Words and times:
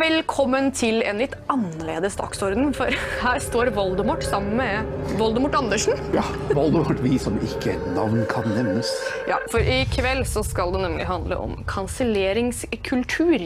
velkommen 0.00 0.70
til 0.72 1.02
en 1.04 1.18
litt 1.20 1.34
annerledes 1.52 2.14
dagsorden. 2.16 2.70
For 2.76 2.94
her 3.20 3.40
står 3.44 3.70
Voldemort 3.76 4.24
sammen 4.24 4.56
med 4.56 5.16
Voldemort 5.18 5.56
Andersen. 5.58 5.98
Ja, 6.16 6.24
Voldemort, 6.56 7.02
vi 7.04 7.18
som 7.20 7.36
ikke 7.44 7.74
navn 7.96 8.22
kan 8.30 8.48
nevnes. 8.48 8.88
Ja, 9.28 9.36
For 9.52 9.60
i 9.60 9.82
kveld 9.92 10.24
så 10.30 10.44
skal 10.46 10.72
det 10.72 10.84
nemlig 10.86 11.08
handle 11.10 11.36
om 11.40 11.58
kanselleringskultur. 11.68 13.44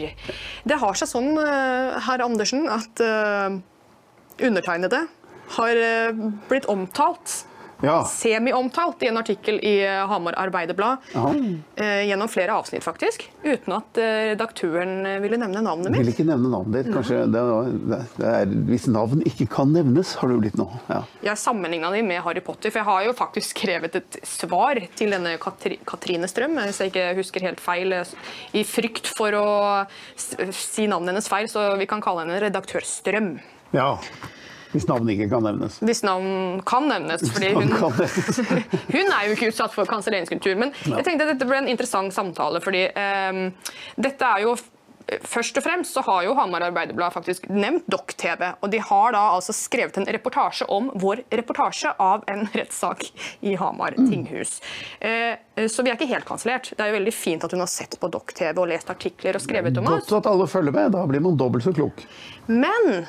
Det 0.63 0.79
har 0.79 0.99
seg 0.99 1.11
sånn, 1.11 1.33
eh, 1.41 1.99
herr 2.07 2.23
Andersen, 2.23 2.69
at 2.71 3.03
uh, 3.03 3.59
undertegnede 4.39 5.05
har 5.57 5.81
eh, 5.89 6.23
blitt 6.49 6.69
omtalt 6.71 7.43
Ja, 7.85 7.99
semi-omtalt 8.09 9.03
i 9.05 9.09
en 9.11 9.19
artikkel 9.21 9.59
i 9.61 9.75
eh, 9.85 10.01
Hamar 10.09 10.35
Arbeiderblad. 10.41 11.05
Eh, 11.75 12.01
gjennom 12.09 12.29
flere 12.31 12.55
avsnitt, 12.57 12.83
faktisk. 12.85 13.27
Uten 13.43 13.75
at 13.77 13.99
eh, 14.01 14.31
redaktøren 14.31 15.05
eh, 15.05 15.19
ville 15.23 15.37
nevne 15.41 15.61
navnet 15.65 15.91
vil 15.93 16.01
mitt. 16.01 16.13
ikke 16.15 16.25
nevne 16.27 16.49
navnet 16.53 16.79
ditt. 16.79 16.91
Kanskje 16.95 17.21
det, 17.31 17.43
det 18.17 18.29
er, 18.31 18.55
Hvis 18.71 18.87
navn 18.91 19.21
ikke 19.29 19.47
kan 19.53 19.73
nevnes, 19.75 20.15
har 20.21 20.31
det 20.33 20.39
blitt 20.43 20.57
nå. 20.59 20.67
Ja. 20.89 21.01
Jeg 21.29 21.41
sammenligna 21.41 21.91
de 21.93 22.01
med 22.07 22.23
Harry 22.25 22.41
Potter, 22.45 22.73
for 22.73 22.81
jeg 22.81 22.89
har 22.89 23.05
jo 23.07 23.15
faktisk 23.17 23.53
skrevet 23.55 23.99
et 24.01 24.19
svar 24.25 24.81
til 24.97 25.13
denne 25.15 25.35
Katri 25.41 25.77
Katrine 25.85 26.27
Strøm, 26.31 26.57
hvis 26.65 26.81
jeg 26.81 26.93
ikke 26.93 27.07
husker 27.19 27.45
helt 27.45 27.61
feil, 27.63 27.93
i 28.55 28.63
frykt 28.65 29.11
for 29.17 29.35
å 29.37 29.47
si 30.17 30.87
navnet 30.89 31.13
hennes 31.13 31.29
feil, 31.29 31.47
så 31.51 31.75
vi 31.79 31.87
kan 31.89 32.01
kalle 32.03 32.25
henne 32.25 32.41
redaktør 32.47 32.85
Strøm. 32.85 33.35
ja. 33.75 33.91
Hvis 34.75 34.87
navn 34.89 35.09
ikke 35.13 35.29
kan 35.31 35.45
nevnes. 35.47 35.79
Hvis 35.85 36.03
navn 36.05 36.61
kan 36.67 36.87
nevnes, 36.91 37.25
fordi 37.31 37.53
hun, 37.55 37.71
hun 38.95 39.11
er 39.17 39.27
jo 39.29 39.35
ikke 39.35 39.51
utsatt 39.53 39.75
for 39.75 39.89
kanselleringskultur. 39.89 40.55
Men 40.59 40.73
jeg 40.83 41.07
tenkte 41.07 41.27
at 41.27 41.35
dette 41.35 41.49
ble 41.49 41.63
en 41.63 41.71
interessant 41.71 42.13
samtale, 42.15 42.61
fordi 42.63 42.87
um, 42.95 43.45
dette 43.95 44.31
er 44.35 44.47
jo 44.47 44.55
Først 45.05 45.57
og 45.59 45.61
fremst 45.61 45.93
så 45.93 46.01
har 46.07 46.23
jo 46.25 46.33
Hamar 46.33 46.63
Arbeiderblad 46.65 47.13
faktisk 47.13 47.43
nevnt 47.53 47.85
Dokk-TV. 47.93 48.41
Og 48.65 48.71
de 48.73 48.79
har 48.81 49.13
da 49.13 49.21
altså 49.35 49.53
skrevet 49.53 49.99
en 50.01 50.07
reportasje 50.09 50.65
om 50.73 50.87
vår 51.01 51.21
reportasje 51.29 51.91
av 52.01 52.23
en 52.31 52.47
rettssak 52.57 53.05
i 53.45 53.53
Hamar 53.59 53.93
tinghus. 53.99 54.57
Eh, 54.97 55.37
så 55.69 55.85
vi 55.85 55.93
er 55.93 55.99
ikke 55.99 56.09
helt 56.09 56.25
kansellert. 56.25 56.71
Det 56.73 56.81
er 56.81 56.89
jo 56.89 56.97
veldig 56.97 57.13
fint 57.13 57.45
at 57.45 57.53
hun 57.53 57.61
har 57.61 57.69
sett 57.69 57.99
på 58.01 58.09
Dokk-TV 58.15 58.57
og 58.57 58.71
lest 58.71 58.89
artikler 58.89 59.37
og 59.37 59.45
skrevet 59.45 59.77
om 59.77 59.91
oss. 59.91 60.07
Godt 60.07 60.23
at 60.23 60.31
alle 60.33 60.49
følger 60.49 60.73
med. 60.73 60.89
Da 60.97 61.05
blir 61.11 61.21
man 61.21 61.37
dobbelt 61.37 61.67
så 61.67 61.75
klok. 61.75 62.01
Men 62.49 63.05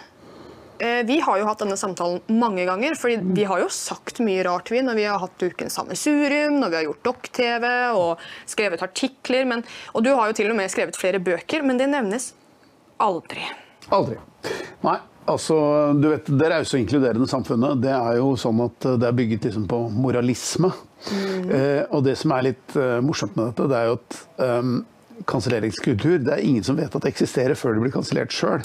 vi 0.79 1.19
har 1.25 1.41
jo 1.41 1.47
hatt 1.49 1.63
denne 1.63 1.77
samtalen 1.81 2.21
mange 2.41 2.67
ganger, 2.69 2.97
fordi 2.99 3.35
vi 3.37 3.47
har 3.49 3.63
jo 3.63 3.69
sagt 3.73 4.21
mye 4.25 4.45
rart 4.47 4.71
vi 4.73 4.83
når 4.85 4.99
vi 4.99 5.07
har 5.09 5.21
hatt 5.23 5.45
Ukens 5.47 5.79
sammensurium, 5.79 6.59
når 6.61 6.73
vi 6.73 6.79
har 6.79 6.87
gjort 6.89 7.05
Dokk-TV 7.11 7.67
og 7.97 8.25
skrevet 8.49 8.85
artikler. 8.85 9.47
Men, 9.49 9.65
og 9.95 10.07
du 10.07 10.13
har 10.13 10.31
jo 10.31 10.39
til 10.39 10.53
og 10.53 10.59
med 10.59 10.73
skrevet 10.73 10.99
flere 10.99 11.23
bøker, 11.23 11.65
men 11.67 11.81
det 11.81 11.91
nevnes 11.93 12.33
aldri. 13.03 13.45
Aldri. 13.95 14.19
Nei. 14.87 14.99
Altså, 15.27 15.57
du 15.99 16.09
vet, 16.13 16.29
Det 16.39 16.51
rause 16.51 16.77
og 16.77 16.83
inkluderende 16.85 17.27
samfunnet 17.27 17.81
det 17.83 17.91
er 17.91 18.21
jo 18.21 18.35
sånn 18.39 18.61
at 18.63 18.87
det 19.01 19.09
er 19.09 19.17
bygget 19.17 19.49
liksom 19.49 19.65
på 19.71 19.81
moralisme. 19.91 20.71
Eh, 21.07 21.83
og 21.91 22.05
det 22.07 22.15
som 22.21 22.33
er 22.37 22.47
litt 22.53 22.77
eh, 22.79 23.01
morsomt 23.05 23.35
med 23.39 23.51
dette, 23.51 23.67
det 23.71 23.81
er 23.81 23.91
jo 23.91 23.97
at 23.99 24.21
um, 24.39 24.77
kanselleringskultur 25.25 26.19
det 26.27 26.33
er 26.35 26.43
ingen 26.45 26.65
som 26.67 26.77
vet 26.77 26.93
at 26.93 27.05
det 27.05 27.13
eksisterer 27.13 27.57
før 27.59 27.77
det 27.77 27.85
blir 27.87 27.95
kansellert 27.95 28.35
sjøl. 28.35 28.65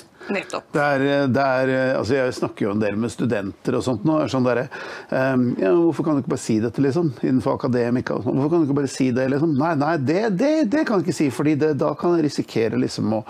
Altså 1.97 2.15
jeg 2.17 2.35
snakker 2.37 2.65
jo 2.65 2.73
en 2.75 2.81
del 2.83 2.97
med 2.99 3.11
studenter 3.13 3.77
og 3.77 3.85
sånt 3.85 4.03
nå. 4.07 4.17
Sånn 4.31 4.45
der, 4.45 4.63
um, 5.09 5.47
ja, 5.59 5.71
hvorfor 5.75 6.05
kan 6.05 6.17
du 6.17 6.23
ikke 6.23 6.33
bare 6.35 6.43
si 6.43 6.57
dette, 6.63 6.83
liksom? 6.83 7.13
Innenfor 7.23 7.57
akademika. 7.57 8.17
og 8.17 8.25
sånn. 8.25 8.37
Hvorfor 8.37 8.53
kan 8.53 8.63
du 8.63 8.69
ikke 8.69 8.79
bare 8.81 8.91
si 8.91 9.09
det, 9.15 9.27
liksom? 9.33 9.55
Nei, 9.59 9.71
nei, 9.81 9.95
det, 10.11 10.21
det, 10.39 10.51
det 10.73 10.83
kan 10.87 10.99
jeg 10.99 11.07
ikke 11.07 11.17
si, 11.21 11.29
fordi 11.33 11.55
det, 11.63 11.71
da 11.81 11.93
kan 11.99 12.17
jeg 12.17 12.27
risikere 12.27 12.79
liksom 12.79 13.15
å, 13.17 13.23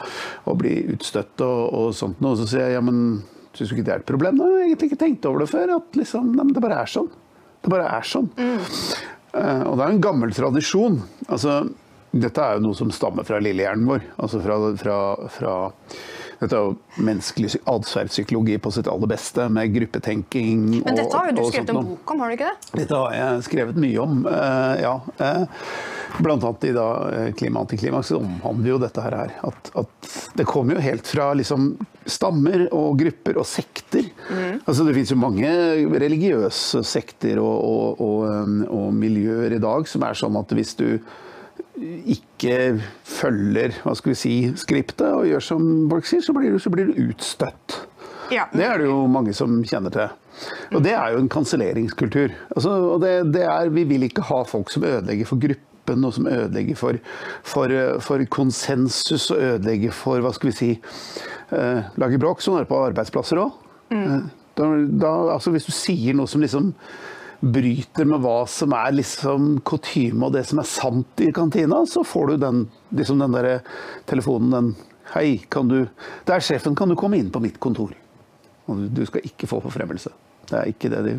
å 0.45 0.57
bli 0.57 0.75
utstøtt 0.95 1.45
og, 1.45 1.61
og 1.77 1.95
sånt 1.97 2.21
noe. 2.23 2.39
Så 2.39 2.49
sier 2.51 2.67
jeg 2.67 2.79
ja, 2.79 2.83
men 2.85 3.21
syns 3.55 3.71
du 3.71 3.77
ikke 3.77 3.87
det 3.87 3.95
er 3.95 4.03
et 4.03 4.11
problem? 4.11 4.41
Da 4.41 4.49
har 4.49 4.59
jeg 4.59 4.71
egentlig 4.71 4.91
ikke 4.91 5.03
tenkt 5.05 5.29
over 5.29 5.45
det 5.45 5.51
før. 5.53 5.77
At 5.79 6.01
liksom, 6.01 6.33
nei, 6.37 6.49
det 6.51 6.65
bare 6.65 6.83
er 6.83 6.91
sånn. 6.91 7.09
Det 7.61 7.71
bare 7.71 7.87
er 7.99 8.07
sånn. 8.07 8.29
Eh, 9.31 9.63
og 9.63 9.77
det 9.77 9.85
er 9.85 9.93
en 9.93 10.03
gammel 10.03 10.33
tradisjon. 10.35 10.99
Altså, 11.29 11.61
dette 12.11 12.43
er 12.43 12.57
jo 12.57 12.65
noe 12.65 12.75
som 12.75 12.91
stammer 12.91 13.23
fra 13.27 13.39
lillehjernen 13.39 13.87
vår. 13.87 14.03
Altså 14.19 14.41
fra, 14.43 14.57
fra, 14.79 14.97
fra 15.31 15.53
dette 16.41 16.57
er 16.57 16.65
jo 16.65 17.03
menneskelig 17.05 17.51
psy- 17.53 17.61
atferdspsykologi 17.69 18.57
på 18.63 18.71
sitt 18.73 18.89
aller 18.91 19.11
beste, 19.13 19.45
med 19.53 19.71
gruppetenking. 19.75 20.63
og 20.81 20.87
Men 20.89 20.97
dette 20.97 21.15
har 21.19 21.29
jo 21.29 21.35
du 21.37 21.41
skrevet 21.51 21.69
en 21.75 21.89
bok 21.93 22.13
om, 22.15 22.23
har 22.23 22.31
du 22.31 22.35
ikke 22.39 22.49
det? 22.49 22.71
Dette 22.81 22.97
har 23.03 23.15
jeg 23.15 23.45
skrevet 23.47 23.79
mye 23.83 24.01
om, 24.01 24.25
eh, 24.27 24.81
ja. 24.81 24.95
Eh, 25.21 25.45
blant 26.19 26.43
annet 26.43 26.67
i 26.67 26.73
da, 26.75 26.87
eh, 27.13 27.29
Klima 27.37 27.61
antiklimaks 27.61 28.11
omhandler 28.17 28.73
jo 28.73 28.81
dette 28.81 29.05
her. 29.05 29.17
At, 29.47 29.71
at 29.79 30.11
det 30.35 30.49
kommer 30.49 30.75
jo 30.75 30.81
helt 30.89 31.07
fra 31.07 31.29
liksom, 31.37 31.71
stammer 32.09 32.65
og 32.73 32.97
grupper 32.99 33.37
og 33.37 33.45
sekter. 33.47 34.09
Altså 34.65 34.83
Det 34.83 34.97
fins 34.97 35.13
jo 35.13 35.21
mange 35.21 35.47
religiøse 36.01 36.81
sekter 36.83 37.39
og, 37.39 37.55
og, 37.63 38.01
og, 38.01 38.63
og 38.67 38.93
miljøer 38.97 39.53
i 39.55 39.61
dag 39.61 39.87
som 39.87 40.03
er 40.09 40.17
sånn 40.17 40.41
at 40.41 40.51
hvis 40.57 40.73
du 40.81 40.87
ikke 41.81 42.55
følger 43.07 43.75
hva 43.83 43.93
skal 43.97 44.13
vi 44.13 44.19
si, 44.19 44.35
skriptet 44.59 45.07
og 45.07 45.27
gjør 45.29 45.45
som 45.45 45.69
folk 45.91 46.07
sier, 46.09 46.23
så 46.25 46.35
blir 46.35 46.53
du, 46.53 46.59
så 46.61 46.71
blir 46.73 46.91
du 46.91 46.99
utstøtt. 47.09 47.79
Ja. 48.31 48.45
Det 48.53 48.63
er 48.63 48.79
det 48.79 48.87
jo 48.87 49.01
mange 49.11 49.33
som 49.35 49.59
kjenner 49.67 49.93
til. 49.93 50.13
Og 50.71 50.83
det 50.85 50.93
er 50.95 51.13
jo 51.13 51.19
en 51.21 51.31
kanselleringskultur. 51.31 52.31
Altså, 52.55 52.75
det, 53.03 53.11
det 53.35 53.43
er, 53.43 53.73
vi 53.75 53.83
vil 53.89 54.07
ikke 54.07 54.25
ha 54.29 54.41
folk 54.47 54.71
som 54.71 54.85
ødelegger 54.87 55.27
for 55.27 55.41
gruppen, 55.41 56.05
og 56.07 56.13
som 56.15 56.29
ødelegger 56.31 56.79
for, 56.79 56.99
for, 57.43 57.75
for 58.05 58.23
konsensus 58.31 59.27
og 59.33 59.41
ødelegger 59.41 59.95
for 59.95 60.23
hva 60.23 60.31
skal 60.35 60.51
vi 60.51 60.55
si 60.55 60.69
eh, 60.77 61.89
Lager 61.99 62.21
bråk. 62.21 62.43
Sånn 62.43 62.59
er 62.59 62.65
det 62.65 62.71
på 62.71 62.79
arbeidsplasser 62.79 63.41
òg. 63.41 63.57
Da, 63.91 64.67
da, 64.87 65.11
altså, 65.33 65.51
hvis 65.51 65.67
du 65.67 65.73
sier 65.75 66.15
noe 66.15 66.29
som 66.31 66.43
liksom 66.43 66.71
bryter 67.41 68.05
med 68.05 68.21
hva 68.21 68.43
som 68.49 68.73
er 68.77 68.93
liksom 68.93 69.55
kutyme 69.65 70.27
og 70.27 70.35
det 70.35 70.45
som 70.49 70.61
er 70.61 70.69
sant 70.69 71.23
i 71.25 71.31
kantina, 71.33 71.81
så 71.89 72.05
får 72.05 72.33
du 72.33 72.41
den, 72.45 72.63
liksom 72.93 73.21
den 73.21 73.37
der 73.37 73.51
telefonen, 74.09 74.53
den 74.53 74.73
Hei, 75.11 75.41
kan 75.51 75.67
du 75.67 75.89
Det 76.23 76.31
er 76.31 76.43
sjefen, 76.45 76.75
kan 76.77 76.87
du 76.87 76.95
komme 76.95 77.17
inn 77.19 77.31
på 77.33 77.41
mitt 77.43 77.57
kontor? 77.59 77.91
Og 78.69 78.85
du, 78.95 79.01
skal 79.05 79.25
ikke 79.27 79.49
få 79.49 79.59
forfremmelse. 79.59 80.13
Det 80.47 80.55
er 80.55 80.69
ikke 80.71 80.91
det 80.93 81.01
de 81.07 81.15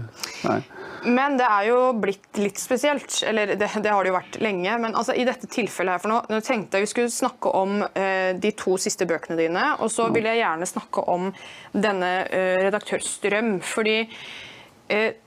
Nei. 0.46 0.62
Men 1.02 1.34
det 1.36 1.48
er 1.48 1.66
jo 1.66 1.78
blitt 1.98 2.38
litt 2.38 2.60
spesielt. 2.62 3.18
Eller 3.26 3.52
det, 3.58 3.66
det 3.82 3.90
har 3.90 4.04
det 4.04 4.12
jo 4.12 4.14
vært 4.14 4.38
lenge. 4.40 4.76
Men 4.80 4.94
altså, 4.94 5.16
i 5.18 5.26
dette 5.26 5.50
tilfellet 5.50 5.96
her 5.96 6.02
for 6.02 6.12
nå, 6.12 6.20
nå 6.30 6.38
tenkte 6.46 6.78
jeg 6.78 6.86
vi 6.86 6.92
skulle 6.92 7.12
snakke 7.12 7.52
om 7.58 7.82
eh, 7.90 8.30
de 8.38 8.52
to 8.56 8.76
siste 8.80 9.08
bøkene 9.10 9.36
dine. 9.40 9.64
Og 9.82 9.90
så 9.92 10.06
vil 10.14 10.30
jeg 10.30 10.40
gjerne 10.40 10.70
snakke 10.70 11.04
om 11.10 11.28
denne 11.74 12.12
eh, 12.30 12.62
redaktør 12.62 13.02
Strøm. 13.02 13.56
Fordi 13.66 13.98
eh, 14.06 15.18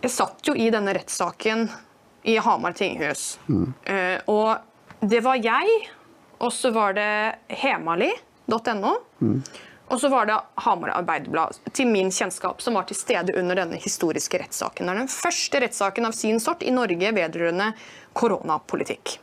jeg 0.00 0.12
satt 0.14 0.48
jo 0.48 0.56
i 0.56 0.70
denne 0.72 0.94
rettssaken 0.96 1.68
i 2.28 2.36
Hamar 2.40 2.76
tinghus. 2.76 3.38
Mm. 3.48 3.72
og 4.28 4.56
det 5.00 5.22
var 5.24 5.40
jeg, 5.40 5.76
og 6.40 6.52
så 6.52 6.70
var 6.74 6.92
det 6.96 7.10
hemali.no. 7.48 8.94
Og 9.90 10.00
så 10.00 10.08
var 10.08 10.26
det 10.26 10.36
Hamar 10.54 10.92
Arbeiderblad, 10.94 11.56
til 11.72 11.88
min 11.90 12.12
kjennskap, 12.14 12.60
som 12.62 12.76
var 12.78 12.86
til 12.86 12.94
stede 12.94 13.34
under 13.38 13.58
denne 13.58 13.78
historiske 13.80 14.38
rettssaken. 14.38 14.86
Det 14.86 14.92
er 14.92 15.00
den 15.02 15.10
første 15.10 15.62
rettssaken 15.64 16.06
av 16.06 16.14
sin 16.14 16.38
sort 16.40 16.62
i 16.62 16.70
Norge 16.70 17.10
vedrørende 17.16 17.72
koronapolitikk. 18.14 19.16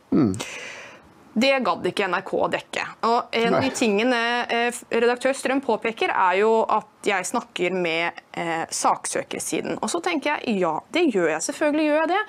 Det 1.38 1.54
gadd 1.64 1.88
ikke 1.88 2.10
NRK 2.12 2.34
å 2.36 2.50
dekke. 2.52 2.84
Og 3.08 3.38
en 3.40 3.56
av 3.56 3.64
de 3.64 3.72
tingene 3.78 4.22
eh, 4.50 4.80
redaktør 4.90 5.36
Strøm 5.38 5.62
påpeker, 5.64 6.12
er 6.12 6.40
jo 6.42 6.52
at 6.66 6.97
jeg 7.06 7.26
snakker 7.30 7.76
med 7.78 8.18
eh, 8.34 8.66
saksøkersiden. 8.74 9.78
Og 9.82 9.90
så 9.92 10.02
tenker 10.04 10.34
jeg 10.34 10.58
ja, 10.64 10.74
det 10.94 11.06
gjør 11.14 11.30
jeg. 11.32 11.44
Selvfølgelig 11.46 11.86
gjør 11.86 12.00
jeg 12.02 12.10
det. 12.12 12.22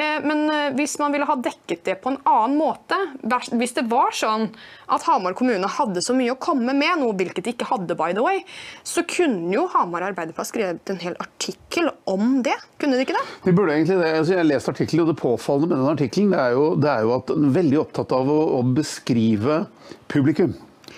Eh, 0.00 0.16
men 0.24 0.42
eh, 0.50 0.70
hvis 0.78 0.96
man 1.02 1.14
ville 1.14 1.28
ha 1.28 1.36
dekket 1.44 1.84
det 1.86 1.98
på 2.02 2.14
en 2.14 2.18
annen 2.28 2.56
måte, 2.58 2.98
hvis 3.54 3.76
det 3.76 3.86
var 3.90 4.14
sånn 4.16 4.48
at 4.94 5.04
Hamar 5.08 5.36
kommune 5.38 5.68
hadde 5.76 6.02
så 6.04 6.16
mye 6.16 6.34
å 6.34 6.40
komme 6.40 6.74
med, 6.74 7.00
noe 7.02 7.16
hvilket 7.18 7.44
de 7.46 7.54
ikke 7.54 7.68
hadde, 7.68 7.96
by 7.98 8.16
the 8.16 8.24
way, 8.24 8.42
så 8.86 9.04
kunne 9.08 9.52
jo 9.54 9.68
Hamar 9.76 10.08
Arbeiderplass 10.08 10.52
skrevet 10.54 10.92
en 10.92 11.02
hel 11.04 11.16
artikkel 11.22 11.92
om 12.10 12.40
det. 12.44 12.56
Kunne 12.80 12.98
de 12.98 13.06
ikke 13.06 13.16
det? 13.16 13.24
Vi 13.46 13.54
burde 13.54 13.76
egentlig 13.76 14.00
det. 14.00 14.12
Altså, 14.18 14.34
jeg 14.34 14.42
har 14.42 14.50
lest 14.50 14.72
artikkelen, 14.72 15.04
og 15.04 15.12
det 15.12 15.20
påfallende 15.20 15.70
med 15.70 15.82
den 15.82 15.94
artikkelen 15.94 16.34
er 16.34 16.54
er 16.54 17.02
jo 17.06 17.14
at 17.16 17.30
den 17.30 17.48
er 17.48 17.56
veldig 17.56 17.80
opptatt 17.80 18.12
av 18.14 18.28
å, 18.30 18.40
å 18.58 18.60
beskrive 18.76 19.64
publikum. 20.12 20.54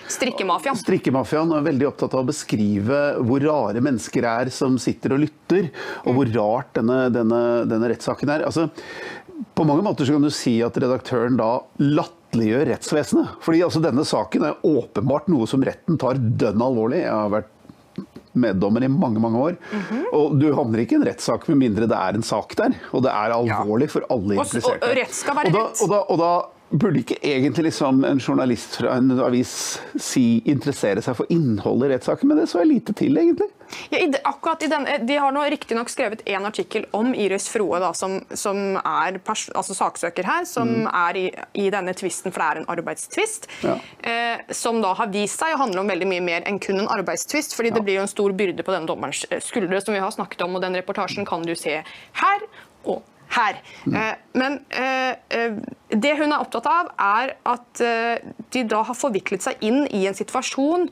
Strikkemafiaen. 0.07 0.77
Strikkemafiaen 0.79 1.51
er 1.57 1.65
veldig 1.65 1.87
opptatt 1.89 2.13
av 2.15 2.23
å 2.23 2.29
beskrive 2.29 2.99
hvor 3.27 3.43
rare 3.43 3.81
mennesker 3.83 4.27
er 4.29 4.51
som 4.53 4.77
sitter 4.81 5.15
og 5.17 5.23
lytter, 5.25 5.69
og 6.05 6.15
hvor 6.17 6.31
rart 6.37 6.73
denne, 6.79 6.99
denne, 7.13 7.41
denne 7.67 7.89
rettssaken 7.91 8.31
er. 8.37 8.45
Altså, 8.47 8.69
på 9.57 9.65
mange 9.67 9.83
måter 9.85 10.07
så 10.07 10.15
kan 10.17 10.23
du 10.25 10.31
si 10.33 10.55
at 10.65 10.77
redaktøren 10.79 11.37
da 11.39 11.49
latterliggjør 11.83 12.71
rettsvesenet. 12.71 13.35
Fordi 13.43 13.61
altså, 13.67 13.83
denne 13.83 14.05
saken 14.07 14.47
er 14.49 14.65
åpenbart 14.65 15.27
noe 15.33 15.47
som 15.49 15.63
retten 15.67 15.99
tar 16.01 16.17
dønn 16.17 16.63
alvorlig. 16.63 17.03
Jeg 17.03 17.13
har 17.13 17.29
vært 17.35 17.53
meddommer 18.37 18.83
i 18.85 18.89
mange 18.93 19.17
mange 19.21 19.39
år. 19.41 19.55
Og 20.13 20.35
du 20.37 20.51
havner 20.53 20.83
ikke 20.83 20.93
i 20.93 20.99
en 20.99 21.07
rettssak 21.07 21.47
med 21.49 21.57
mindre 21.63 21.87
det 21.89 21.97
er 21.97 22.19
en 22.19 22.25
sak 22.25 22.53
der. 22.59 22.75
Og 22.93 23.01
det 23.05 23.09
er 23.13 23.33
alvorlig 23.33 23.89
for 23.89 24.05
alle 24.13 24.37
Og- 24.37 24.43
og- 24.43 24.45
impliserte. 24.45 24.83
og 24.91 24.95
rett 24.99 25.13
skal 25.13 25.35
være 25.39 25.47
og 25.47 25.53
da, 25.53 25.63
rett. 25.65 25.81
Og 25.81 25.89
da, 25.89 26.01
og 26.13 26.17
da 26.21 26.31
Burde 26.69 26.99
ikke 26.99 27.15
egentlig 27.23 27.69
liksom 27.69 28.01
en 28.03 28.19
journalist 28.19 28.73
fra 28.75 28.97
en 28.97 29.13
avis 29.23 29.51
si, 29.95 30.41
interessere 30.51 30.99
seg 31.01 31.15
for 31.15 31.29
innholdet 31.31 31.87
i 31.87 31.93
rettssaken, 31.93 32.27
men 32.27 32.41
det 32.41 32.49
så 32.51 32.59
jeg 32.59 32.67
lite 32.73 32.95
til, 32.99 33.15
egentlig. 33.17 33.47
Ja, 33.91 34.01
i, 34.03 34.09
akkurat 34.27 34.63
i 34.63 34.69
denne, 34.71 34.97
De 35.07 35.15
har 35.19 35.31
nå 35.35 35.45
riktignok 35.51 35.89
skrevet 35.91 36.25
en 36.27 36.47
artikkel 36.47 36.85
om 36.95 37.13
Iris 37.15 37.47
Froe, 37.51 37.79
da, 37.83 37.93
som, 37.95 38.17
som 38.35 38.59
er 38.81 39.21
altså 39.23 39.75
saksøker 39.79 40.27
her, 40.27 40.43
som 40.47 40.67
Mm. 40.67 40.87
er 40.91 41.17
i, 41.17 41.25
i 41.63 41.69
denne 41.71 41.93
tvisten, 41.95 42.31
for 42.35 42.43
det 42.43 42.47
er 42.49 42.61
en 42.61 42.69
arbeidstvist. 42.75 43.47
Ja. 43.63 43.79
Eh, 44.03 44.43
som 44.51 44.81
da 44.83 44.91
har 44.99 45.07
vist 45.07 45.39
seg 45.39 45.55
å 45.55 45.63
handle 45.63 45.79
om 45.79 45.87
veldig 45.87 46.07
mye 46.11 46.23
mer 46.23 46.43
enn 46.47 46.59
kun 46.59 46.79
en 46.83 46.91
arbeidstvist. 46.91 47.55
fordi 47.55 47.71
det 47.71 47.83
blir 47.83 48.01
jo 48.01 48.03
en 48.03 48.11
stor 48.11 48.35
byrde 48.35 48.63
på 48.67 48.75
denne 48.75 48.87
dommerens 48.91 49.23
eh, 49.31 49.39
skuldre, 49.39 49.79
som 49.81 49.95
vi 49.95 50.03
har 50.03 50.11
snakket 50.11 50.43
om. 50.43 50.55
og 50.55 50.61
Den 50.61 50.75
reportasjen 50.75 51.25
kan 51.25 51.47
du 51.47 51.55
se 51.55 51.79
her 51.79 52.49
og 52.83 53.03
her. 53.35 53.59
Eh, 53.91 54.15
men 54.37 54.59
eh, 54.69 55.13
eh, 55.29 55.59
det 55.91 56.15
hun 56.19 56.31
er 56.31 56.39
opptatt 56.41 56.67
av, 56.71 56.89
er 56.97 57.35
at 57.47 57.83
de 58.53 58.63
da 58.67 58.81
har 58.87 58.97
forviklet 58.97 59.43
seg 59.45 59.61
inn 59.65 59.85
i 59.93 60.05
en 60.09 60.17
situasjon 60.17 60.87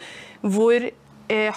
hvor 0.45 0.89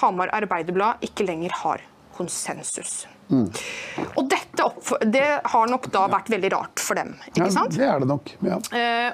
Hamar 0.01 0.31
Arbeiderblad 0.33 1.03
ikke 1.05 1.27
lenger 1.29 1.53
har 1.61 1.83
konsensus. 2.17 3.03
Og 3.29 4.23
dette 4.33 4.65
det 5.13 5.27
har 5.53 5.69
nok 5.69 5.91
da 5.93 6.07
vært 6.11 6.31
veldig 6.33 6.51
rart 6.55 6.81
for 6.83 6.97
dem. 6.97 7.13
ikke 7.29 7.45
Ja, 7.45 7.51
sant? 7.53 7.77
det 7.77 7.85
er 7.85 8.01
det 8.01 8.09
nok. 8.09 8.33
ja. 8.49 8.57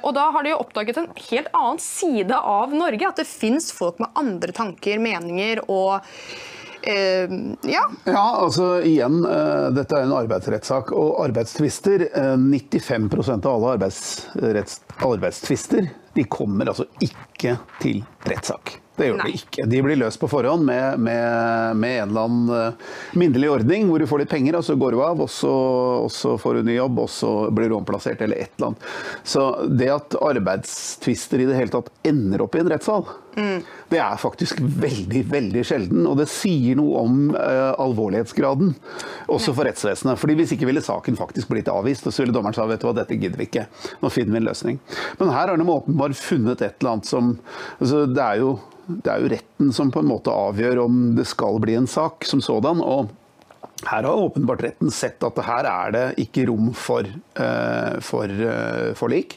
Og 0.06 0.14
da 0.14 0.28
har 0.30 0.46
de 0.46 0.54
jo 0.54 0.60
oppdaget 0.62 1.02
en 1.02 1.10
helt 1.26 1.50
annen 1.52 1.82
side 1.82 2.38
av 2.38 2.72
Norge. 2.72 3.10
At 3.10 3.18
det 3.20 3.26
fins 3.28 3.72
folk 3.74 3.98
med 3.98 4.14
andre 4.14 4.54
tanker, 4.54 5.02
meninger 5.02 5.64
og 5.66 6.06
Ja. 6.84 7.82
Ja, 8.04 8.24
altså 8.44 8.68
igjen, 8.84 9.22
eh, 9.24 9.66
dette 9.76 9.96
er 9.98 10.06
en 10.06 10.16
arbeidsrettssak, 10.18 10.92
og 10.92 11.20
arbeidstvister 11.24 12.08
eh, 12.10 12.36
95% 12.36 13.48
av 13.48 13.58
alle 13.58 13.88
arbeidstvister 15.08 15.88
de 16.14 16.24
kommer 16.30 16.70
altså 16.70 16.86
ikke 17.02 17.56
til 17.80 18.04
rettssak. 18.28 18.83
Det 18.94 19.08
gjør 19.08 19.18
Nei. 19.18 19.30
de 19.30 19.40
ikke. 19.40 19.66
De 19.70 19.80
blir 19.82 19.98
løst 19.98 20.20
på 20.22 20.30
forhånd 20.30 20.66
med, 20.68 21.00
med, 21.02 21.80
med 21.80 21.96
en 22.02 22.12
eller 22.12 22.28
annen 22.28 22.52
eh, 22.54 22.92
minnelig 23.18 23.50
ordning 23.56 23.88
hvor 23.90 24.02
du 24.02 24.06
får 24.10 24.22
litt 24.22 24.30
penger, 24.30 24.58
og 24.60 24.66
så 24.66 24.76
går 24.78 24.94
du 24.94 25.02
av, 25.02 25.24
og 25.24 25.30
så, 25.32 25.54
og 26.04 26.12
så 26.14 26.36
får 26.40 26.60
du 26.60 26.70
ny 26.70 26.78
jobb, 26.78 27.02
og 27.02 27.10
så 27.10 27.32
blir 27.54 27.72
du 27.72 27.78
omplassert, 27.78 28.22
eller 28.22 28.44
et 28.44 28.54
eller 28.54 28.72
annet. 28.72 28.88
Så 29.26 29.48
det 29.66 29.90
at 29.96 30.18
arbeidstvister 30.22 31.42
i 31.42 31.50
det 31.50 31.58
hele 31.58 31.74
tatt 31.74 31.90
ender 32.06 32.46
opp 32.46 32.54
i 32.54 32.62
en 32.62 32.70
rettssal, 32.70 33.06
det 33.34 33.98
er 33.98 34.20
faktisk 34.20 34.60
veldig, 34.62 35.24
veldig 35.30 35.62
sjelden. 35.66 36.04
Og 36.06 36.18
det 36.20 36.28
sier 36.30 36.78
noe 36.78 37.02
om 37.02 37.16
uh, 37.34 37.74
alvorlighetsgraden, 37.82 38.74
også 39.32 39.54
for 39.56 39.68
rettsvesenet. 39.68 40.20
Fordi 40.20 40.36
hvis 40.38 40.54
ikke 40.54 40.68
ville 40.70 40.84
saken 40.84 41.18
faktisk 41.18 41.50
blitt 41.50 41.70
avvist, 41.72 42.06
og 42.06 42.14
så 42.14 42.24
ville 42.24 42.34
dommeren 42.36 42.56
sagt 42.56 42.70
vet 42.70 42.84
du 42.84 42.88
hva, 42.88 42.94
dette 43.00 43.18
gidder 43.18 43.40
vi 43.40 43.48
ikke, 43.50 43.66
nå 44.02 44.12
finner 44.14 44.36
vi 44.36 44.42
en 44.42 44.48
løsning. 44.50 44.78
Men 45.20 45.34
her 45.34 45.50
har 45.50 45.58
de 45.58 45.66
åpenbart 45.66 46.18
funnet 46.18 46.62
et 46.62 46.78
eller 46.78 46.94
annet 46.94 47.10
som 47.10 47.34
altså, 47.80 48.04
det, 48.06 48.22
er 48.22 48.42
jo, 48.44 48.54
det 48.86 49.10
er 49.10 49.22
jo 49.22 49.30
retten 49.32 49.70
som 49.74 49.90
på 49.92 50.02
en 50.02 50.10
måte 50.10 50.32
avgjør 50.32 50.84
om 50.84 51.04
det 51.18 51.26
skal 51.28 51.60
bli 51.62 51.76
en 51.78 51.90
sak 51.90 52.26
som 52.28 52.42
sådan. 52.44 52.80
og 52.80 53.12
her 53.84 54.06
har 54.06 54.16
åpenbart 54.16 54.62
retten 54.64 54.90
sett 54.94 55.22
at 55.26 55.38
her 55.44 55.66
er 55.68 55.94
det 55.94 56.04
ikke 56.24 56.46
rom 56.48 56.70
for, 56.78 57.04
eh, 57.04 57.96
for 58.00 58.24
eh, 58.24 58.92
forlik. 58.96 59.36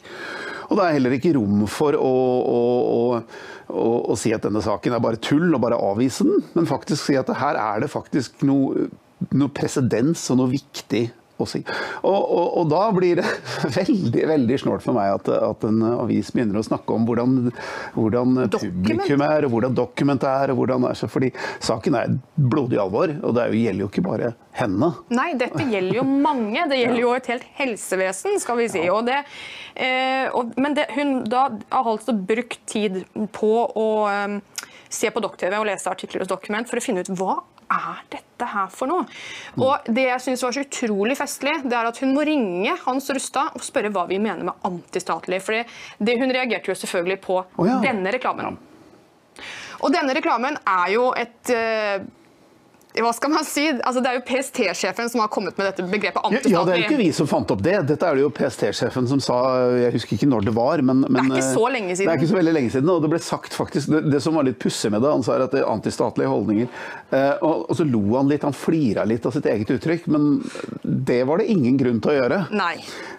Og 0.70 0.78
det 0.78 0.86
er 0.86 0.96
heller 0.98 1.16
ikke 1.16 1.34
rom 1.36 1.66
for 1.72 1.96
å, 1.96 2.14
å, 2.54 2.62
å, 3.72 3.88
å, 4.12 4.16
si 4.20 4.34
at 4.36 4.44
denne 4.44 4.62
saken 4.64 4.96
er 4.96 5.04
bare 5.04 5.20
tull 5.24 5.48
og 5.50 5.62
bare 5.64 5.80
avvise 5.80 6.28
den, 6.28 6.44
men 6.56 6.70
faktisk 6.70 7.08
si 7.08 7.18
at 7.20 7.32
her 7.40 7.60
er 7.60 7.84
det 7.84 7.92
faktisk 7.92 8.44
noe, 8.48 8.90
noe 9.32 9.54
presedens 9.56 10.26
og 10.32 10.42
noe 10.42 10.54
viktig 10.54 11.08
å 11.38 11.48
si. 11.50 11.62
Og, 12.02 12.18
og, 12.18 12.46
og 12.62 12.70
da 12.72 12.84
blir 12.96 13.22
det 13.22 13.28
veldig 13.80 14.26
veldig 14.32 14.60
snålt 14.64 14.86
for 14.86 14.98
meg 14.98 15.14
at, 15.20 15.30
at 15.50 15.68
en 15.68 15.84
avis 15.94 16.32
begynner 16.34 16.60
å 16.60 16.66
snakke 16.66 16.96
om 16.96 17.08
hvordan, 17.08 17.38
hvordan 17.96 18.38
publikum 18.54 19.24
er, 19.26 19.48
og 19.48 19.56
hvordan 19.56 19.78
dokument 19.78 20.28
er. 20.28 20.54
og 20.54 20.62
hvordan 20.62 20.88
er 20.90 21.14
Fordi 21.18 21.32
saken 21.64 22.00
er 22.00 22.18
blodig 22.36 22.80
alvor, 22.82 23.14
og 23.22 23.38
det 23.38 23.44
er 23.44 23.54
jo, 23.54 23.64
gjelder 23.68 23.86
jo 23.86 23.92
ikke 23.92 24.06
bare 24.08 24.34
henne. 24.58 24.92
Nei, 25.14 25.30
dette 25.40 25.66
gjelder 25.70 26.00
jo 26.00 26.06
mange. 26.08 26.66
Det 26.72 26.82
gjelder 26.82 27.02
jo 27.04 27.14
et 27.18 27.32
helt 27.34 27.50
helsevesen, 27.60 28.40
skal 28.42 28.62
vi 28.62 28.70
si. 28.74 28.84
Og 28.94 29.06
det, 29.10 29.20
eh, 29.76 30.26
og, 30.34 30.56
men 30.60 30.78
det, 30.78 30.90
hun 30.98 31.20
da 31.30 31.50
har 31.74 31.92
altså 31.94 32.16
brukt 32.18 32.60
tid 32.70 33.04
på 33.36 33.52
å 33.68 33.88
eh, 34.10 34.40
se 34.90 35.12
på 35.14 35.24
Dokk-TV 35.24 35.60
og 35.60 35.70
lese 35.70 35.92
artikler 35.92 36.24
hos 36.24 36.32
Dokument 36.32 36.70
for 36.70 36.80
å 36.80 36.84
finne 36.84 37.04
ut 37.06 37.14
hva 37.20 37.42
er 37.74 38.04
dette 38.14 38.48
her 38.52 38.70
for 38.74 38.90
noe? 38.90 39.06
Og 39.60 39.88
Det 39.88 40.08
jeg 40.08 40.24
synes 40.24 40.44
var 40.46 40.56
så 40.56 40.64
utrolig 40.66 41.18
festlig, 41.20 41.56
det 41.66 41.78
er 41.78 41.90
at 41.90 42.00
hun 42.04 42.14
må 42.16 42.26
ringe 42.28 42.76
Hans 42.86 43.10
Rustad 43.14 43.58
og 43.58 43.66
spørre 43.66 43.92
hva 43.94 44.06
vi 44.10 44.20
mener 44.22 44.48
med 44.48 44.68
antistatlig. 44.68 45.42
For 45.44 45.58
det, 46.00 46.18
hun 46.20 46.32
reagerte 46.32 46.72
jo 46.72 46.78
selvfølgelig 46.78 47.20
på 47.26 47.42
oh, 47.44 47.68
ja. 47.68 47.80
denne 47.84 48.14
reklamen. 48.14 48.60
Og 49.84 49.94
denne 49.94 50.16
reklamen 50.18 50.58
er 50.66 50.94
jo 50.96 51.12
et 51.18 51.52
eh, 51.54 52.06
hva 53.06 53.12
skal 53.16 53.32
man 53.34 53.46
si? 53.48 53.66
Altså, 53.78 54.02
det 54.04 54.10
er 54.12 54.18
jo 54.20 54.24
PST-sjefen 54.28 55.10
som 55.12 55.22
har 55.24 55.30
kommet 55.34 55.58
med 55.60 55.68
dette 55.70 55.86
begrepet 55.90 56.22
antistatlig. 56.24 56.54
ja, 56.54 56.64
det 56.68 56.74
er 56.74 56.82
jo 56.82 56.88
ikke 56.88 57.00
vi 57.02 57.10
som 57.16 57.30
fant 57.30 57.52
opp 57.54 57.64
det. 57.66 57.76
Dette 57.90 58.08
er 58.10 58.18
det 58.18 58.24
jo 58.26 58.32
PST-sjefen 58.38 59.10
som 59.12 59.22
sa 59.24 59.38
Jeg 59.78 59.94
husker 59.96 60.18
ikke 60.18 60.30
når 60.32 60.48
det 60.50 60.54
var, 60.58 60.82
men, 60.86 61.04
men 61.08 61.30
Det 61.32 61.38
er 61.38 61.42
ikke 61.42 61.56
så 61.58 61.66
lenge 61.74 61.96
siden. 61.96 62.08
Det 62.10 62.14
er 62.16 62.22
ikke 62.22 62.32
så 62.32 62.40
veldig 62.40 62.56
lenge 62.58 62.74
siden, 62.76 62.92
og 62.94 63.02
det 63.06 63.12
ble 63.14 63.22
sagt 63.24 63.58
faktisk 63.58 63.92
Det, 63.94 64.02
det 64.12 64.22
som 64.24 64.38
var 64.40 64.48
litt 64.48 64.60
pussig 64.62 64.92
med 64.94 65.04
det, 65.06 65.12
han 65.14 65.26
sa 65.26 65.38
at 65.42 65.54
det 65.54 65.62
er 65.64 65.70
antistatlige 65.72 66.32
holdninger. 66.32 66.72
Eh, 67.12 67.34
og, 67.46 67.68
og 67.70 67.76
så 67.80 67.86
lo 67.88 68.04
han 68.16 68.32
litt, 68.32 68.46
han 68.48 68.56
flira 68.58 69.06
litt 69.08 69.26
av 69.28 69.36
sitt 69.36 69.46
eget 69.50 69.76
uttrykk, 69.78 70.08
men 70.14 70.28
det 70.84 71.22
var 71.30 71.42
det 71.42 71.50
ingen 71.54 71.78
grunn 71.80 72.02
til 72.04 72.14
å 72.14 72.18
gjøre. 72.22 72.42
Nei. 72.58 72.76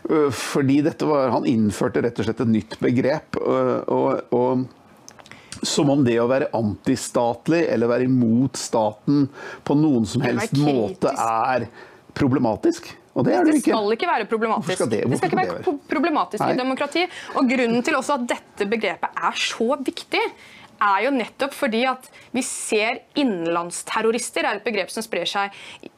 Eh, 0.09 0.29
Fordi 0.35 0.81
dette 0.87 1.07
var 1.09 1.31
Han 1.35 1.47
innførte 1.49 2.03
rett 2.05 2.19
og 2.19 2.27
slett 2.29 2.41
et 2.45 2.51
nytt 2.51 2.79
begrep. 2.83 3.39
og, 3.45 4.35
og 4.35 4.67
som 5.69 5.91
om 5.93 6.03
det 6.06 6.17
å 6.23 6.26
være 6.31 6.49
antistatlig 6.56 7.62
eller 7.69 7.91
være 7.93 8.09
imot 8.09 8.56
staten 8.59 9.26
på 9.65 9.76
noen 9.79 10.06
som 10.09 10.25
helst 10.25 10.56
måte 10.59 11.12
er 11.15 11.69
problematisk. 12.19 12.91
Og 13.19 13.25
det 13.26 13.32
er 13.35 13.44
det 13.44 13.53
Det 13.56 13.61
ikke. 13.62 13.73
skal 13.75 13.94
ikke 13.97 14.09
være 14.12 14.26
problematisk. 14.31 14.76
Skal 14.79 14.88
det- 14.93 15.09
det 15.11 15.19
skal 15.19 15.31
ikke 15.32 15.38
være 15.43 15.79
problematisk 15.91 16.41
Nei. 16.44 16.53
i 16.53 16.56
demokrati. 16.56 17.03
Og 17.35 17.49
Grunnen 17.50 17.82
til 17.85 17.94
også 17.94 18.15
at 18.15 18.26
dette 18.29 18.69
begrepet 18.70 19.11
er 19.17 19.32
så 19.35 19.76
viktig, 19.82 20.23
er 20.81 21.03
jo 21.03 21.11
nettopp 21.11 21.53
fordi 21.53 21.85
at 21.91 22.09
vi 22.32 22.41
ser 22.41 23.00
innenlandsterrorister 23.17 24.44
er 24.47 24.56
et 24.61 24.64
begrep 24.64 24.91
som 24.91 25.03
sprer 25.03 25.26
seg 25.26 25.50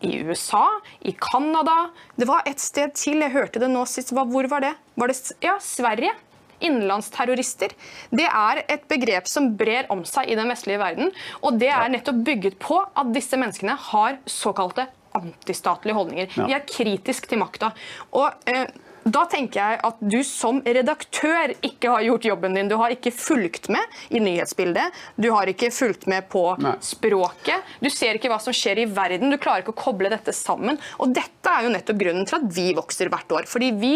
i 0.03 0.23
USA, 0.25 0.65
i 1.05 1.13
Canada. 1.13 1.91
Det 2.17 2.27
var 2.27 2.43
et 2.47 2.59
sted 2.59 2.95
til, 2.95 3.21
jeg 3.21 3.33
hørte 3.35 3.61
det 3.61 3.69
nå 3.71 3.85
sist. 3.87 4.11
Hvor 4.15 4.49
var 4.49 4.61
det? 4.61 4.75
Var 4.97 5.07
det 5.13 5.33
ja, 5.43 5.59
Sverige? 5.61 6.13
Innenlandsterrorister. 6.61 7.75
Det 8.11 8.27
er 8.27 8.63
et 8.67 8.87
begrep 8.91 9.29
som 9.31 9.53
brer 9.61 9.91
om 9.93 10.05
seg 10.09 10.31
i 10.31 10.39
den 10.39 10.51
vestlige 10.53 10.81
verden. 10.83 11.13
Og 11.45 11.59
det 11.61 11.73
er 11.73 11.91
nettopp 11.93 12.23
bygget 12.27 12.61
på 12.63 12.81
at 12.85 13.13
disse 13.15 13.39
menneskene 13.41 13.77
har 13.91 14.21
såkalte 14.29 14.89
antistatlige 15.17 15.97
holdninger. 15.97 16.31
De 16.37 16.55
er 16.55 16.69
kritisk 16.69 17.27
til 17.31 17.41
makta. 17.43 17.73
Og 18.15 18.31
eh, 18.51 18.69
da 19.09 19.23
tenker 19.31 19.61
jeg 19.61 19.79
at 19.89 20.01
du 20.13 20.19
som 20.27 20.61
redaktør 20.61 21.55
ikke 21.65 21.93
har 21.95 22.05
gjort 22.05 22.27
jobben 22.29 22.57
din. 22.57 22.69
Du 22.69 22.77
har 22.81 22.93
ikke 22.93 23.13
fulgt 23.15 23.71
med 23.73 23.81
i 24.13 24.21
nyhetsbildet. 24.23 25.01
Du 25.17 25.31
har 25.33 25.49
ikke 25.51 25.71
fulgt 25.73 26.07
med 26.11 26.29
på 26.33 26.45
Nei. 26.61 26.77
språket. 26.85 27.65
Du 27.81 27.89
ser 27.93 28.19
ikke 28.19 28.31
hva 28.33 28.41
som 28.43 28.55
skjer 28.57 28.85
i 28.85 28.89
verden. 28.93 29.33
Du 29.33 29.41
klarer 29.41 29.65
ikke 29.65 29.75
å 29.75 29.83
koble 29.87 30.13
dette 30.13 30.35
sammen. 30.37 30.79
Og 31.01 31.15
dette 31.17 31.55
er 31.55 31.67
jo 31.67 31.75
nettopp 31.75 32.01
grunnen 32.03 32.29
til 32.29 32.41
at 32.43 32.49
vi 32.55 32.71
vokser 32.77 33.13
hvert 33.13 33.39
år. 33.41 33.49
Fordi 33.51 33.73
vi 33.81 33.95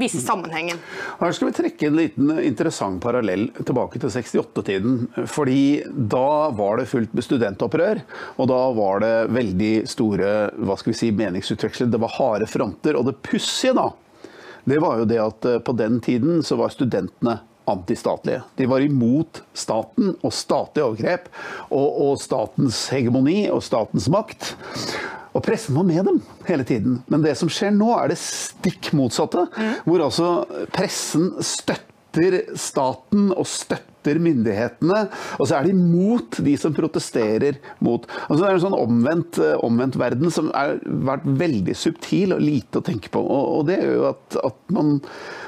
viser 0.00 0.22
sammenhengen. 0.24 0.80
Her 1.20 1.34
skal 1.36 1.50
vi 1.50 1.56
trekke 1.58 1.88
en 1.88 1.98
liten 1.98 2.32
interessant 2.42 3.00
parallell 3.02 3.48
tilbake 3.60 4.00
til 4.00 4.12
68-tiden. 4.12 5.26
Fordi 5.30 5.82
da 5.90 6.50
var 6.56 6.80
det 6.80 6.88
fullt 6.90 7.14
med 7.16 7.26
studentopprør, 7.26 8.02
og 8.36 8.50
da 8.50 8.60
var 8.76 9.04
det 9.04 9.14
veldig 9.34 9.74
store 9.90 10.32
hva 10.58 10.78
skal 10.80 10.94
vi 10.94 11.00
si, 11.02 11.12
meningsutveksler. 11.16 11.90
Det 11.92 12.00
var 12.02 12.16
harde 12.18 12.48
fronter. 12.50 12.98
Og 12.98 13.06
det 13.08 13.18
pussige 13.26 13.76
da, 13.76 13.90
det 14.64 14.80
var 14.82 15.00
jo 15.00 15.08
det 15.08 15.20
at 15.22 15.48
eh, 15.48 15.62
på 15.64 15.76
den 15.76 16.00
tiden 16.04 16.42
så 16.46 16.58
var 16.60 16.72
studentene 16.74 17.40
antistatlige. 17.70 18.42
De 18.58 18.66
var 18.66 18.82
imot 18.82 19.42
staten 19.54 20.14
og 20.20 20.34
statlige 20.34 20.86
overgrep 20.86 21.28
og, 21.68 21.88
og 21.88 22.20
statens 22.20 22.88
hegemoni 22.92 23.44
og 23.52 23.62
statens 23.64 24.08
makt. 24.12 24.54
Og 25.34 25.44
pressen 25.44 25.76
var 25.78 25.86
med 25.86 26.04
dem 26.08 26.18
hele 26.48 26.66
tiden. 26.66 27.00
Men 27.10 27.22
det 27.24 27.36
som 27.38 27.50
skjer 27.52 27.74
nå, 27.74 27.92
er 27.98 28.10
det 28.10 28.18
stikk 28.20 28.92
motsatte. 28.98 29.46
Hvor 29.86 30.06
altså 30.06 30.32
pressen 30.74 31.32
støtter 31.44 32.40
staten 32.58 33.30
og 33.30 33.46
støtter 33.46 34.18
myndighetene. 34.18 35.04
Og 35.38 35.46
så 35.46 35.58
er 35.58 35.68
de 35.68 35.76
mot 35.76 36.40
de 36.42 36.56
som 36.58 36.74
protesterer 36.74 37.60
mot 37.84 38.08
altså 38.26 38.40
Det 38.40 38.48
er 38.48 38.56
en 38.56 38.64
sånn 38.64 38.78
omvendt, 38.78 39.38
eh, 39.38 39.60
omvendt 39.62 39.98
verden 40.00 40.32
som 40.34 40.48
har 40.54 40.80
vært 40.82 41.28
veldig 41.28 41.76
subtil 41.78 42.34
og 42.34 42.42
lite 42.42 42.80
å 42.80 42.86
tenke 42.86 43.12
på. 43.12 43.22
Og, 43.22 43.60
og 43.60 43.68
det 43.70 43.78
gjør 43.82 43.94
jo 43.98 44.08
at, 44.10 44.40
at 44.50 44.74
man, 44.74 44.98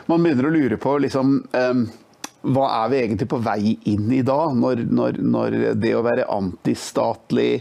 man 0.06 0.22
begynner 0.22 0.50
å 0.50 0.54
lure 0.54 0.78
på 0.78 0.94
liksom 1.02 1.40
um, 1.42 1.82
hva 2.42 2.68
er 2.82 2.90
vi 2.90 3.00
egentlig 3.00 3.28
på 3.30 3.40
vei 3.42 3.76
inn 3.88 4.10
i 4.14 4.22
da, 4.26 4.38
når, 4.54 4.84
når, 4.90 5.18
når 5.22 5.58
det 5.78 5.94
å 5.94 6.04
være 6.04 6.28
antistatlig 6.30 7.52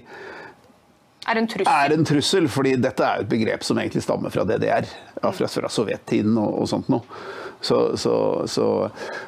Er 1.30 1.38
en 1.38 1.46
er 1.46 1.94
en 1.94 2.06
trussel, 2.06 2.48
fordi 2.50 2.76
dette 2.82 3.06
er 3.06 3.22
et 3.22 3.30
begrep 3.30 3.64
som 3.64 3.78
egentlig 3.78 4.02
stammer 4.02 4.34
fra 4.34 4.46
DDR, 4.48 4.88
fra, 5.22 5.48
fra 5.48 5.70
sovjettiden 5.70 6.34
og, 6.42 6.56
og 6.64 6.70
sånt 6.72 6.90
noe. 6.90 7.06
Så, 7.62 7.96
så, 8.02 8.14
så, 8.50 8.66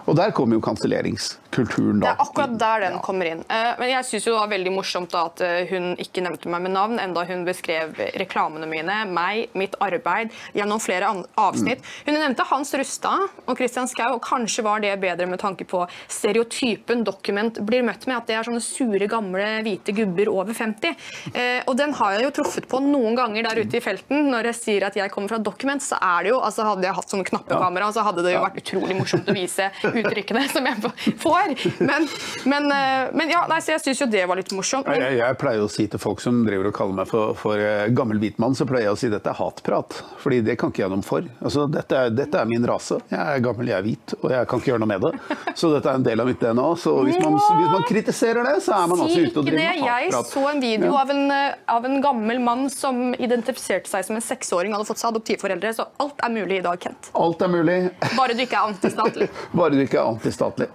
og 0.09 0.15
der 0.17 0.31
kommer 0.33 0.57
jo 0.57 0.61
kanselleringskulturen, 0.65 1.99
Det 2.01 2.09
er 2.09 2.21
akkurat 2.23 2.55
der 2.59 2.79
den 2.87 2.95
kommer 3.05 3.29
inn. 3.29 3.43
Eh, 3.45 3.73
Men 3.79 3.89
jeg 3.91 4.07
syns 4.09 4.25
det 4.25 4.33
var 4.33 4.47
veldig 4.49 4.71
morsomt 4.73 5.11
da 5.13 5.25
at 5.29 5.41
eh, 5.45 5.67
hun 5.69 5.91
ikke 6.01 6.23
nevnte 6.25 6.49
meg 6.49 6.63
med 6.65 6.73
navn, 6.73 6.97
enda 7.03 7.25
hun 7.29 7.43
beskrev 7.45 7.93
reklamene 8.17 8.65
mine, 8.69 8.95
meg, 9.13 9.49
mitt 9.53 9.75
arbeid, 9.83 10.33
gjennom 10.57 10.81
flere 10.81 11.11
avsnitt. 11.37 11.83
Hun 12.07 12.17
nevnte 12.17 12.45
Hans 12.49 12.73
Rustad 12.73 13.27
og 13.45 13.57
Christian 13.59 13.87
Schou, 13.91 14.15
og 14.17 14.23
kanskje 14.25 14.65
var 14.65 14.81
det 14.81 14.95
bedre 15.03 15.27
med 15.29 15.39
tanke 15.43 15.67
på 15.69 15.83
stereotypen 16.11 17.03
Document 17.05 17.59
blir 17.67 17.83
møtt 17.85 18.07
med, 18.09 18.17
at 18.17 18.27
det 18.29 18.37
er 18.39 18.47
sånne 18.47 18.63
sure, 18.63 19.07
gamle, 19.11 19.45
hvite 19.65 19.93
gubber 19.97 20.31
over 20.33 20.53
50. 20.57 20.95
Eh, 21.33 21.61
Og 21.67 21.77
den 21.77 21.93
har 21.99 22.15
jeg 22.17 22.25
jo 22.27 22.33
truffet 22.41 22.65
på 22.71 22.79
noen 22.83 23.15
ganger 23.17 23.45
der 23.51 23.61
ute 23.63 23.77
i 23.77 23.83
felten. 23.83 24.31
Når 24.33 24.49
jeg 24.51 24.57
sier 24.59 24.87
at 24.89 24.97
jeg 24.97 25.11
kommer 25.13 25.35
fra 25.35 25.41
Document, 25.43 25.83
så 25.83 25.99
er 26.01 26.23
det 26.25 26.33
jo 26.33 26.41
altså 26.41 26.63
Hadde 26.63 26.87
jeg 26.87 26.95
hatt 26.95 27.11
sånne 27.11 27.25
knappekamera, 27.27 27.89
så 27.93 28.01
hadde 28.07 28.22
det 28.25 28.35
jo 28.35 28.43
vært 28.43 28.59
utrolig 28.63 28.97
morsomt 28.97 29.29
å 29.29 29.35
vise 29.35 29.69
uttrykkene 29.89 30.45
som 30.55 30.69
jeg 30.69 30.93
får. 31.21 31.55
Men, 31.83 32.07
men, 32.49 32.69
eh, 32.73 33.13
men 33.13 33.33
ja, 33.33 33.43
nei, 33.49 33.59
så 33.63 33.75
jeg 33.75 33.83
syns 33.85 34.03
jo 34.03 34.09
det 34.13 34.25
var 34.29 34.39
litt 34.39 34.53
morsomt. 34.55 34.87
Jeg, 34.87 34.99
Men, 34.99 35.05
jeg, 35.11 35.19
jeg 35.21 35.39
pleier 35.41 35.63
å 35.65 35.69
si 35.71 35.87
til 35.91 36.01
folk 36.01 36.23
som 36.23 36.43
driver 36.47 36.71
og 36.71 36.77
kaller 36.77 36.99
meg 37.01 37.11
for, 37.11 37.35
for 37.39 37.59
eh, 37.59 37.87
gammel 37.95 38.21
hvit 38.21 38.39
mann, 38.41 38.55
så 38.57 38.67
pleier 38.69 38.89
jeg 38.89 38.97
å 38.97 39.01
si 39.03 39.11
dette 39.13 39.31
er 39.31 39.39
hatprat. 39.39 39.99
Fordi 40.23 40.41
det 40.45 40.57
kan 40.61 40.73
ikke 40.73 40.85
jeg 40.85 40.93
noe 40.93 41.05
for. 41.05 41.27
Altså, 41.43 41.67
dette, 41.71 41.99
er, 41.99 42.13
dette 42.15 42.39
er 42.39 42.49
min 42.49 42.65
rase. 42.67 42.99
Jeg 43.11 43.21
er 43.21 43.43
gammel, 43.43 43.71
jeg 43.71 43.77
er 43.79 43.87
hvit, 43.87 44.15
og 44.21 44.27
jeg 44.33 44.49
kan 44.49 44.61
ikke 44.61 44.73
gjøre 44.73 44.83
noe 44.83 44.91
med 44.93 45.07
det. 45.07 45.13
Så 45.59 45.71
dette 45.73 45.91
er 45.91 45.99
en 45.99 46.07
del 46.07 46.23
av 46.23 46.29
mitt 46.29 46.41
DNA. 46.43 46.67
Så 46.83 46.95
hvis 47.07 47.19
man, 47.21 47.37
hvis 47.37 47.71
man 47.73 47.87
kritiserer 47.89 48.47
det, 48.47 48.55
så 48.65 48.77
er 48.77 48.91
man 48.91 49.05
altså 49.05 49.23
ute 49.23 49.41
og 49.41 49.47
driver 49.47 49.59
med 49.59 49.83
hatprat. 49.83 50.13
Jeg 50.13 50.31
så 50.33 50.45
en 50.49 50.63
video 50.63 50.93
av, 50.99 51.13
en, 51.13 51.23
eh, 51.31 51.59
av 51.75 51.87
en 51.89 51.99
gammel 52.03 52.41
mann 52.43 52.67
som 52.73 53.01
identifiserte 53.13 53.89
seg 53.89 54.05
som 54.07 54.17
en 54.19 54.25
seksåring, 54.25 54.73
hadde 54.75 54.87
fått 54.87 55.01
seg 55.01 55.11
adoptivforeldre, 55.13 55.73
så 55.75 55.87
alt 56.03 56.23
er 56.23 56.33
mulig 56.33 56.59
i 56.61 56.65
dag, 56.65 56.79
Kent. 56.83 57.11
Alt 57.17 57.43
er 57.45 57.51
mulig. 57.51 57.77
Bare 58.17 58.35
du 58.37 58.43
ikke 58.45 58.59
er 58.59 58.73
antistatlig. 58.73 59.29
Bare 59.59 59.75
du 59.77 59.83
ikke 59.83 60.01
er 60.01 60.09
antistatlig. 60.09 60.69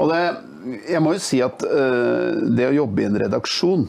Og 0.00 0.12
det, 0.12 0.20
jeg 0.90 1.02
må 1.04 1.14
jo 1.16 1.24
si 1.24 1.40
at 1.44 1.64
uh, 1.66 2.40
det 2.56 2.70
å 2.70 2.76
jobbe 2.82 3.04
i 3.04 3.08
en 3.08 3.18
redaksjon, 3.24 3.88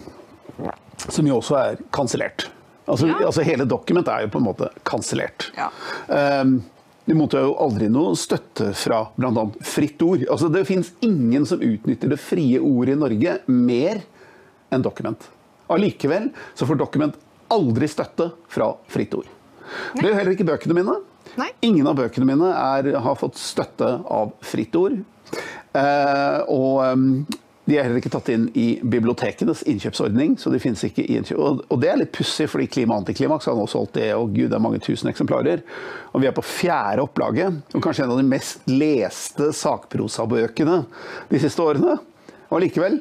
som 1.01 1.27
jo 1.27 1.39
også 1.39 1.57
er 1.57 1.79
kansellert 1.93 2.51
altså, 2.91 3.07
Ja. 3.07 3.17
altså 3.25 3.41
Hele 3.45 3.65
Document 3.65 4.07
er 4.07 4.25
jo 4.25 4.31
på 4.33 4.41
en 4.41 4.45
måte 4.45 4.69
kansellert. 4.87 5.49
Ja. 5.57 5.69
Um, 6.07 6.59
de 7.05 7.17
mottar 7.17 7.45
jo 7.47 7.55
aldri 7.59 7.89
noe 7.91 8.13
støtte 8.19 8.71
fra 8.77 9.03
bl.a. 9.17 9.45
Fritt 9.65 10.01
Ord. 10.05 10.25
Altså, 10.29 10.51
det 10.53 10.67
fins 10.69 10.93
ingen 11.01 11.47
som 11.49 11.63
utnytter 11.63 12.11
det 12.11 12.19
frie 12.21 12.59
ordet 12.61 12.95
i 12.95 13.01
Norge 13.01 13.37
mer 13.49 14.03
enn 14.71 14.85
Dokument. 14.85 15.29
Allikevel 15.71 16.29
så 16.53 16.67
får 16.67 16.79
Dokument 16.79 17.17
aldri 17.51 17.89
støtte 17.91 18.31
fra 18.51 18.69
Fritt 18.91 19.15
Ord. 19.17 19.29
Det 19.95 20.05
gjør 20.05 20.17
heller 20.19 20.35
ikke 20.35 20.47
bøkene 20.47 20.77
mine. 20.77 20.99
Nei. 21.39 21.51
Ingen 21.63 21.87
av 21.87 21.99
bøkene 21.99 22.27
mine 22.27 22.51
er, 22.51 22.91
har 22.99 23.19
fått 23.19 23.39
støtte 23.39 23.93
av 24.11 24.33
Fritt 24.43 24.75
Ord. 24.75 24.97
Eh, 25.77 26.39
og 26.51 26.81
um, 26.83 27.05
de 27.69 27.77
er 27.77 27.85
heller 27.85 28.01
ikke 28.01 28.11
tatt 28.11 28.31
inn 28.33 28.47
i 28.57 28.65
bibliotekenes 28.81 29.61
innkjøpsordning. 29.69 30.33
så 30.41 30.51
de 30.51 30.59
finnes 30.59 30.81
ikke 30.87 31.05
i 31.05 31.19
innkjøp. 31.19 31.39
Og, 31.39 31.61
og 31.71 31.81
det 31.83 31.91
er 31.91 32.01
litt 32.01 32.13
pussig, 32.15 32.49
fordi 32.51 32.67
Klima 32.71 32.97
Antiklimaks 32.99 33.47
har 33.47 33.55
nå 33.55 33.67
solgt 33.69 33.95
det, 33.99 34.09
og 34.17 34.33
gud, 34.33 34.49
det 34.51 34.57
er 34.57 34.63
mange 34.63 34.81
tusen 34.83 35.11
eksemplarer. 35.11 35.63
Og 36.11 36.23
vi 36.23 36.27
er 36.27 36.35
på 36.35 36.43
fjerde 36.45 37.05
opplaget, 37.05 37.61
og 37.71 37.85
kanskje 37.85 38.07
en 38.07 38.15
av 38.15 38.19
de 38.19 38.27
mest 38.27 38.67
leste 38.71 39.51
sakprosabøkene 39.55 40.81
de 41.31 41.43
siste 41.43 41.63
årene. 41.63 41.99
Og 42.49 42.59
allikevel 42.59 42.99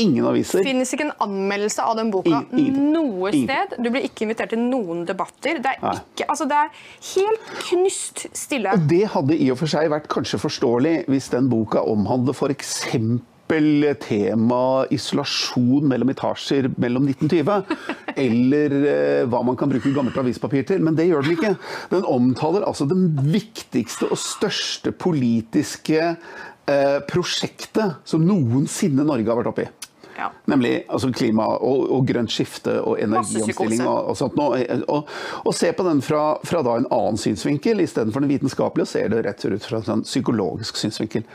ingen 0.00 0.26
aviser. 0.28 0.64
finnes 0.66 0.92
ikke 0.94 1.06
en 1.08 1.14
anmeldelse 1.24 1.82
av 1.82 1.96
den 1.98 2.10
boka 2.14 2.44
Ingen- 2.52 2.92
noe 2.92 3.32
sted. 3.32 3.76
Du 3.78 3.90
blir 3.90 4.06
ikke 4.06 4.26
invitert 4.26 4.50
til 4.54 4.62
noen 4.62 5.04
debatter. 5.06 5.60
Det 5.62 5.74
er, 5.74 6.00
ikke, 6.00 6.28
altså 6.28 6.48
det 6.48 6.56
er 6.56 6.72
helt 7.14 7.52
knust 7.68 8.26
stille. 8.32 8.72
Og 8.72 8.88
det 8.90 9.04
hadde 9.14 9.38
i 9.38 9.50
og 9.52 9.60
for 9.60 9.70
seg 9.70 9.90
vært 9.92 10.08
kanskje 10.12 10.40
forståelig 10.42 10.96
hvis 11.10 11.30
den 11.34 11.48
boka 11.52 11.84
omhandler 11.84 12.34
f.eks. 12.34 12.84
tema 14.00 14.86
isolasjon 14.90 15.84
mellom 15.86 16.10
etasjer 16.10 16.70
mellom 16.80 17.06
1920. 17.08 17.76
Eller 18.24 18.72
eh, 18.88 19.26
hva 19.28 19.42
man 19.46 19.56
kan 19.56 19.70
bruke 19.70 19.92
gammelt 19.94 20.16
avispapir 20.18 20.64
til. 20.66 20.82
Men 20.82 20.96
det 20.96 21.06
gjør 21.10 21.22
den 21.22 21.36
ikke. 21.36 21.54
Den 21.92 22.04
omtaler 22.08 22.66
altså 22.66 22.88
den 22.88 23.12
viktigste 23.20 24.10
og 24.10 24.18
største 24.18 24.92
politiske 24.92 26.16
eh, 26.66 26.98
prosjektet 27.10 28.00
som 28.08 28.24
noensinne 28.26 29.04
Norge 29.06 29.28
har 29.28 29.40
vært 29.42 29.52
oppi. 29.52 29.66
Ja. 30.18 30.30
Nemlig 30.50 30.84
altså 30.88 31.10
klima 31.12 31.46
og, 31.56 31.88
og 31.90 32.06
grønt 32.06 32.32
skifte 32.32 32.76
og 32.82 33.00
energiomstilling. 33.02 33.82
Og, 33.82 34.10
og, 34.12 34.18
sånt 34.18 34.36
nå. 34.38 34.46
og, 34.92 35.10
og 35.42 35.56
se 35.56 35.72
på 35.74 35.86
den 35.86 36.02
fra, 36.04 36.22
fra 36.46 36.62
en 36.62 36.88
annen 36.94 37.20
synsvinkel 37.20 37.82
istedenfor 37.84 38.24
den 38.24 38.30
vitenskapelige, 38.30 38.86
og 38.86 38.92
ser 38.92 39.10
det 39.12 39.24
rett 39.26 39.44
ut 39.44 39.66
fra 39.66 39.80
en 39.80 39.88
sånn 39.88 40.06
psykologisk 40.06 40.78
synsvinkel. 40.80 41.26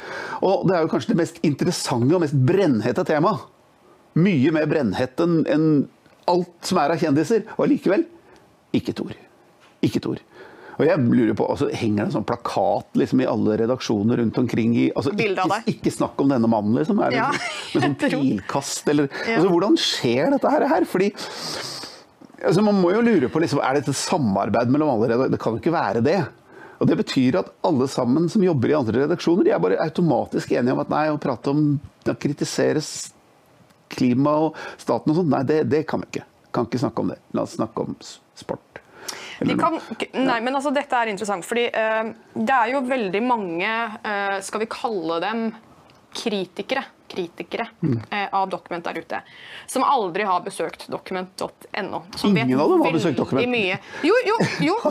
Og 0.41 0.67
Det 0.69 0.77
er 0.77 0.85
jo 0.85 0.91
kanskje 0.93 1.13
det 1.13 1.21
mest 1.21 1.41
interessante 1.45 2.15
og 2.15 2.23
mest 2.23 2.37
brennhette 2.49 3.05
temaet. 3.07 3.47
Mye 4.19 4.51
mer 4.55 4.67
brennhett 4.69 5.19
enn 5.21 5.69
alt 6.29 6.65
som 6.65 6.79
er 6.81 6.93
av 6.93 7.01
kjendiser. 7.01 7.45
Og 7.57 7.67
allikevel 7.67 8.05
ikke 8.75 8.93
et 8.95 9.03
ord. 9.03 9.19
Ikke 9.85 10.01
et 10.01 10.09
ord. 10.09 10.23
Og 10.79 10.87
jeg 10.87 11.01
lurer 11.03 11.35
på, 11.35 11.45
altså, 11.51 11.67
Henger 11.75 12.05
det 12.05 12.07
en 12.07 12.13
sånn 12.13 12.27
plakat 12.29 12.95
liksom, 13.01 13.19
i 13.19 13.27
alle 13.27 13.57
redaksjoner 13.59 14.21
rundt 14.21 14.37
omkring? 14.39 14.77
i, 14.79 14.85
altså, 14.95 15.11
ikke, 15.11 15.59
ikke 15.73 15.91
snakk 15.91 16.21
om 16.23 16.31
denne 16.31 16.47
mannen, 16.51 16.77
liksom. 16.79 17.01
Er 17.03 17.11
det, 17.11 17.19
Ja, 17.19 17.27
med 17.75 17.83
sånn 17.83 17.97
pilkast, 18.13 18.87
eller 18.87 19.09
Ja. 19.11 19.35
altså, 19.35 19.51
Hvordan 19.51 19.75
skjer 19.83 20.31
dette 20.37 20.53
her? 20.55 20.87
Fordi 20.87 21.09
altså, 21.11 22.63
Man 22.63 22.79
må 22.79 22.93
jo 22.95 23.03
lure 23.03 23.31
på 23.33 23.43
liksom, 23.43 23.59
er 23.63 23.75
det 23.79 23.87
et 23.89 23.99
samarbeid 23.99 24.71
mellom 24.71 24.93
alle 24.95 25.11
redaksjoner. 25.11 25.35
Det 25.35 25.41
kan 25.43 25.57
jo 25.57 25.63
ikke 25.63 25.75
være 25.75 26.05
det. 26.05 26.19
Og 26.79 26.87
Det 26.87 26.95
betyr 27.01 27.41
at 27.41 27.51
alle 27.67 27.89
sammen 27.91 28.29
som 28.31 28.43
jobber 28.45 28.71
i 28.71 28.77
andre 28.79 29.01
redaksjoner, 29.03 29.43
de 29.49 29.51
er 29.51 29.59
bare 29.59 29.81
automatisk 29.83 30.53
enige 30.55 30.77
om 30.77 30.83
at 30.85 30.93
nei, 30.93 31.05
å 31.11 31.19
prate 31.19 31.51
om 31.51 31.65
å 32.07 32.15
kritisere 32.15 32.79
klima 33.91 34.37
og 34.45 34.55
staten 34.79 35.11
og 35.11 35.17
sånn, 35.19 35.31
nei, 35.33 35.43
det, 35.49 35.63
det 35.67 35.83
kan 35.89 35.99
vi 36.05 36.07
ikke. 36.13 36.25
Kan 36.55 36.69
ikke 36.69 36.79
snakke 36.81 37.03
om 37.03 37.11
det. 37.11 37.19
La 37.35 37.43
oss 37.43 37.57
snakke 37.59 37.83
om 37.83 37.97
sport. 38.39 38.68
De 39.39 39.55
kan, 39.55 39.77
nei, 40.19 40.39
men 40.43 40.55
altså, 40.55 40.71
dette 40.75 40.99
er 40.99 41.11
interessant, 41.13 41.45
fordi 41.47 41.67
uh, 41.71 42.11
det 42.35 42.55
er 42.55 42.73
jo 42.73 42.83
veldig 42.87 43.21
mange, 43.23 43.73
uh, 44.03 44.37
skal 44.43 44.65
vi 44.65 44.69
kalle 44.71 45.19
dem 45.23 45.45
kritikere, 46.15 46.83
kritikere 47.09 47.67
Mm. 47.81 47.99
eh, 48.11 48.27
av 48.33 48.49
Document 48.49 48.83
der 48.83 48.97
ute, 49.01 49.21
som 49.67 49.83
aldri 49.83 50.23
har 50.27 50.41
besøkt 50.45 50.87
document.no. 50.91 52.01
Ingen 52.23 52.59
av 52.59 52.69
dem 52.69 52.81
har 52.83 52.91
besøkt 52.93 53.17
Document. 53.17 53.47
Mye. 53.49 53.77
Jo, 54.03 54.13
jo, 54.27 54.35
jo. 54.67 54.75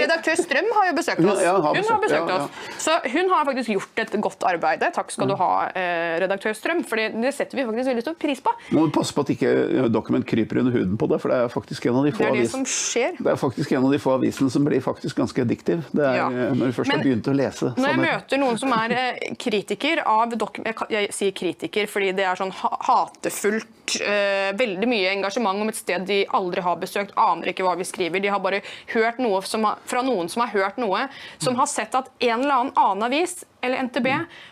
Redaktør 0.00 0.36
Strøm 0.38 0.68
har 0.76 0.90
jo 0.90 0.94
besøkt 0.98 1.24
oss. 1.24 1.42
ja, 1.42 1.52
har 1.60 1.74
hun 1.76 1.84
har 1.90 2.00
besøkt 2.02 2.30
ja, 2.30 2.36
oss. 2.44 2.50
Så 2.82 2.96
hun 3.12 3.30
har 3.32 3.44
faktisk 3.48 3.70
gjort 3.74 4.02
et 4.04 4.14
godt 4.22 4.46
arbeid. 4.48 4.84
Takk 4.94 5.10
skal 5.14 5.28
du 5.30 5.36
ha, 5.40 5.50
eh, 5.74 6.18
redaktør 6.22 6.54
Strøm, 6.56 6.84
for 6.86 6.96
det 7.00 7.32
setter 7.34 7.56
vi 7.60 7.64
faktisk 7.68 7.90
veldig 7.92 8.04
stor 8.06 8.14
pris 8.20 8.40
på. 8.44 8.52
Må 8.76 8.86
passe 8.94 9.14
på 9.16 9.24
at 9.26 9.32
ikke 9.36 9.52
eh, 9.84 9.88
Document 9.92 10.26
kryper 10.28 10.60
under 10.62 10.72
huden 10.76 10.96
på 11.00 11.08
deg, 11.10 11.20
for 11.22 11.32
det 11.32 11.40
er 11.44 11.48
faktisk 11.52 11.86
en 11.90 11.96
av 12.02 12.04
de 12.04 12.12
få 12.12 12.18
Det 12.24 12.28
er 12.30 12.40
det 12.42 12.50
som 12.52 12.64
skjer. 12.64 13.16
det 13.18 13.32
er 13.32 13.40
faktisk 13.40 13.72
en 13.72 13.84
av 13.84 13.92
de 13.92 13.98
få 14.02 14.14
avisene 14.18 14.50
som 14.50 14.64
blir 14.64 14.80
faktisk 14.84 15.16
ganske 15.16 15.42
addiktiv. 15.46 15.84
Det 15.92 16.04
er 16.04 16.16
Ja. 16.16 16.28
når 16.30 16.66
du 16.70 16.72
først 16.72 16.88
Men 16.88 16.98
har 17.00 17.04
begynt 17.04 17.26
å 17.32 17.36
lese. 17.36 17.72
Når 17.76 17.88
jeg 17.88 17.98
møter 18.04 18.38
noen 18.38 18.58
som 18.58 18.72
er 18.72 18.96
kritiker 19.38 20.02
av 20.06 20.30
Document 20.36 20.76
jeg 20.90 21.08
sier 21.12 21.32
kritiker 21.32 21.55
fordi 21.90 22.12
det 22.16 22.26
er 22.26 22.38
sånn 22.38 22.54
hatefullt, 22.54 23.72
Uh, 23.86 24.50
veldig 24.58 24.88
mye 24.90 25.12
engasjement 25.12 25.62
om 25.62 25.68
et 25.70 25.76
sted 25.78 26.02
de 26.08 26.16
aldri 26.34 26.58
har 26.58 26.74
besøkt, 26.80 27.12
aner 27.14 27.52
ikke 27.52 27.62
hva 27.62 27.76
vi 27.78 27.84
skriver. 27.86 28.18
De 28.18 28.32
har 28.34 28.40
bare 28.42 28.58
hørt 28.90 29.20
noe 29.22 29.38
som 29.46 29.62
har, 29.62 29.78
fra 29.86 30.02
noen 30.02 30.26
som 30.26 30.42
har 30.42 30.50
hørt 30.50 30.80
noe, 30.82 31.04
som 31.38 31.54
har 31.54 31.68
sett 31.70 31.94
at 31.94 32.10
en 32.18 32.42
eller 32.42 32.56
annen 32.56 32.72
annen 32.74 33.06
avis, 33.06 33.44
eller 33.62 33.86
NTB, 33.86 34.08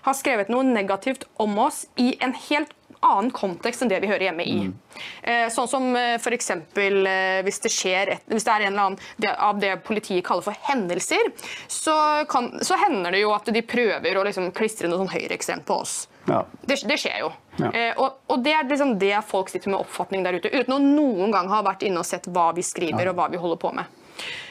har 0.06 0.14
skrevet 0.14 0.52
noe 0.54 0.62
negativt 0.62 1.26
om 1.42 1.58
oss 1.66 1.82
i 1.98 2.12
en 2.22 2.36
helt 2.46 2.70
annen 3.04 3.30
kontekst 3.34 3.84
enn 3.84 3.92
det 3.92 4.00
vi 4.02 4.10
hører 4.10 4.28
hjemme 4.30 4.46
i. 4.48 4.56
Mm. 4.64 5.50
sånn 5.50 5.68
som 5.68 5.86
f.eks. 5.96 6.22
for 6.22 6.36
eksempel 6.36 7.06
eh, 7.10 7.42
hvis 7.46 7.60
det 7.64 7.72
skjer 7.72 8.12
et, 8.14 8.26
hvis 8.30 8.46
det 8.46 8.52
er 8.52 8.66
en 8.66 8.72
eller 8.72 8.86
annen 8.88 8.98
det, 9.16 9.32
av 9.32 9.60
det 9.60 9.76
politiet 9.86 10.24
kaller 10.26 10.44
for 10.46 10.56
hendelser, 10.68 11.30
så, 11.66 11.96
kan, 12.30 12.52
så 12.62 12.78
hender 12.84 13.14
det 13.14 13.24
jo 13.24 13.32
at 13.34 13.48
de 13.52 13.62
prøver 13.62 14.18
å 14.18 14.24
liksom 14.26 14.50
klistre 14.56 14.90
noe 14.90 15.02
sånn 15.02 15.14
høyreekstremt 15.14 15.66
på 15.66 15.80
oss. 15.84 15.96
Ja. 16.28 16.44
Det, 16.62 16.78
det 16.88 16.98
skjer 17.00 17.24
jo. 17.24 17.32
Ja. 17.58 17.70
Eh, 17.70 17.92
og, 18.00 18.22
og 18.32 18.44
det 18.44 18.54
er 18.56 18.68
liksom 18.68 18.96
det 19.00 19.16
folk 19.28 19.52
sitter 19.52 19.72
med 19.72 19.82
oppfatning 19.82 20.24
der 20.24 20.38
ute, 20.38 20.52
uten 20.52 20.76
å 20.76 20.80
noen 20.82 21.34
gang 21.34 21.50
ha 21.52 21.62
vært 21.66 21.84
inne 21.86 22.02
og 22.02 22.08
sett 22.08 22.28
hva 22.30 22.50
vi 22.56 22.64
skriver 22.64 23.10
og 23.10 23.18
hva 23.18 23.28
vi 23.32 23.40
holder 23.40 23.60
på 23.60 23.74
med. 23.76 24.00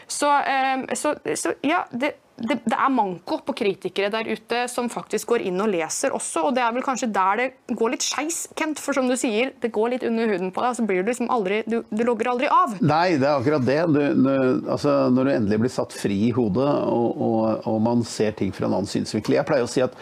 Så, 0.07 0.29
eh, 0.29 0.83
så, 1.00 1.15
så 1.39 1.55
ja, 1.65 1.86
det, 1.91 2.13
det, 2.34 2.58
det 2.66 2.74
er 2.75 2.90
manko 2.90 3.38
på 3.46 3.54
kritikere 3.56 4.10
der 4.13 4.28
ute 4.34 4.63
som 4.72 4.90
faktisk 4.92 5.30
går 5.34 5.46
inn 5.50 5.62
og 5.62 5.70
leser 5.70 6.16
også. 6.16 6.48
Og 6.48 6.56
det 6.58 6.63
er 6.66 6.74
vel 6.74 6.86
kanskje 6.86 7.12
der 7.13 7.40
det 7.40 7.48
går 7.78 7.94
litt 7.94 8.06
skeis, 8.06 8.44
Kent. 8.58 8.82
For 8.82 8.98
som 8.98 9.08
du 9.10 9.16
sier, 9.20 9.54
det 9.62 9.72
går 9.75 9.94
litt 9.94 10.06
under 10.08 10.32
huden 10.34 10.54
på 10.54 10.63
deg, 10.66 10.78
så 10.78 10.86
blir 10.88 11.04
du 11.04 11.12
liksom 11.12 11.30
aldri 11.34 11.62
Du, 11.70 11.80
du 11.90 12.04
logger 12.04 12.32
aldri 12.34 12.50
av. 12.52 12.75
Nei, 12.82 13.16
det 13.22 13.30
er 13.30 13.38
akkurat 13.38 13.66
det. 13.68 13.80
Du, 13.94 14.02
du, 14.18 14.32
altså, 14.74 14.96
når 15.13 15.30
du 15.30 15.34
endelig 15.38 15.62
blir 15.66 15.74
satt 15.74 15.96
fri 15.96 16.20
i 16.30 16.34
hodet, 16.36 16.70
og, 16.90 17.22
og, 17.22 17.68
og 17.70 17.82
man 17.86 18.06
ser 18.08 18.34
ting 18.38 18.54
fra 18.56 18.68
en 18.68 18.80
annen 18.80 18.90
synsvinkel 18.90 19.38
Jeg 19.38 19.48
pleier 19.48 19.68
å 19.68 19.70
si 19.70 19.84
at 19.86 19.98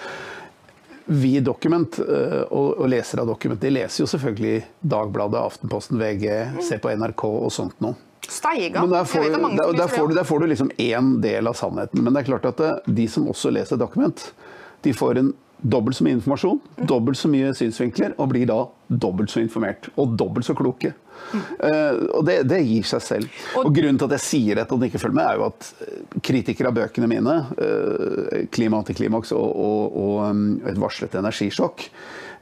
vi 1.12 1.34
i 1.38 1.44
Document 1.44 1.98
eh, 2.00 2.42
og, 2.56 2.86
lesere 2.90 3.26
av 3.26 3.32
Document 3.34 3.60
de 3.60 3.74
leser 3.74 4.04
jo 4.04 4.08
selvfølgelig 4.08 4.62
Dagbladet, 4.94 5.42
Aftenposten, 5.42 6.00
VG, 6.00 6.26
ser 6.64 6.80
på 6.80 6.94
NRK 6.94 7.26
og 7.28 7.52
sånt 7.54 7.84
noe. 7.84 7.98
Steiga. 8.30 8.82
Men 8.82 8.90
der 8.94 9.06
får, 9.06 9.24
du, 9.24 9.30
det 9.30 9.38
er 9.42 9.56
der, 9.72 9.78
der, 9.82 9.88
får 9.92 10.08
du, 10.08 10.14
der 10.16 10.24
får 10.28 10.40
du 10.40 10.48
liksom 10.52 10.72
én 10.78 11.14
del 11.24 11.48
av 11.50 11.54
sannheten. 11.58 12.04
Men 12.04 12.14
det 12.14 12.22
er 12.24 12.30
klart 12.32 12.46
at 12.52 12.58
det, 12.62 12.72
de 13.02 13.08
som 13.10 13.28
også 13.32 13.52
leser 13.54 13.78
dokument, 13.82 14.34
de 14.86 14.94
får 14.94 15.18
en 15.22 15.34
dobbelt 15.62 15.94
så 15.98 16.04
mye 16.08 16.16
informasjon, 16.18 16.58
dobbelt 16.90 17.18
så 17.20 17.30
mye 17.30 17.52
synsvinkler, 17.54 18.16
og 18.18 18.32
blir 18.32 18.48
da 18.50 18.64
dobbelt 18.90 19.30
så 19.30 19.44
informert. 19.44 19.92
Og 20.02 20.16
dobbelt 20.18 20.46
så 20.48 20.56
kloke. 20.58 20.94
Eh, 21.62 22.00
og 22.18 22.24
det, 22.26 22.40
det 22.50 22.64
gir 22.66 22.88
seg 22.90 23.04
selv. 23.06 23.28
Og- 23.60 23.68
Og 23.70 23.76
grunnen 23.76 24.00
til 24.02 24.08
at 24.10 24.16
jeg 24.18 24.26
sier 24.26 24.56
dette 24.58 24.74
og 24.74 24.82
de 24.82 24.90
ikke 24.90 25.02
følger 25.04 25.18
med, 25.20 25.28
er 25.30 25.38
jo 25.38 25.46
at 25.52 25.70
eh, 25.86 26.20
kritikere 26.26 26.72
av 26.72 26.74
bøkene 26.80 27.08
mine, 27.12 27.36
uh, 27.62 28.42
'Klima 28.50 28.82
antiklimaks' 28.82 29.32
og, 29.38 29.54
og, 29.54 29.98
og 30.02 30.30
um, 30.32 30.62
'Et 30.66 30.80
varslet 30.82 31.14
energisjokk', 31.14 31.90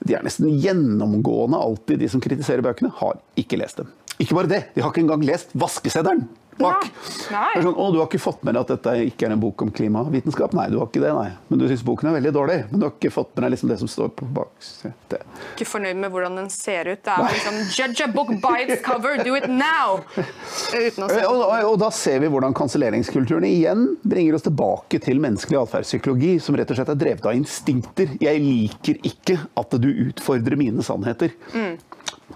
de 0.06 0.16
er 0.16 0.24
nesten 0.24 0.48
gjennomgående 0.64 1.60
alltid, 1.60 2.00
de 2.00 2.08
som 2.08 2.22
kritiserer 2.24 2.64
bøkene, 2.64 2.92
har 3.02 3.20
ikke 3.36 3.58
lest 3.60 3.78
dem. 3.84 3.88
Ikke 4.20 4.36
bare 4.36 4.52
det, 4.52 4.62
de 4.76 4.84
har 4.84 4.92
ikke 4.92 5.06
engang 5.06 5.24
lest 5.26 5.56
vaskeseddelen 5.56 6.28
bak. 6.60 6.88
Nei. 7.32 7.62
Sånn, 7.64 7.74
å, 7.74 7.88
du 7.94 8.00
har 8.02 8.08
ikke 8.10 8.22
fått 8.22 8.44
med 8.46 8.56
deg 8.56 8.66
at 8.66 8.72
dette 8.74 8.94
ikke 9.10 9.28
er 9.28 9.36
en 9.36 9.42
bok 9.42 9.64
om 9.64 9.72
klimavitenskap? 9.76 10.54
Nei, 10.58 10.68
du 10.72 10.80
har 10.82 10.90
ikke 10.90 11.02
det, 11.04 11.12
nei. 11.16 11.32
Men 11.50 11.62
du 11.62 11.66
syns 11.70 11.84
boken 11.88 12.12
er 12.12 12.18
veldig 12.18 12.34
dårlig. 12.36 12.58
Men 12.72 12.82
du 12.82 12.86
har 12.88 12.94
ikke 12.96 13.12
fått 13.14 13.32
med 13.36 13.46
deg 13.46 13.54
liksom 13.56 13.72
det 13.72 13.78
som 13.82 13.92
står 13.92 14.12
på 14.20 14.28
baksetet. 14.36 15.26
Ikke 15.54 15.68
fornøyd 15.70 16.02
med 16.02 16.14
hvordan 16.14 16.40
den 16.42 16.50
ser 16.54 16.92
ut. 16.92 17.02
Det 17.06 17.16
er 17.16 17.36
liksom 17.38 17.60
Judge 17.78 18.06
a 18.06 18.10
book 18.14 18.32
by 18.44 18.56
its 18.66 18.84
cover, 18.86 19.20
do 19.24 19.36
it 19.40 19.48
now! 19.52 20.02
Uten 20.20 21.06
å 21.06 21.10
se. 21.12 21.22
Og, 21.30 21.44
og, 21.46 21.54
og 21.72 21.78
da 21.82 21.92
ser 21.96 22.20
vi 22.24 22.32
hvordan 22.32 22.56
kanselleringskulturen 22.58 23.48
igjen 23.48 23.86
bringer 24.04 24.40
oss 24.40 24.48
tilbake 24.48 25.02
til 25.04 25.22
menneskelig 25.24 25.62
atferdspsykologi, 25.64 26.36
som 26.44 26.58
rett 26.60 26.72
og 26.74 26.80
slett 26.80 26.94
er 26.96 27.00
drevet 27.00 27.30
av 27.30 27.38
instinkter. 27.40 28.18
Jeg 28.20 28.44
liker 28.44 29.00
ikke 29.08 29.40
at 29.60 29.80
du 29.80 29.90
utfordrer 30.10 30.60
mine 30.60 30.84
sannheter. 30.86 31.34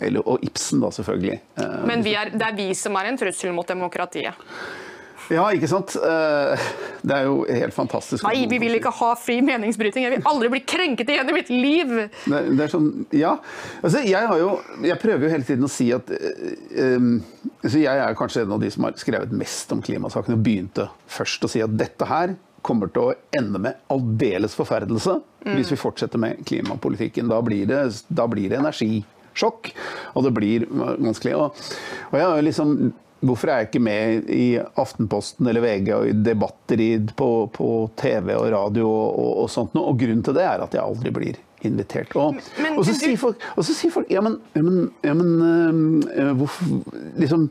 Eller, 0.01 0.23
og 0.27 0.41
Ibsen, 0.45 0.81
da, 0.81 0.89
selvfølgelig. 0.95 1.39
Eh, 1.59 1.75
Men 1.89 2.01
vi 2.05 2.15
er, 2.17 2.31
det 2.33 2.47
er 2.47 2.55
vi 2.57 2.71
som 2.77 2.95
er 2.97 3.11
en 3.11 3.17
trussel 3.19 3.53
mot 3.53 3.67
demokratiet. 3.67 4.33
Ja, 5.31 5.45
ikke 5.55 5.69
sant? 5.71 5.93
Eh, 5.95 6.63
Det 7.03 7.15
er 7.15 7.25
jo 7.27 7.43
helt 7.47 7.73
fantastisk. 7.75 8.23
Nei, 8.23 8.45
vi 8.47 8.57
vil 8.63 8.77
ikke 8.77 8.91
ha 8.95 9.09
fri 9.19 9.41
meningsbryting. 9.43 10.05
Jeg 10.05 10.13
vil 10.17 10.27
aldri 10.29 10.49
bli 10.53 10.61
krenket 10.67 11.09
igjen 11.11 11.29
i 11.31 11.35
mitt 11.35 11.49
liv! 11.51 11.89
Det, 12.23 12.39
det 12.55 12.63
er 12.63 12.71
sånn, 12.71 12.87
ja. 13.11 13.33
Altså, 13.81 14.03
jeg, 14.07 14.27
har 14.29 14.39
jo, 14.39 14.53
jeg 14.87 14.99
prøver 15.01 15.27
jo 15.27 15.31
hele 15.33 15.47
tiden 15.47 15.67
å 15.67 15.71
si 15.71 15.89
at 15.95 16.07
um, 16.13 17.17
altså, 17.59 17.81
Jeg 17.83 18.03
er 18.05 18.15
kanskje 18.19 18.45
en 18.45 18.55
av 18.55 18.63
de 18.63 18.71
som 18.71 18.87
har 18.87 18.95
skrevet 18.99 19.35
mest 19.35 19.71
om 19.75 19.83
klimasaken, 19.83 20.37
og 20.37 20.45
begynte 20.47 20.87
først 21.11 21.43
å 21.43 21.51
si 21.51 21.63
at 21.65 21.75
dette 21.75 22.07
her 22.07 22.35
kommer 22.63 22.87
til 22.95 23.09
å 23.09 23.15
ende 23.35 23.59
med 23.59 23.81
aldeles 23.91 24.55
forferdelse 24.55 25.17
hvis 25.43 25.73
vi 25.73 25.75
fortsetter 25.75 26.21
med 26.23 26.39
klimapolitikken. 26.47 27.27
Da 27.27 27.41
blir 27.43 27.67
det, 27.67 27.81
da 28.07 28.23
blir 28.31 28.47
det 28.53 28.61
energisjokk, 29.33 29.73
og 30.15 30.23
det 30.23 30.33
blir 30.33 30.67
vanskelig. 30.71 31.35
Og, 31.35 31.63
og 32.11 32.19
jeg 32.19 32.27
har 32.29 32.41
liksom 32.49 32.93
Hvorfor 33.23 33.47
er 33.47 33.61
jeg 33.61 33.69
ikke 33.69 33.79
med 33.79 34.25
i 34.35 34.57
Aftenposten 34.59 35.47
eller 35.47 35.63
VG 35.63 35.93
og 35.95 36.07
i 36.09 36.15
debatter 36.25 36.81
på, 37.15 37.27
på 37.55 37.67
TV 37.95 38.33
og 38.35 38.49
radio 38.51 38.83
og, 38.89 39.29
og, 39.45 39.45
sånt 39.47 39.71
noe? 39.77 39.93
Og 39.93 40.01
grunnen 40.01 40.25
til 40.27 40.35
det 40.35 40.43
er 40.43 40.59
at 40.59 40.73
jeg 40.75 40.83
aldri 40.83 41.13
blir 41.15 41.37
invitert. 41.63 42.11
Og, 42.19 42.35
Men- 42.59 42.75
og, 42.75 42.83
så, 42.83 42.91
sier 42.99 43.15
folk, 43.15 43.39
og 43.55 43.63
så 43.63 43.71
sier 43.77 43.93
folk 43.95 44.11
Ja, 44.11 44.19
men, 44.19 44.35
ja, 44.51 44.65
men, 44.67 44.91
ja, 45.07 45.13
men 45.15 46.03
øh, 46.03 46.33
hvorfor 46.35 46.83
Liksom 47.15 47.45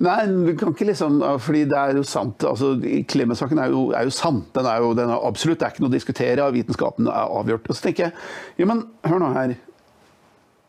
Nei, 0.00 0.20
du 0.30 0.52
kan 0.56 0.70
ikke 0.76 0.86
liksom 0.92 1.18
Fordi 1.42 1.64
det 1.72 1.80
er 1.80 1.98
jo 1.98 2.06
sant. 2.06 2.46
altså 2.46 2.76
Klimasaken 3.10 3.58
er 3.58 3.74
jo, 3.74 3.88
er 3.90 4.06
jo 4.06 4.14
sant. 4.14 4.46
Den 4.54 4.70
er 4.70 4.78
jo 4.78 4.94
den 4.94 5.10
er 5.10 5.26
absolutt, 5.26 5.58
det 5.58 5.66
er 5.66 5.74
ikke 5.74 5.82
noe 5.82 5.90
å 5.90 5.96
diskutere. 5.98 6.46
Vitenskapen 6.54 7.10
er 7.10 7.34
avgjort. 7.40 7.66
Og 7.66 7.76
så 7.76 7.88
tenker 7.88 8.06
jeg 8.06 8.62
Ja, 8.62 8.70
men 8.70 8.86
hør 9.10 9.20
nå 9.26 9.34
her. 9.34 9.58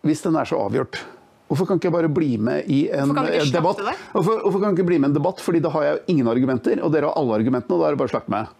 Hvis 0.08 0.24
den 0.26 0.38
er 0.40 0.48
så 0.50 0.58
avgjort, 0.58 0.98
hvorfor 1.52 1.68
kan 1.70 1.78
ikke 1.80 1.90
jeg 1.90 1.96
bare 1.98 2.12
bli 2.12 2.30
med 2.42 2.70
i 2.72 2.84
en 2.90 3.12
Hvorfor 3.14 3.34
eh, 3.38 3.50
debatt? 3.54 3.82
Hvorfor, 4.16 4.40
hvorfor 4.46 4.62
kan 4.64 4.72
jeg 4.72 4.80
ikke 4.80 4.88
bli 4.92 5.02
med 5.02 5.10
i 5.10 5.14
en 5.14 5.18
debatt? 5.20 5.44
Fordi 5.46 5.62
da 5.62 5.74
har 5.74 5.88
jeg 5.88 6.00
ingen 6.16 6.32
argumenter, 6.32 6.82
og 6.82 6.94
dere 6.96 7.12
har 7.12 7.20
alle 7.22 7.38
argumentene, 7.42 7.76
og 7.76 7.84
da 7.84 7.90
er 7.92 7.98
det 7.98 8.02
bare 8.02 8.12
å 8.12 8.16
slakte 8.16 8.34
meg. 8.34 8.56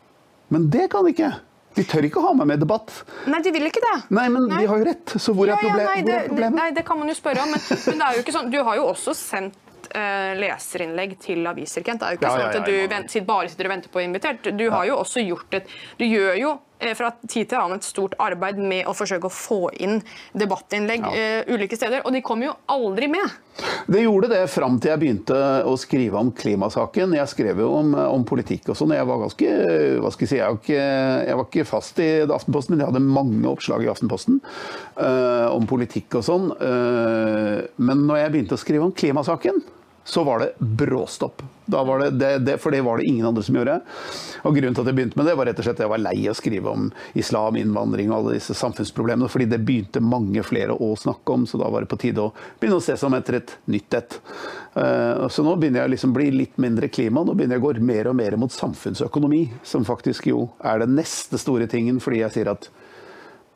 Men 0.52 0.68
det 0.74 0.90
kan 0.92 1.08
de 1.08 1.16
ikke. 1.16 1.32
De 1.78 1.86
tør 1.88 2.04
ikke 2.04 2.22
ha 2.26 2.34
meg 2.36 2.50
med 2.50 2.60
i 2.60 2.64
debatt. 2.66 2.92
Nei, 3.32 3.40
de 3.46 3.52
vil 3.56 3.70
ikke 3.70 3.82
det. 3.84 3.96
Nei, 4.12 4.26
men 4.34 4.50
Nei. 4.52 4.60
de 4.60 4.68
har 4.68 4.82
jo 4.82 4.88
rett. 4.90 5.14
Så 5.24 5.34
hvor 5.38 5.48
er, 5.48 5.56
Ja, 5.56 5.70
ja, 5.70 5.76
nei, 5.80 6.02
hvor 6.04 6.16
er 6.18 6.26
problemet? 6.28 6.58
Nei, 6.60 6.70
det 6.76 6.84
kan 6.88 7.00
man 7.00 7.08
jo 7.08 7.16
spørre 7.16 7.46
om, 7.46 7.54
men, 7.56 7.64
men 7.72 8.02
det 8.02 8.08
er 8.08 8.18
jo 8.18 8.24
ikke 8.26 8.34
sånn. 8.36 8.50
Du 8.52 8.58
har 8.68 8.80
jo 8.82 8.90
også 8.92 9.16
sendt 9.16 9.88
eh, 9.96 10.34
leserinnlegg 10.42 11.16
til 11.24 11.48
aviser, 11.48 11.86
Kent. 11.88 12.04
Det 12.04 12.10
er 12.10 12.18
jo 12.18 12.20
ikke 12.20 12.28
Ja, 12.28 12.42
sånn 12.42 12.60
at 12.60 12.68
du 12.68 12.76
vent, 12.92 13.16
bare 13.30 13.54
sitter 13.54 13.70
og 13.70 13.74
venter 13.78 13.94
på 13.94 13.98
å 13.98 14.02
bli 14.02 14.10
invitert. 14.10 14.52
Du 14.60 14.66
har 14.76 14.90
jo 14.90 15.00
også 15.00 15.24
gjort 15.24 15.62
et 15.62 15.72
Du 16.02 16.06
gjør 16.10 16.36
jo 16.42 16.52
fra 16.98 17.12
tid 17.28 17.50
til 17.52 17.60
annen 17.60 17.80
et 17.80 17.86
stort 17.88 18.16
arbeid 18.22 18.60
med 18.60 18.90
å 18.90 18.96
forsøke 18.98 19.30
å 19.30 19.34
få 19.34 19.60
inn 19.84 20.00
debattinnlegg 20.38 21.06
ja. 21.06 21.30
ulike 21.52 21.78
steder, 21.78 22.06
og 22.06 22.16
de 22.16 22.24
kommer 22.26 22.50
jo 22.50 22.56
aldri 22.74 23.10
med. 23.12 23.38
Det 23.92 24.02
gjorde 24.02 24.30
det 24.32 24.42
fram 24.52 24.78
til 24.82 24.94
jeg 24.94 25.02
begynte 25.02 25.38
å 25.68 25.74
skrive 25.80 26.20
om 26.20 26.32
klimasaken. 26.36 27.16
Jeg 27.18 27.32
skrev 27.32 27.62
jo 27.62 27.70
om, 27.82 27.94
om 28.00 28.24
politikk 28.28 28.72
og 28.72 28.80
sånn. 28.80 28.96
Jeg 28.96 29.08
var 29.10 29.22
ganske 29.26 29.52
hva 30.02 30.12
skal 30.14 30.26
jeg 30.26 30.32
si, 30.32 30.40
jeg 30.40 30.48
var 30.48 30.60
ikke, 30.62 30.86
jeg 31.28 31.40
var 31.40 31.50
ikke 31.50 31.68
fast 31.68 32.02
i 32.02 32.10
Aftenposten, 32.24 32.76
men 32.76 32.84
jeg 32.84 32.92
hadde 32.92 33.04
mange 33.04 33.52
oppslag 33.52 33.86
i 33.86 33.92
Aftenposten 33.92 34.40
uh, 34.42 35.48
om 35.52 35.68
politikk 35.70 36.20
og 36.22 36.28
sånn. 36.28 36.50
Uh, 36.62 37.68
men 37.82 38.06
når 38.08 38.24
jeg 38.24 38.36
begynte 38.36 38.58
å 38.58 38.62
skrive 38.62 38.88
om 38.88 38.96
klimasaken, 38.96 39.62
så 40.08 40.24
var 40.26 40.46
det 40.46 40.54
bråstopp. 40.82 41.44
Det, 41.72 42.10
det, 42.20 42.32
det, 42.46 42.58
for 42.62 42.76
det 42.76 42.82
var 42.86 43.00
det 43.00 43.08
ingen 43.10 43.26
andre 43.30 43.44
som 43.44 43.56
gjorde. 43.56 43.78
Og 44.44 44.56
Grunnen 44.58 44.76
til 44.76 44.84
at 44.84 44.92
jeg 44.92 44.98
begynte 44.98 45.20
med 45.20 45.30
det, 45.30 45.36
var 45.40 45.50
rett 45.50 45.62
og 45.62 45.68
slett 45.68 45.80
at 45.80 45.86
jeg 45.86 45.94
var 45.94 46.04
lei 46.04 46.16
av 46.26 46.36
å 46.36 46.38
skrive 46.38 46.74
om 46.74 46.90
islam, 47.18 47.60
innvandring 47.62 48.12
og 48.12 48.18
alle 48.18 48.36
disse 48.38 48.56
samfunnsproblemene. 48.58 49.30
Fordi 49.32 49.48
det 49.52 49.62
begynte 49.66 50.04
mange 50.04 50.44
flere 50.48 50.76
å 50.76 50.92
snakke 51.00 51.38
om, 51.38 51.48
så 51.48 51.62
da 51.62 51.70
var 51.72 51.86
det 51.86 51.92
på 51.92 52.00
tide 52.02 52.28
å 52.28 52.34
begynne 52.60 52.82
å 52.82 52.86
se 52.86 52.98
som 53.00 53.16
etter 53.18 53.40
et 53.40 53.56
nytt 53.72 53.98
et. 53.98 54.20
Eh, 54.76 55.28
så 55.32 55.46
nå 55.48 55.56
begynner 55.60 55.86
jeg 55.86 55.96
liksom 55.96 56.14
å 56.14 56.20
bli 56.20 56.30
litt 56.36 56.62
mindre 56.62 56.92
klima. 56.92 57.24
Nå 57.26 57.36
begynner 57.38 57.58
jeg 57.58 57.64
å 57.64 57.68
gå 57.70 57.88
mer 57.92 58.12
og 58.12 58.18
mer 58.20 58.38
mot 58.42 58.54
samfunnsøkonomi, 58.54 59.46
som 59.64 59.88
faktisk 59.88 60.32
jo 60.32 60.46
er 60.60 60.84
den 60.84 60.96
neste 61.00 61.40
store 61.42 61.70
tingen, 61.72 62.02
fordi 62.04 62.24
jeg 62.26 62.38
sier 62.38 62.54
at 62.54 62.70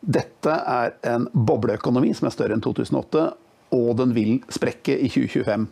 dette 0.06 0.54
er 0.54 0.94
en 1.10 1.26
bobleøkonomi 1.34 2.12
som 2.14 2.28
er 2.30 2.36
større 2.36 2.58
enn 2.58 2.64
2008, 2.64 3.26
og 3.76 3.96
den 4.00 4.12
vil 4.16 4.36
sprekke 4.54 4.94
i 5.02 5.10
2025. 5.10 5.66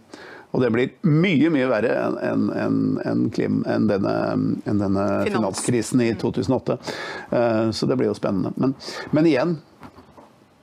Og 0.54 0.62
det 0.62 0.70
blir 0.74 0.92
mye 1.10 1.50
mye 1.50 1.68
verre 1.72 1.92
enn 1.98 2.48
en, 2.54 2.82
en, 3.02 3.22
en 3.66 3.88
denne, 3.90 4.16
enn 4.70 4.80
denne 4.80 5.06
Finans. 5.26 5.34
finanskrisen 5.34 6.04
i 6.06 6.12
2008. 6.22 6.78
Eh, 7.34 7.70
Så 7.74 7.90
det 7.90 7.98
blir 7.98 8.12
jo 8.12 8.18
spennende. 8.18 8.52
Men, 8.62 8.76
men 9.12 9.26
igjen, 9.32 9.56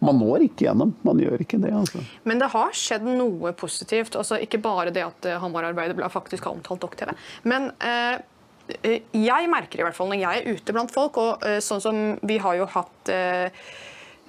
man 0.00 0.16
når 0.22 0.46
ikke 0.46 0.64
gjennom. 0.68 0.94
Man 1.04 1.18
gjør 1.20 1.42
ikke 1.44 1.58
det. 1.60 1.72
altså. 1.76 2.00
Men 2.24 2.38
det 2.40 2.48
har 2.54 2.70
skjedd 2.72 3.04
noe 3.04 3.50
positivt. 3.52 4.14
altså 4.16 4.38
Ikke 4.40 4.62
bare 4.62 4.94
det 4.94 5.02
at 5.04 5.26
eh, 5.28 5.38
Hamar 5.42 5.66
Arbeiderblad 5.72 6.14
faktisk 6.14 6.46
har 6.46 6.54
omtalt 6.56 6.80
Dokk-TV. 6.86 7.10
Men 7.50 7.68
eh, 7.84 8.16
eh, 8.80 9.02
jeg 9.12 9.50
merker 9.52 9.82
i 9.82 9.88
hvert 9.88 9.98
fall 9.98 10.08
når 10.14 10.22
jeg 10.22 10.40
er 10.46 10.54
ute 10.56 10.72
blant 10.76 10.94
folk, 10.94 11.18
og 11.20 11.44
eh, 11.50 11.58
sånn 11.60 11.82
som 11.84 12.00
vi 12.22 12.38
har 12.40 12.56
jo 12.62 12.70
hatt 12.78 13.10
eh, 13.12 13.50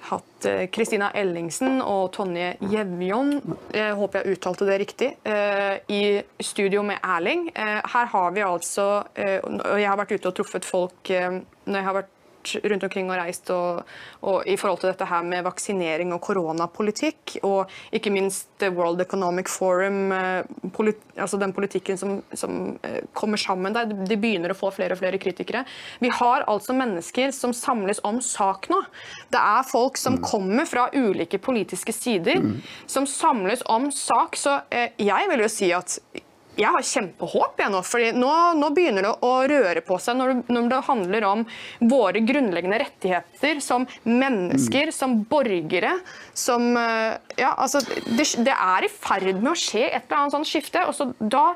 hatt 0.08 0.46
eh, 0.48 0.64
Kristina 0.74 1.10
Ellingsen 1.14 1.80
og 1.84 2.12
Tonje 2.16 2.56
Jevjon, 2.72 3.36
jeg 3.74 3.94
håper 3.98 4.22
jeg 4.22 4.36
uttalte 4.36 4.66
det 4.68 4.78
riktig, 4.82 5.10
eh, 5.28 5.76
i 5.92 6.02
studio 6.42 6.82
med 6.86 6.98
Erling. 7.02 7.48
Eh, 7.54 7.78
Her 7.94 8.10
har 8.14 8.34
vi 8.34 8.42
altså 8.46 9.04
eh, 9.14 9.38
Jeg 9.78 9.88
har 9.88 9.98
vært 10.00 10.16
ute 10.16 10.28
og 10.32 10.36
truffet 10.40 10.66
folk 10.66 11.10
eh, 11.10 11.40
når 11.64 11.78
jeg 11.78 11.88
har 11.88 11.98
vært 12.42 12.64
rundt 12.70 12.84
omkring 12.86 13.10
og 13.10 13.18
reist 13.18 13.50
og, 13.54 13.82
og 14.22 14.46
i 14.46 14.56
forhold 14.56 14.80
til 14.82 14.90
dette 14.90 15.06
her 15.08 15.22
med 15.26 15.44
vaksinering 15.46 16.12
og 16.14 16.20
koronapolitikk, 16.22 17.38
og 17.42 17.70
ikke 17.92 18.12
minst 18.12 18.48
World 18.62 19.00
Economic 19.00 19.48
Forum, 19.48 20.12
eh, 20.12 20.44
polit, 20.72 21.00
altså 21.16 21.38
den 21.38 21.52
politikken 21.52 21.98
som, 21.98 22.22
som 22.34 22.78
eh, 22.82 23.02
kommer 23.12 23.36
sammen 23.36 23.74
der. 23.74 23.86
De 23.86 24.16
begynner 24.16 24.52
å 24.52 24.58
få 24.58 24.72
flere 24.74 24.94
og 24.94 25.02
flere 25.02 25.20
kritikere. 25.22 25.64
Vi 26.00 26.10
har 26.12 26.46
altså 26.48 26.74
mennesker 26.76 27.32
som 27.32 27.52
samles 27.52 28.00
om 28.04 28.20
sak 28.22 28.68
nå. 28.70 28.82
Det 29.32 29.40
er 29.40 29.68
folk 29.68 29.98
som 30.00 30.20
kommer 30.22 30.66
fra 30.68 30.88
ulike 30.94 31.38
politiske 31.42 31.94
sider, 31.94 32.42
som 32.86 33.06
samles 33.06 33.64
om 33.70 33.90
sak. 33.94 34.38
Så 34.38 34.60
eh, 34.70 34.92
jeg 35.02 35.30
vil 35.30 35.44
jo 35.44 35.50
si 35.50 35.72
at 35.74 35.98
jeg 36.58 36.68
har 36.68 36.84
kjempehåp 36.84 37.60
jeg 37.62 37.72
nå, 37.72 37.80
fordi 37.86 38.10
nå, 38.16 38.30
nå 38.58 38.68
begynner 38.76 39.06
det 39.06 39.12
å 39.24 39.30
røre 39.48 39.82
på 39.84 39.96
seg 40.02 40.18
når 40.18 40.32
det, 40.32 40.42
når 40.52 40.68
det 40.72 40.80
handler 40.88 41.26
om 41.28 41.44
våre 41.88 42.20
grunnleggende 42.28 42.80
rettigheter 42.82 43.62
som 43.64 43.86
mennesker, 44.04 44.92
som 44.92 45.22
borgere, 45.28 45.94
som 46.36 46.72
eh, 46.76 47.16
Ja, 47.40 47.54
altså 47.56 47.80
det, 47.82 48.26
det 48.44 48.52
er 48.52 48.84
i 48.84 48.92
ferd 48.92 49.40
med 49.40 49.54
å 49.54 49.58
skje 49.58 49.86
et 49.88 50.04
eller 50.04 50.20
annet 50.20 50.36
sånt 50.36 50.50
skifte, 50.50 50.84
og 50.84 50.94
så 50.96 51.08
da 51.18 51.46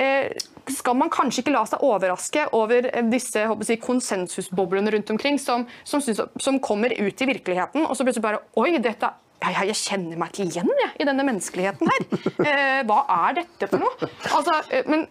eh, 0.00 0.32
skal 0.72 0.96
man 0.98 1.12
kanskje 1.12 1.44
ikke 1.44 1.54
la 1.54 1.66
seg 1.68 1.84
overraske 1.86 2.48
over 2.56 2.88
disse 3.12 3.44
jeg 3.44 3.82
konsensusboblene 3.84 4.96
rundt 4.96 5.12
omkring 5.12 5.38
som, 5.38 5.68
som, 5.84 6.02
som 6.02 6.58
kommer 6.64 6.94
ut 6.96 7.22
i 7.22 7.30
virkeligheten, 7.34 7.84
og 7.84 7.94
så 7.94 8.06
plutselig 8.06 8.26
bare 8.30 8.42
Oi, 8.56 8.72
dette 8.80 9.12
ja, 9.46 9.60
ja, 9.60 9.66
jeg 9.72 9.76
kjenner 9.80 10.18
meg 10.20 10.32
ikke 10.34 10.46
igjen 10.50 10.70
jeg, 10.82 10.90
i 11.00 11.06
denne 11.08 11.24
menneskeligheten 11.28 11.90
her. 11.92 12.06
Eh, 12.46 12.82
hva 12.86 12.98
er 13.28 13.38
dette 13.40 13.68
for 13.70 13.82
noe? 13.82 14.08
Altså, 14.30 14.58
eh, 14.70 14.84
men, 14.90 15.06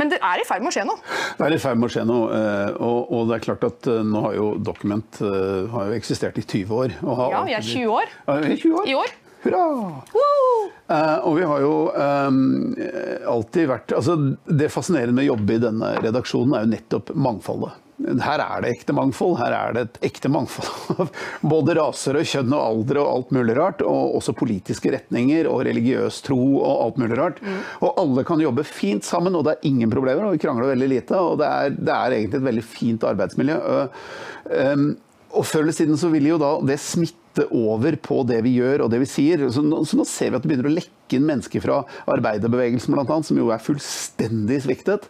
men 0.00 0.08
det 0.12 0.18
er 0.24 0.40
i 0.40 0.46
ferd 0.48 0.62
med 0.64 0.70
å 0.70 0.74
skje 0.76 0.84
noe. 0.88 1.00
Det 1.38 1.46
er 1.48 1.56
i 1.56 1.60
ferd 1.60 1.80
med 1.80 1.88
å 1.90 1.92
skje 1.92 2.04
noe. 2.08 2.28
eh, 2.36 2.76
Og, 2.80 3.10
og 3.12 3.28
det 3.30 3.38
er 3.38 3.44
klart 3.48 3.66
at 3.68 3.88
eh, 3.90 4.02
nå 4.06 4.22
har 4.28 4.36
jo 4.38 4.46
Document 4.70 5.20
har 5.74 5.90
jo 5.90 5.96
eksistert 5.98 6.38
i 6.40 6.44
20 6.46 6.76
år. 6.84 6.94
Ja, 7.02 7.42
vi 7.44 7.56
er 7.56 7.60
alltid- 7.60 7.74
20 7.82 7.96
år. 7.98 8.14
Ja, 8.28 8.38
vi 8.46 8.54
er 8.54 8.62
20 8.64 8.78
år. 8.80 8.88
I 8.88 8.96
år. 9.02 9.16
Hurra! 9.44 9.66
Uh, 10.90 11.18
og 11.22 11.36
vi 11.36 11.44
har 11.46 11.60
jo 11.62 11.74
um, 11.94 12.40
alltid 13.30 13.68
vært 13.70 13.92
altså 13.94 14.16
Det 14.44 14.66
fascinerende 14.74 15.14
med 15.14 15.28
å 15.28 15.36
jobbe 15.36 15.54
i 15.54 15.62
denne 15.62 15.92
redaksjonen 16.02 16.56
er 16.56 16.64
jo 16.64 16.72
nettopp 16.72 17.12
mangfoldet. 17.14 17.78
Her 18.00 18.40
er 18.40 18.62
det 18.64 18.70
ekte 18.72 18.94
mangfold. 18.96 19.36
Her 19.40 19.54
er 19.54 19.74
det 19.76 19.82
et 19.84 19.98
ekte 20.10 20.30
mangfold 20.32 21.00
av 21.02 21.10
både 21.44 21.76
raser 21.76 22.16
og 22.16 22.28
kjønn 22.28 22.54
og 22.56 22.62
alder 22.62 23.00
og 23.02 23.10
alt 23.10 23.34
mulig 23.36 23.56
rart. 23.58 23.84
Og 23.84 24.16
også 24.18 24.34
politiske 24.36 24.92
retninger 24.94 25.48
og 25.50 25.64
religiøs 25.68 26.22
tro 26.26 26.40
og 26.62 26.70
alt 26.70 27.02
mulig 27.02 27.18
rart. 27.20 27.42
Mm. 27.44 27.60
Og 27.84 28.00
alle 28.02 28.24
kan 28.28 28.42
jobbe 28.42 28.64
fint 28.66 29.06
sammen, 29.06 29.36
og 29.36 29.44
det 29.46 29.56
er 29.56 29.68
ingen 29.68 29.92
problemer. 29.92 30.26
Og 30.26 30.36
vi 30.36 30.42
krangler 30.46 30.72
veldig 30.72 30.90
lite. 30.94 31.20
Og 31.20 31.38
det 31.42 31.50
er, 31.50 31.76
det 31.76 31.94
er 31.96 32.16
egentlig 32.16 32.40
et 32.40 32.48
veldig 32.48 32.66
fint 32.72 33.06
arbeidsmiljø. 33.12 33.60
Um, 34.50 34.90
og 35.30 35.46
før 35.46 35.64
eller 35.64 35.76
siden 35.76 35.98
så 35.98 36.10
vil 36.12 36.26
jo 36.32 36.38
da 36.40 36.54
det 36.66 36.78
smitte 36.82 37.46
over 37.54 37.94
på 38.02 38.22
det 38.26 38.40
vi 38.46 38.56
gjør 38.58 38.84
og 38.84 38.90
det 38.92 39.02
vi 39.04 39.08
sier. 39.08 39.44
Så 39.54 39.62
nå, 39.62 39.82
så 39.86 39.98
nå 39.98 40.06
ser 40.08 40.32
vi 40.32 40.38
at 40.38 40.44
det 40.44 40.50
begynner 40.50 40.70
å 40.70 40.74
lekke 40.74 41.18
inn 41.18 41.28
mennesker 41.28 41.62
fra 41.64 41.82
arbeiderbevegelsen 42.10 42.96
bl.a., 42.96 43.20
som 43.26 43.38
jo 43.38 43.52
er 43.54 43.62
fullstendig 43.62 44.62
sviktet 44.66 45.06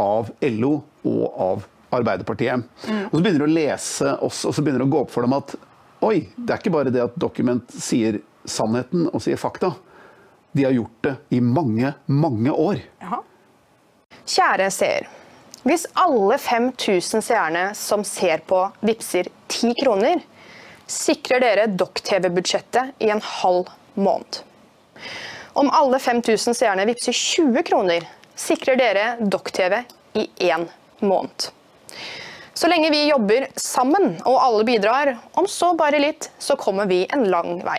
av 0.00 0.32
LO 0.48 0.74
og 1.06 1.38
av 1.46 1.68
Arbeiderpartiet. 1.92 2.64
Mm. 2.88 3.00
Og 3.10 3.14
så 3.18 3.20
begynner 3.20 3.42
de 3.42 3.48
å 3.50 3.52
lese 3.52 4.12
oss, 4.24 4.38
og 4.48 4.54
så 4.56 4.62
begynner 4.64 4.80
det 4.80 4.88
å 4.88 4.92
gå 4.94 5.00
opp 5.04 5.10
for 5.12 5.26
dem 5.26 5.34
at 5.36 5.54
oi, 6.02 6.16
det 6.34 6.54
er 6.54 6.62
ikke 6.62 6.72
bare 6.72 6.92
det 6.94 7.02
at 7.04 7.18
Dokument 7.20 7.74
sier 7.76 8.22
sannheten 8.48 9.10
og 9.12 9.20
sier 9.22 9.36
fakta. 9.40 9.74
De 10.56 10.64
har 10.64 10.72
gjort 10.72 11.04
det 11.04 11.12
i 11.36 11.42
mange, 11.44 11.92
mange 12.08 12.52
år. 12.52 12.80
Jaha. 13.04 13.20
Kjære 14.22 14.70
seer. 14.72 15.08
Hvis 15.62 15.84
alle 15.94 16.38
5000 16.38 17.22
seerne 17.22 17.68
som 17.78 18.02
ser 18.04 18.40
på, 18.50 18.64
vippser 18.80 19.28
10 19.46 19.76
kroner, 19.78 20.18
sikrer 20.90 21.38
dere 21.44 21.66
Dokk-TV-budsjettet 21.70 22.98
i 22.98 23.12
en 23.14 23.22
halv 23.22 23.70
måned. 23.94 24.40
Om 25.54 25.70
alle 25.70 26.00
5000 26.02 26.58
seerne 26.58 26.86
vippser 26.88 27.14
20 27.14 27.62
kroner, 27.68 28.08
sikrer 28.34 28.80
dere 28.80 29.06
Dokk-TV 29.20 29.84
i 30.18 30.26
én 30.50 30.66
måned. 30.98 31.52
Så 32.54 32.66
lenge 32.66 32.90
vi 32.90 33.06
jobber 33.06 33.46
sammen 33.54 34.16
og 34.26 34.42
alle 34.42 34.66
bidrar, 34.66 35.14
om 35.38 35.46
så 35.46 35.76
bare 35.78 36.02
litt, 36.02 36.32
så 36.42 36.58
kommer 36.58 36.90
vi 36.90 37.04
en 37.14 37.28
lang 37.30 37.62
vei. 37.62 37.78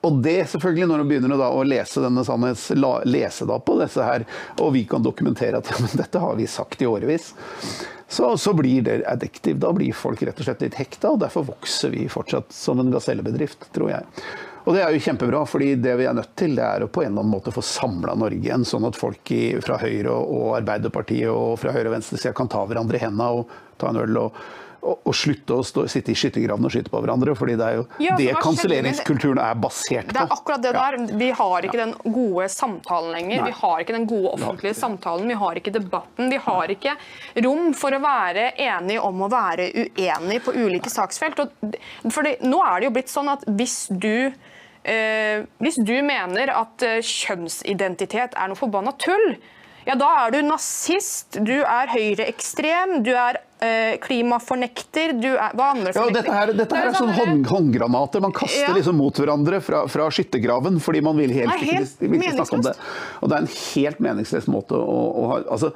Og 0.00 0.20
det 0.24 0.48
selvfølgelig, 0.48 0.88
når 0.88 1.02
du 1.02 1.10
begynner 1.10 1.42
å 1.44 1.62
lese 1.66 2.00
denne 2.00 2.24
sannhets, 2.24 2.70
lese 3.04 3.48
da 3.48 3.58
på 3.60 3.76
disse 3.82 4.04
her, 4.04 4.24
og 4.56 4.72
vi 4.76 4.86
kan 4.88 5.04
dokumentere 5.04 5.60
at 5.60 5.68
ja, 5.68 5.80
men 5.82 5.92
dette 6.00 6.22
har 6.22 6.38
vi 6.38 6.48
sagt 6.48 6.80
i 6.80 6.88
årevis, 6.88 7.34
så, 8.10 8.32
så, 8.40 8.54
blir 8.56 8.82
det 8.82 9.02
addictive. 9.06 9.60
Da 9.62 9.70
blir 9.76 9.94
folk 9.94 10.22
rett 10.26 10.40
og 10.40 10.48
slett 10.48 10.64
litt 10.64 10.78
hekta, 10.80 11.12
og 11.12 11.20
derfor 11.22 11.44
vokser 11.52 11.92
vi 11.92 12.08
fortsatt 12.10 12.48
som 12.52 12.80
en 12.80 12.90
gasellebedrift, 12.90 13.68
tror 13.76 13.92
jeg. 13.92 14.24
Og 14.64 14.74
det 14.74 14.82
er 14.82 14.96
jo 14.96 15.02
kjempebra, 15.04 15.44
fordi 15.48 15.74
det 15.80 15.94
vi 16.00 16.08
er 16.08 16.16
nødt 16.16 16.32
til, 16.38 16.56
det 16.58 16.64
er 16.64 16.84
å 16.84 16.88
på 16.90 17.04
en 17.04 17.12
eller 17.12 17.22
annen 17.22 17.36
måte 17.36 17.52
få 17.54 17.62
samla 17.64 18.16
Norge 18.18 18.40
igjen, 18.40 18.66
sånn 18.66 18.88
at 18.88 18.98
folk 18.98 19.30
i, 19.36 19.44
fra 19.62 19.78
Høyre 19.80 20.16
og 20.16 20.56
Arbeiderpartiet 20.58 21.30
og 21.30 21.54
fra 21.60 21.76
høyre- 21.76 21.92
og 21.92 21.96
venstresida 21.98 22.34
kan 22.36 22.50
ta 22.50 22.64
hverandre 22.66 22.98
i 22.98 23.04
hendene 23.04 23.30
og 23.40 23.54
ta 23.80 23.92
en 23.92 24.02
øl 24.02 24.20
og 24.24 24.42
og, 24.80 25.10
slutte 25.16 25.58
å 25.60 25.64
stå, 25.66 25.84
sitte 25.90 26.12
i 26.12 26.16
skyttergravene 26.18 26.68
og 26.68 26.74
skyte 26.74 26.92
på 26.92 27.00
hverandre. 27.02 27.34
fordi 27.38 27.56
det 27.60 27.66
er 27.66 27.78
jo 27.80 27.84
ja, 28.02 28.16
det 28.18 28.34
kanselleringskulturen 28.40 29.40
er 29.42 29.58
basert 29.60 30.08
på. 30.08 30.16
Det 30.16 30.22
er 30.22 30.34
akkurat 30.36 30.64
det 30.64 30.72
der. 30.76 30.98
Vi 31.20 31.30
har 31.40 31.66
ikke 31.68 31.80
den 31.80 31.94
gode 32.04 32.48
samtalen 32.52 33.12
lenger. 33.16 33.42
Nei. 33.42 33.50
Vi 33.50 33.58
har 33.60 33.84
ikke 33.84 33.96
den 33.96 34.06
gode 34.10 34.34
offentlige 34.36 34.78
samtalen. 34.78 35.28
Vi 35.28 35.38
har 35.42 35.60
ikke 35.60 35.74
debatten. 35.74 36.30
Vi 36.32 36.40
har 36.46 36.74
ikke 36.76 36.94
rom 37.46 37.74
for 37.76 37.96
å 37.96 38.02
være 38.04 38.50
enige 38.56 39.04
om 39.04 39.26
å 39.26 39.30
være 39.32 39.70
uenige 39.74 40.44
på 40.46 40.56
ulike 40.56 40.92
saksfelt. 40.92 41.44
fordi 42.08 42.36
nå 42.46 42.62
er 42.64 42.80
det 42.80 42.90
jo 42.90 42.94
blitt 42.96 43.12
sånn 43.12 43.30
at 43.32 43.44
hvis 43.48 43.84
du 43.90 44.32
Eh, 44.80 45.42
hvis 45.60 45.76
du 45.84 45.92
mener 46.00 46.48
at 46.56 46.82
eh, 46.86 47.02
kjønnsidentitet 47.04 48.32
er 48.32 48.48
noe 48.48 48.56
forbanna 48.56 48.94
tull, 48.96 49.34
ja, 49.86 49.94
da 49.98 50.08
er 50.24 50.34
du 50.34 50.40
nazist, 50.44 51.38
du 51.40 51.56
er 51.60 51.90
høyreekstrem, 51.92 52.98
du 53.06 53.10
er 53.14 53.38
eh, 53.64 53.94
klimafornekter, 54.02 55.14
du 55.16 55.30
er 55.30 55.56
Hva 55.56 55.70
andre 55.74 55.94
fornekter? 55.94 56.02
Ja, 56.02 56.16
dette 56.18 56.34
her, 56.36 56.52
dette 56.60 56.80
her 56.80 56.90
er, 56.90 56.98
sånn 56.98 57.14
hånd, 57.16 57.48
håndgranater 57.48 58.24
man 58.24 58.34
kaster 58.36 58.68
ja. 58.68 58.74
liksom 58.76 59.00
mot 59.00 59.16
hverandre 59.22 59.62
fra, 59.64 59.86
fra 59.90 60.10
skyttergraven 60.12 60.78
fordi 60.84 61.02
man 61.06 61.18
vil 61.20 61.32
helt, 61.38 61.54
Nei, 61.54 61.72
helt 61.72 61.96
ikke, 61.96 62.12
vil 62.12 62.28
snakke 62.36 62.60
om 62.60 62.68
det. 62.68 62.76
Og 63.20 63.32
det 63.32 63.38
er 63.38 63.46
en 63.46 63.52
helt 63.56 64.04
meningsløs 64.04 64.48
måte 64.52 64.78
å, 64.78 65.00
å 65.10 65.26
ha 65.32 65.42
altså, 65.56 65.74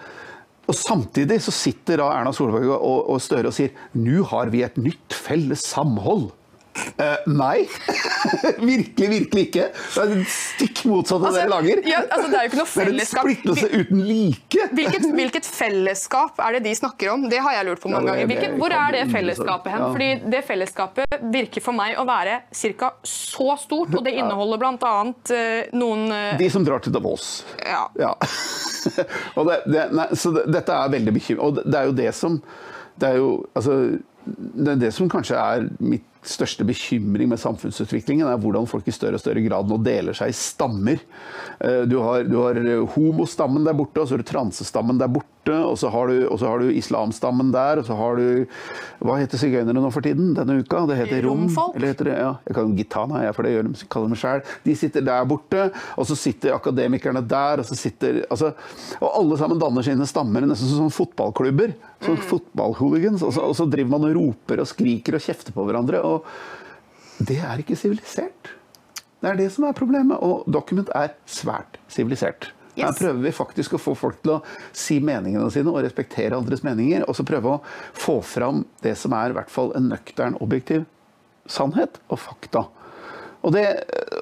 og 0.64 0.76
Samtidig 0.78 1.42
så 1.44 1.52
sitter 1.52 2.00
da 2.00 2.08
Erna 2.16 2.32
Solberg 2.32 2.70
og, 2.72 3.10
og 3.12 3.20
Støre 3.20 3.50
og 3.50 3.56
sier 3.56 3.74
nå 4.00 4.24
har 4.30 4.48
vi 4.52 4.62
et 4.64 4.78
nytt 4.80 5.12
felles 5.12 5.64
samhold. 5.68 6.30
Uh, 6.74 7.22
nei. 7.30 7.66
virkelig, 8.72 9.08
virkelig 9.10 9.42
ikke. 9.48 9.66
Det 9.94 10.04
er 10.04 10.24
stikk 10.30 10.82
motsatt 10.90 11.20
av 11.20 11.28
altså, 11.28 11.36
det 11.36 11.44
dere 11.44 11.52
lager. 11.52 11.82
Ja, 11.88 12.00
altså, 12.08 12.30
det 12.30 12.38
er 12.38 12.46
jo 12.46 12.50
ikke 12.50 12.60
noe 12.60 12.70
fellesskap. 12.70 13.28
Det 13.28 13.34
er 13.34 13.44
en 13.44 13.52
splittelse 13.54 13.82
uten 13.84 14.00
like. 14.08 14.66
Hvilket, 14.78 15.06
hvilket, 15.18 15.48
fellesskap 15.54 16.40
er 16.44 16.56
det 16.56 16.62
de 16.66 16.74
snakker 16.78 17.12
om? 17.14 17.26
Det 17.30 17.40
har 17.44 17.56
jeg 17.58 17.68
lurt 17.68 17.82
på 17.84 17.92
mange 17.92 18.08
ja, 18.08 18.14
ganger. 18.14 18.30
Hvilket, 18.32 18.56
hvor 18.60 18.74
er 18.74 18.96
det 18.96 19.04
fellesskapet 19.12 19.74
hen? 19.74 19.84
Ja. 19.84 19.90
Fordi 19.94 20.32
Det 20.34 20.42
fellesskapet 20.48 21.18
virker 21.34 21.64
for 21.64 21.78
meg 21.78 22.00
å 22.00 22.06
være 22.08 22.40
ca. 22.50 22.90
så 23.06 23.48
stort, 23.60 23.94
og 23.94 24.06
det 24.06 24.16
inneholder 24.18 24.62
bl.a. 24.62 24.94
Uh, 25.04 25.34
eh, 25.34 25.74
noen 25.76 26.08
uh... 26.10 26.34
De 26.40 26.48
som 26.50 26.66
drar 26.66 26.82
til 26.84 26.94
Davos. 26.94 27.44
Ja. 27.62 27.84
ja. 28.00 28.14
det, 29.50 29.60
det, 29.70 29.86
nei, 29.94 30.08
så 30.18 30.34
det, 30.34 30.48
dette 30.54 30.80
er 30.80 30.96
veldig 30.96 31.14
bekymrende. 31.14 31.64
Og 31.64 31.70
det 31.70 31.80
er 31.80 31.90
jo 31.90 31.96
det 32.02 32.10
som 32.16 32.40
Det 32.94 33.08
er 33.08 33.16
jo 33.18 33.30
altså, 33.58 33.78
det, 34.24 34.68
er 34.72 34.82
det 34.86 34.92
som 34.94 35.08
kanskje 35.10 35.38
er 35.38 35.68
mitt 35.82 36.06
største 36.30 36.66
bekymring 36.66 37.30
med 37.30 37.40
samfunnsutviklingen 37.42 38.28
er 38.30 38.40
hvordan 38.40 38.68
folk 38.70 38.88
i 38.88 38.94
større 38.94 39.18
og 39.18 39.24
større 39.24 39.44
grad 39.44 39.70
nå 39.70 39.80
deler 39.84 40.16
seg 40.16 40.32
i 40.32 40.36
stammer. 40.38 41.02
Eh, 41.60 41.84
du 41.90 41.98
har, 42.02 42.26
du 42.28 42.38
har 42.42 42.60
homostammen 42.96 43.66
der 43.66 43.76
borte, 43.76 44.02
og 44.02 44.08
så 44.08 44.16
har 44.16 44.24
du 44.24 44.30
transestammen 44.32 45.00
der 45.00 45.12
borte 45.12 45.34
og 45.52 45.78
så 45.78 45.88
har 45.92 46.08
du, 46.08 46.36
har 46.40 46.58
du 46.58 46.70
islamstammen 46.72 47.52
der, 47.52 47.80
og 47.80 47.86
så 47.86 47.96
har 47.98 48.16
du 48.16 48.46
Hva 49.04 49.18
heter 49.20 49.40
sigøynere 49.40 49.76
nå 49.76 49.90
for 49.92 50.04
tiden 50.04 50.32
denne 50.36 50.56
uka? 50.62 50.84
Det 50.88 50.96
heter 51.02 51.24
rom. 51.26 51.44
Eller 51.74 51.92
heter 51.92 52.08
det, 52.08 52.14
ja, 52.16 52.30
jeg 52.46 52.56
kan 52.56 52.76
gitana, 52.78 53.24
jeg, 53.26 53.34
for 53.36 53.44
det 53.44 53.52
gjør 53.52 53.66
de, 53.68 53.88
kaller 53.92 54.14
de 54.14 54.20
sjæl. 54.20 54.44
De 54.64 54.76
sitter 54.78 55.04
der 55.04 55.26
borte, 55.28 55.66
og 55.98 56.08
så 56.08 56.16
sitter 56.16 56.56
akademikerne 56.56 57.20
der, 57.28 57.60
og 57.60 57.68
så 57.68 57.76
sitter 57.76 58.22
altså, 58.30 58.54
Og 59.00 59.10
alle 59.10 59.38
sammen 59.40 59.60
danner 59.60 59.84
sine 59.84 60.06
stammer, 60.08 60.46
nesten 60.48 60.70
som 60.72 60.92
fotballklubber. 60.94 61.74
Sånn 62.04 62.18
mm. 62.18 62.24
fotballhooligans. 62.28 63.22
Og, 63.24 63.36
og, 63.40 63.54
så 63.56 63.66
driver 63.70 63.92
man 63.96 64.08
og 64.08 64.16
roper 64.18 64.60
og 64.62 64.68
skriker 64.68 65.18
og 65.18 65.24
kjefter 65.24 65.54
på 65.56 65.64
hverandre. 65.66 66.00
Og 66.04 66.13
det 67.24 67.38
er 67.42 67.62
ikke 67.62 67.78
sivilisert. 67.78 68.52
Det 69.22 69.30
er 69.30 69.38
det 69.38 69.48
som 69.54 69.64
er 69.68 69.76
problemet. 69.76 70.20
Og 70.20 70.44
Document 70.50 70.90
er 70.94 71.14
svært 71.30 71.78
sivilisert. 71.88 72.50
Yes. 72.74 72.88
Her 72.88 72.96
prøver 72.98 73.20
vi 73.22 73.34
faktisk 73.34 73.76
å 73.76 73.80
få 73.80 73.94
folk 73.96 74.18
til 74.24 74.34
å 74.34 74.40
si 74.74 74.98
meningene 74.98 75.46
sine 75.54 75.70
og 75.70 75.84
respektere 75.86 76.36
andres 76.36 76.64
meninger. 76.66 77.06
Og 77.08 77.16
så 77.16 77.26
prøve 77.26 77.54
å 77.54 77.60
få 77.96 78.18
fram 78.26 78.64
det 78.84 78.96
som 79.00 79.14
er 79.16 79.30
i 79.30 79.38
hvert 79.38 79.52
fall 79.52 79.72
en 79.78 79.92
nøktern, 79.92 80.38
objektiv 80.42 80.84
sannhet 81.50 82.00
og 82.08 82.18
fakta. 82.24 82.66
Og 83.44 83.52
det, 83.52 83.64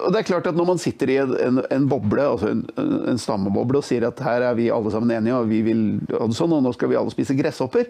og 0.02 0.10
det, 0.10 0.18
er 0.18 0.26
klart 0.26 0.48
at 0.50 0.56
Når 0.58 0.66
man 0.66 0.80
sitter 0.82 1.10
i 1.12 1.18
en, 1.22 1.60
en 1.62 1.84
boble, 1.88 2.24
altså 2.26 2.50
en, 2.50 2.64
en, 2.74 3.20
stammeboble 3.22 3.78
og 3.78 3.86
sier 3.86 4.08
at 4.08 4.18
her 4.26 4.48
er 4.48 4.56
vi 4.58 4.66
alle 4.74 4.90
sammen 4.90 5.14
enige, 5.14 5.38
og 5.38 5.50
vi 5.50 5.60
vil 5.68 5.84
det 6.08 6.18
sånn, 6.34 6.56
og 6.56 6.64
nå 6.64 6.74
skal 6.74 6.90
vi 6.90 6.98
alle 6.98 7.14
spise 7.14 7.36
gresshopper 7.38 7.86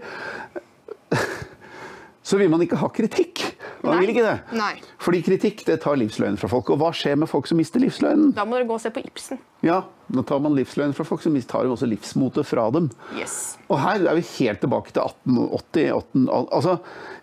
så 2.23 2.39
vil 2.39 2.51
man 2.53 2.63
ikke 2.63 2.79
ha 2.79 2.89
kritikk. 2.95 3.43
Man 3.83 3.97
Nei. 3.97 4.01
vil 4.03 4.13
ikke 4.13 4.25
det. 4.25 4.59
Nei. 4.59 4.73
Fordi 5.03 5.21
kritikk 5.27 5.65
det 5.67 5.81
tar 5.83 5.99
livsløgnen 5.99 6.39
fra 6.39 6.51
folk. 6.53 6.71
Og 6.71 6.79
hva 6.79 6.93
skjer 6.95 7.17
med 7.19 7.31
folk 7.31 7.49
som 7.51 7.59
mister 7.59 7.83
livsløgnen? 7.83 8.31
Da 8.37 8.45
må 8.47 8.55
dere 8.55 8.69
gå 8.69 8.77
og 8.77 8.83
se 8.83 8.93
på 8.95 9.03
Ibsen. 9.03 9.41
Ja, 9.67 9.81
da 10.15 10.25
tar 10.27 10.43
man 10.45 10.55
livsløgnen 10.55 10.95
fra 10.95 11.07
folk, 11.09 11.25
så 11.25 11.33
tar 11.51 11.67
man 11.67 11.75
også 11.75 11.91
livsmotet 11.91 12.47
fra 12.47 12.69
dem. 12.75 12.91
Yes. 13.19 13.57
Og 13.67 13.81
her 13.83 14.07
er 14.07 14.21
vi 14.21 14.27
helt 14.37 14.63
tilbake 14.63 14.95
til 14.95 15.03
1880. 15.03 15.91
18, 15.99 16.29
altså, 16.55 16.77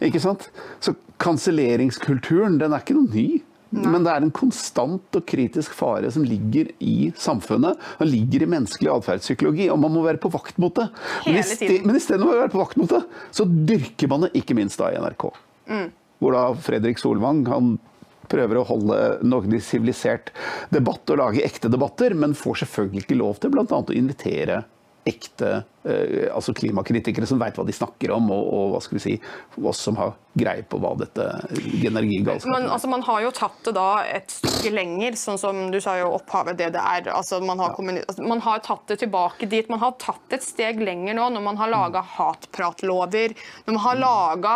ikke 0.04 0.24
sant? 0.24 0.50
Så 0.84 0.96
kanselleringskulturen, 1.24 2.60
den 2.60 2.76
er 2.76 2.84
ikke 2.84 3.00
noe 3.00 3.08
ny. 3.14 3.28
Nei. 3.70 3.86
Men 3.94 4.06
det 4.06 4.14
er 4.14 4.26
en 4.26 4.34
konstant 4.34 5.18
og 5.20 5.26
kritisk 5.30 5.76
fare 5.78 6.10
som 6.14 6.24
ligger 6.26 6.72
i 6.82 7.12
samfunnet. 7.20 7.78
Den 8.00 8.10
ligger 8.10 8.46
i 8.46 8.50
menneskelig 8.50 8.90
atferdspsykologi, 8.96 9.68
og 9.70 9.78
man 9.84 9.94
må 9.94 10.02
være 10.08 10.22
på 10.22 10.32
vakt 10.34 10.58
mot 10.62 10.74
det. 10.80 10.88
Hele 11.28 11.44
tiden. 11.46 11.86
Men 11.86 12.00
istedenfor 12.00 12.34
å 12.34 12.42
være 12.42 12.54
på 12.56 12.64
vakt 12.64 12.80
mot 12.82 12.90
det, 12.96 13.04
så 13.36 13.46
dyrker 13.46 14.10
man 14.10 14.26
det 14.26 14.34
ikke 14.42 14.58
minst 14.58 14.82
da 14.82 14.90
i 14.90 14.98
NRK. 14.98 15.30
Mm. 15.70 15.86
Hvor 16.20 16.36
da 16.36 16.48
Fredrik 16.66 17.02
Solvang 17.02 17.46
han 17.52 17.78
prøver 18.30 18.60
å 18.60 18.66
holde 18.68 18.98
noe 19.26 19.62
sivilisert 19.64 20.34
debatt 20.74 21.10
og 21.10 21.22
lage 21.22 21.46
ekte 21.46 21.72
debatter, 21.72 22.18
men 22.18 22.38
får 22.38 22.64
selvfølgelig 22.64 23.06
ikke 23.06 23.22
lov 23.22 23.42
til 23.42 23.54
bl.a. 23.54 23.66
å 23.70 23.96
invitere 23.96 24.64
ekte 25.10 25.50
eh, 25.84 26.28
altså 26.36 26.54
klimakritikere 26.54 27.28
som 27.30 27.40
veit 27.42 27.58
hva 27.58 27.66
de 27.68 27.76
snakker 27.76 28.12
om, 28.16 28.30
og, 28.34 28.44
og, 28.54 28.66
hva 28.74 28.82
skal 28.84 29.00
vi 29.00 29.04
si, 29.04 29.16
oss 29.60 29.82
som 29.88 29.98
har 30.00 30.14
greie 30.40 30.64
på 30.70 30.78
hva 30.80 30.94
dette 31.00 31.26
energigalskapen 31.90 32.54
Men 32.54 32.70
altså, 32.70 32.90
man 32.92 33.04
har 33.08 33.24
jo 33.26 33.32
tatt 33.36 33.58
det 33.66 33.74
da 33.78 33.88
et 34.06 34.32
stykke 34.32 34.72
lenger, 34.76 35.18
sånn 35.20 35.40
som 35.42 35.62
du 35.74 35.80
sa 35.84 35.98
jo 36.00 36.12
opphavet 36.18 36.60
DDR. 36.60 37.10
Altså, 37.16 37.42
man, 37.44 37.62
har 37.62 37.74
ja. 37.76 37.98
altså, 38.06 38.28
man 38.30 38.44
har 38.46 38.62
tatt 38.66 38.86
det 38.92 39.00
tilbake 39.04 39.50
dit. 39.50 39.70
Man 39.72 39.82
har 39.84 39.98
tatt 40.02 40.38
et 40.38 40.46
steg 40.46 40.82
lenger 40.84 41.18
nå 41.18 41.30
når 41.36 41.46
man 41.50 41.60
har 41.60 41.74
laga 41.74 42.04
hatpratlover. 42.16 43.36
Når 43.66 43.76
man 43.76 43.84
har 43.88 44.00
mm. 44.00 44.04
laga 44.06 44.56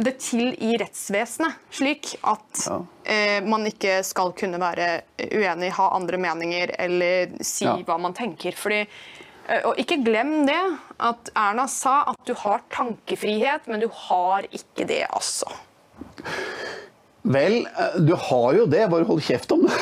det 0.00 0.16
til 0.22 0.54
i 0.56 0.74
rettsvesenet, 0.80 1.60
slik 1.74 2.14
at 2.20 2.66
ja. 2.66 2.80
eh, 3.04 3.38
man 3.46 3.66
ikke 3.68 4.00
skal 4.06 4.34
kunne 4.38 4.60
være 4.62 4.92
uenig, 5.30 5.74
ha 5.76 5.90
andre 5.96 6.20
meninger 6.20 6.76
eller 6.80 7.34
si 7.44 7.68
ja. 7.68 7.78
hva 7.86 8.00
man 8.00 8.16
tenker. 8.16 8.56
fordi 8.56 8.84
Eh, 8.84 9.26
og 9.50 9.78
ikke 9.82 9.98
glem 10.06 10.44
det 10.46 10.60
at 11.02 11.30
Erna 11.34 11.66
sa 11.70 11.96
at 12.12 12.20
du 12.28 12.34
har 12.38 12.62
tankefrihet, 12.70 13.66
men 13.70 13.82
du 13.82 13.88
har 14.06 14.46
ikke 14.50 14.86
det, 14.86 15.02
altså. 15.10 15.50
Vel, 17.22 17.66
eh, 17.66 18.00
du 18.00 18.14
har 18.14 18.54
jo 18.56 18.64
det, 18.70 18.86
bare 18.88 19.04
hold 19.04 19.20
kjeft 19.22 19.52
om 19.52 19.66
det. 19.66 19.74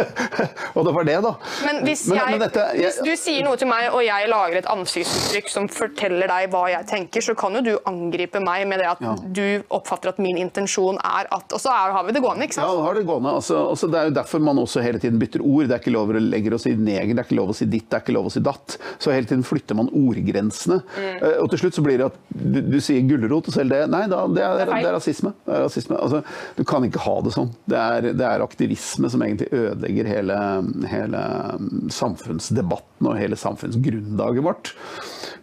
og 0.74 0.86
det 0.86 0.94
var 0.96 1.06
det, 1.06 1.16
da. 1.22 1.32
Men, 1.62 1.80
hvis, 1.86 2.02
jeg, 2.10 2.24
men 2.32 2.42
dette, 2.42 2.64
jeg, 2.74 2.90
hvis, 2.90 2.98
du 3.06 3.20
sier 3.20 3.46
noe 3.46 3.58
til 3.60 3.70
meg, 3.70 3.86
og 3.94 4.02
jeg 4.02 4.30
lager 4.30 4.58
et 4.58 4.68
ansiktsuttrykk 4.72 5.52
som 5.52 5.68
forteller 5.70 6.30
deg 6.30 6.50
hva 6.50 6.64
jeg 6.72 6.88
tenker, 6.90 7.22
så 7.24 7.36
kan 7.38 7.54
jo 7.58 7.62
du 7.62 7.72
angripe 7.86 8.42
meg 8.42 8.66
med 8.70 8.82
det 8.82 8.88
at 8.90 9.04
ja. 9.04 9.14
du 9.14 9.46
oppfatter 9.74 10.10
at 10.10 10.18
min 10.22 10.40
intensjon 10.40 10.98
er 10.98 11.30
at 11.34 11.54
Og 11.54 11.62
så 11.62 11.70
er, 11.70 11.94
har 11.94 12.06
vi 12.08 12.14
det 12.16 12.22
gående, 12.24 12.48
ikke 12.48 12.58
sant? 12.58 12.66
Ja, 12.66 12.82
har 12.88 12.98
det 12.98 13.06
gående. 13.06 13.36
Altså, 13.38 13.60
altså, 13.70 13.90
det 13.92 14.00
er 14.00 14.10
jo 14.10 14.16
derfor 14.18 14.42
man 14.42 14.58
også 14.64 14.82
hele 14.82 14.98
tiden 15.02 15.20
bytter 15.22 15.44
ord. 15.46 15.68
Det 15.70 15.78
er 15.78 15.84
ikke 15.84 15.94
lov 15.94 16.10
å 16.10 16.24
legge 16.24 16.54
å 16.54 16.60
si 16.60 16.74
neger, 16.74 17.14
det 17.14 17.22
er 17.22 17.28
ikke 17.28 17.38
lov 17.38 17.54
å 17.54 17.56
si 17.56 17.68
ditt, 17.70 17.86
det 17.86 18.00
er 18.00 18.04
ikke 18.04 18.16
lov 18.18 18.30
å 18.30 18.34
si 18.34 18.42
datt. 18.44 18.76
Så 18.98 19.14
hele 19.14 19.30
tiden 19.30 19.46
flytter 19.46 19.78
man 19.78 19.92
ordgrensene. 19.94 20.80
Mm. 20.98 21.22
Uh, 21.22 21.36
og 21.44 21.48
til 21.52 21.62
slutt 21.62 21.78
så 21.78 21.86
blir 21.86 22.02
det 22.02 22.10
at 22.10 22.18
du, 22.34 22.60
du 22.74 22.78
sier 22.82 23.06
gulrot, 23.06 23.50
og 23.50 23.54
selv 23.54 23.70
det 23.70 23.82
Nei, 23.94 24.06
da, 24.10 24.24
det, 24.26 24.42
er, 24.42 24.58
det, 24.58 24.64
er, 24.64 24.82
det 24.82 24.90
er 24.90 24.96
rasisme. 24.96 25.34
Det 25.44 25.54
er 25.54 25.64
rasisme. 25.68 25.98
Altså, 26.00 26.22
du 26.64 26.68
kan 26.70 26.84
ikke 26.86 27.02
ha 27.04 27.18
det 27.20 27.34
sånn. 27.34 27.50
Det 27.68 27.76
er, 27.76 28.06
det 28.16 28.24
er 28.24 28.40
aktivisme 28.40 29.10
som 29.12 29.20
egentlig 29.20 29.50
ødelegger 29.52 30.06
hele, 30.08 30.36
hele, 30.88 31.22
samfunnsdebatten 31.92 33.08
og 33.10 33.18
hele 33.20 33.36
samfunnsgrunnlaget 33.36 34.46
vårt. 34.46 34.70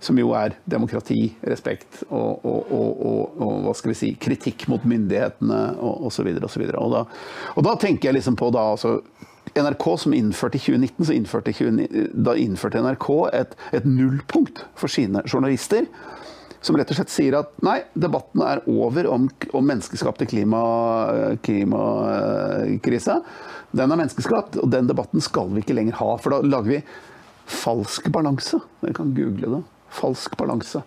Som 0.01 0.17
jo 0.17 0.31
er 0.33 0.55
demokrati, 0.65 1.35
respekt 1.45 2.01
og, 2.07 2.41
og, 2.41 2.71
og, 2.73 3.35
og 3.37 3.67
hva 3.67 3.75
skal 3.77 3.93
vi 3.93 3.99
si, 3.99 4.09
kritikk 4.17 4.65
mot 4.71 4.81
myndighetene 4.81 5.59
og 5.77 6.07
osv. 6.09 6.31
Og, 6.33 6.49
så 6.49 6.65
og, 6.65 6.95
da, 6.95 7.03
og 7.53 7.67
da 7.69 7.75
tenker 7.85 8.09
jeg 8.09 8.17
liksom 8.17 8.39
på 8.41 8.49
da 8.55 8.71
altså 8.71 8.97
NRK 9.61 9.85
som 10.01 10.17
innførte 10.17 10.57
i 10.57 10.63
2019, 10.63 11.05
så 11.05 11.19
innførte 11.19 11.53
20, 11.53 12.09
da 12.17 12.33
innførte 12.39 12.81
NRK 12.81 13.11
et, 13.43 13.53
et 13.77 13.85
nullpunkt 13.85 14.65
for 14.79 14.89
sine 14.89 15.21
journalister 15.29 15.85
som 16.61 16.77
rett 16.77 16.91
og 16.93 16.97
slett 16.99 17.09
sier 17.13 17.37
at 17.39 17.49
nei, 17.65 17.79
debatten 17.97 18.41
er 18.45 18.61
over 18.69 19.07
om, 19.09 19.29
om 19.57 19.65
menneskeskapte 19.65 20.27
klimakrisa. 20.29 21.41
Klima, 21.41 23.21
den 23.71 23.91
er 23.91 23.99
menneskeskapt, 23.99 24.59
og 24.61 24.71
den 24.71 24.89
debatten 24.89 25.23
skal 25.23 25.49
vi 25.55 25.63
ikke 25.63 25.77
lenger 25.77 25.97
ha. 26.01 26.15
For 26.21 26.35
da 26.35 26.41
lager 26.45 26.69
vi 26.75 26.81
falsk 27.51 28.09
balanse. 28.13 28.59
Dere 28.83 28.95
kan 28.97 29.13
google 29.15 29.55
det. 29.55 29.61
Falsk 29.91 30.37
balanse. 30.39 30.79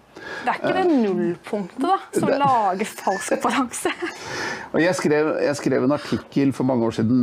Det 0.45 0.49
er 0.49 0.61
ikke 0.63 0.73
det 0.79 0.85
nullpunktet 1.03 1.83
da, 1.83 1.97
som 2.15 2.31
det... 2.31 2.37
lager 2.41 2.89
falsk 2.89 3.35
balanse. 3.43 3.91
jeg, 4.87 4.95
skrev, 4.97 5.33
jeg, 5.45 5.57
skrev, 5.61 5.85
en 5.85 5.97
artikkel 5.97 6.55
for 6.57 6.69
mange 6.69 6.87
år 6.87 6.97
siden, 7.01 7.19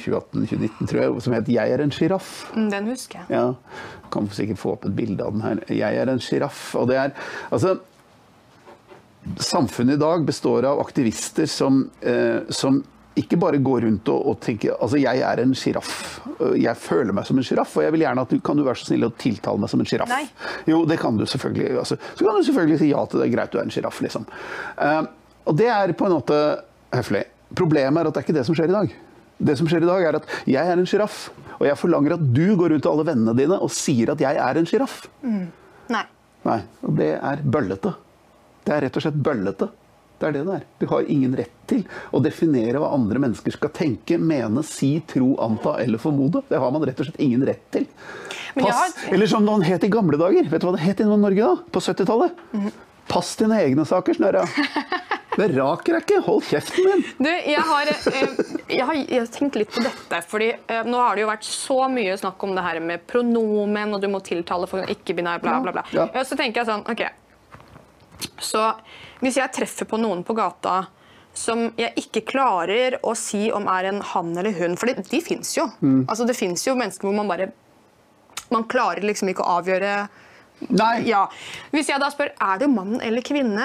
2018-2019 0.00 0.88
tror 0.92 1.02
jeg, 1.02 1.18
som 1.26 1.36
het 1.36 1.50
'Jeg 1.52 1.74
er 1.74 1.84
en 1.84 1.92
sjiraff'. 1.92 2.46
Mm, 2.54 2.70
den 2.70 2.88
husker 2.92 3.20
jeg. 3.20 3.36
Ja, 3.36 3.52
Kan 4.12 4.30
sikkert 4.30 4.58
få 4.62 4.72
opp 4.76 4.86
et 4.86 4.96
bilde 4.96 5.24
av 5.24 5.32
den 5.32 5.42
her. 5.42 5.60
'Jeg 5.68 5.96
er 5.96 6.08
en 6.08 6.24
sjiraff'. 6.24 6.74
Og 6.76 6.88
det 6.88 6.96
er 6.96 7.10
altså 7.50 7.76
samfunnet 9.38 9.96
i 9.96 10.00
dag 10.00 10.24
består 10.24 10.66
av 10.68 10.80
aktivister 10.80 11.46
som, 11.50 11.84
eh, 12.00 12.46
som 12.48 12.82
ikke 13.16 13.38
bare 13.40 13.58
går 13.64 13.86
rundt 13.86 14.08
og, 14.12 14.26
og, 14.28 14.34
tenker 14.44 14.74
altså 14.76 14.98
jeg 15.00 15.22
er 15.24 15.40
en 15.40 15.54
sjiraff. 15.56 15.92
Jeg 16.60 16.76
føler 16.76 17.16
meg 17.16 17.24
som 17.28 17.38
en 17.40 17.46
sjiraff, 17.46 17.72
og 17.78 17.86
jeg 17.86 17.94
vil 17.94 18.04
gjerne 18.04 18.24
at 18.26 18.34
du 18.34 18.42
kan 18.44 18.58
du 18.58 18.64
være 18.66 18.80
så 18.82 18.90
snill 18.90 19.08
å 19.08 19.14
tiltale 19.16 19.62
meg 19.62 19.72
som 19.72 19.80
en 19.80 19.88
sjiraff. 19.88 20.12
Jo, 20.68 20.82
det 20.88 20.98
kan 21.00 21.16
du 21.16 21.24
selvfølgelig. 21.24 21.70
Altså, 21.80 21.96
så 21.96 22.26
kan 22.26 22.36
du 22.36 22.44
selvfølgelig 22.44 22.82
si 22.82 22.90
ja 22.90 23.06
til 23.08 23.24
det. 23.24 23.30
Greit, 23.32 23.54
du 23.54 23.58
er 23.60 23.64
en 23.64 23.72
sjiraff, 23.72 24.02
liksom. 24.04 24.28
Uh, 24.76 25.08
og 25.48 25.56
det 25.56 25.70
er 25.72 25.94
på 25.96 26.08
en 26.08 26.16
måte 26.18 26.40
høflig. 26.92 27.24
Problemet 27.56 28.02
er 28.02 28.10
at 28.10 28.16
det 28.18 28.20
er 28.20 28.28
ikke 28.28 28.36
det 28.36 28.46
som 28.50 28.58
skjer 28.58 28.68
i 28.68 28.76
dag. 28.76 28.96
Det 29.48 29.56
som 29.56 29.68
skjer 29.70 29.84
i 29.84 29.88
dag, 29.88 30.04
er 30.04 30.20
at 30.20 30.32
jeg 30.48 30.72
er 30.72 30.76
en 30.76 30.88
sjiraff, 30.88 31.30
og 31.56 31.64
jeg 31.70 31.80
forlanger 31.80 32.18
at 32.18 32.28
du 32.36 32.46
går 32.58 32.74
rundt 32.74 32.84
til 32.84 32.92
alle 32.92 33.08
vennene 33.08 33.36
dine 33.38 33.60
og 33.64 33.72
sier 33.72 34.12
at 34.12 34.20
jeg 34.20 34.40
er 34.44 34.60
en 34.60 34.68
sjiraff. 34.68 35.06
Mm. 35.24 35.46
Nei. 35.94 36.04
Nei. 36.44 36.60
Og 36.84 36.98
det 37.00 37.14
er 37.16 37.44
bøllete. 37.44 37.96
Det 38.66 38.74
er 38.74 38.86
rett 38.86 38.96
og 38.98 39.04
slett 39.04 39.18
bøllete. 39.28 39.68
Det 40.16 40.26
er 40.26 40.32
det 40.32 40.44
det 40.46 40.54
er. 40.56 40.62
Du 40.80 40.86
har 40.90 41.08
ingen 41.12 41.34
rett 41.36 41.52
til 41.68 41.82
å 42.10 42.20
definere 42.24 42.80
hva 42.80 42.88
andre 42.96 43.20
mennesker 43.20 43.52
skal 43.52 43.70
tenke, 43.76 44.16
mene, 44.18 44.64
si, 44.64 44.94
tro, 45.06 45.34
anta 45.44 45.76
eller 45.82 46.00
formode. 46.00 46.40
Det 46.48 46.60
har 46.60 46.72
man 46.72 46.86
rett 46.88 47.02
og 47.02 47.08
slett 47.08 47.20
ingen 47.20 47.44
rett 47.46 47.66
til. 47.74 47.84
Har... 48.56 48.94
Eller 49.12 49.28
som 49.28 49.44
noen 49.44 49.66
het 49.66 49.84
i 49.84 49.92
gamle 49.92 50.16
dager. 50.20 50.48
Vet 50.48 50.64
du 50.64 50.70
hva 50.70 50.76
det 50.78 50.86
het 50.86 51.02
i 51.04 51.08
Norge 51.08 51.42
da? 51.42 51.52
På 51.70 51.82
70-tallet? 51.84 52.40
Mm. 52.56 52.70
Pass 53.06 53.36
dine 53.38 53.60
egne 53.62 53.84
saker, 53.86 54.16
Snørra. 54.16 54.46
Det 55.36 55.50
raker 55.52 55.98
deg 55.98 56.04
ikke! 56.06 56.20
Hold 56.24 56.46
kjeften 56.48 56.86
min! 56.88 57.02
Du, 57.20 57.28
jeg 57.28 57.60
har, 57.68 57.90
eh, 57.92 58.38
jeg 58.72 58.86
har, 58.88 58.96
jeg 58.96 59.18
har 59.20 59.26
tenkt 59.34 59.58
litt 59.60 59.74
på 59.74 59.82
dette. 59.84 60.20
fordi 60.30 60.48
eh, 60.54 60.86
Nå 60.88 60.96
har 60.96 61.12
det 61.12 61.26
jo 61.26 61.28
vært 61.28 61.44
så 61.44 61.76
mye 61.92 62.14
snakk 62.16 62.46
om 62.46 62.54
det 62.56 62.64
her 62.64 62.80
med 62.80 63.04
pronomen, 63.10 63.92
og 63.92 64.00
du 64.00 64.08
må 64.08 64.22
tiltale 64.24 64.68
for 64.70 64.88
ikke-binær, 64.96 65.42
bla, 65.44 65.58
bla, 65.60 65.74
bla. 65.76 65.84
Ja. 65.92 66.08
Så 66.24 66.40
tenker 66.40 66.62
jeg 66.62 66.70
sånn, 66.70 66.86
ok, 66.88 67.04
så 68.38 68.70
hvis 69.22 69.38
jeg 69.40 69.52
treffer 69.54 69.88
på 69.88 69.98
noen 70.00 70.22
på 70.26 70.36
gata 70.36 70.86
som 71.36 71.66
jeg 71.76 71.92
ikke 72.00 72.24
klarer 72.30 72.96
å 73.04 73.12
si 73.18 73.46
om 73.52 73.68
er 73.68 73.90
en 73.90 74.00
han 74.12 74.32
eller 74.36 74.56
hun, 74.56 74.76
for 74.80 74.88
de, 74.88 75.04
de 75.04 75.20
fins 75.24 75.52
jo. 75.58 75.66
Mm. 75.80 76.06
Altså, 76.06 76.24
det 76.28 76.36
fins 76.38 76.64
jo 76.66 76.76
mennesker 76.78 77.08
hvor 77.08 77.16
man 77.16 77.30
bare 77.30 77.52
Man 78.46 78.62
klarer 78.70 79.02
liksom 79.02 79.26
ikke 79.32 79.42
å 79.42 79.56
avgjøre. 79.58 79.92
Ja. 81.02 81.24
Hvis 81.72 81.88
jeg 81.90 81.98
da 81.98 82.06
spør 82.14 82.28
er 82.30 82.60
du 82.60 82.68
mann 82.70 83.00
eller 83.02 83.24
kvinne, 83.26 83.64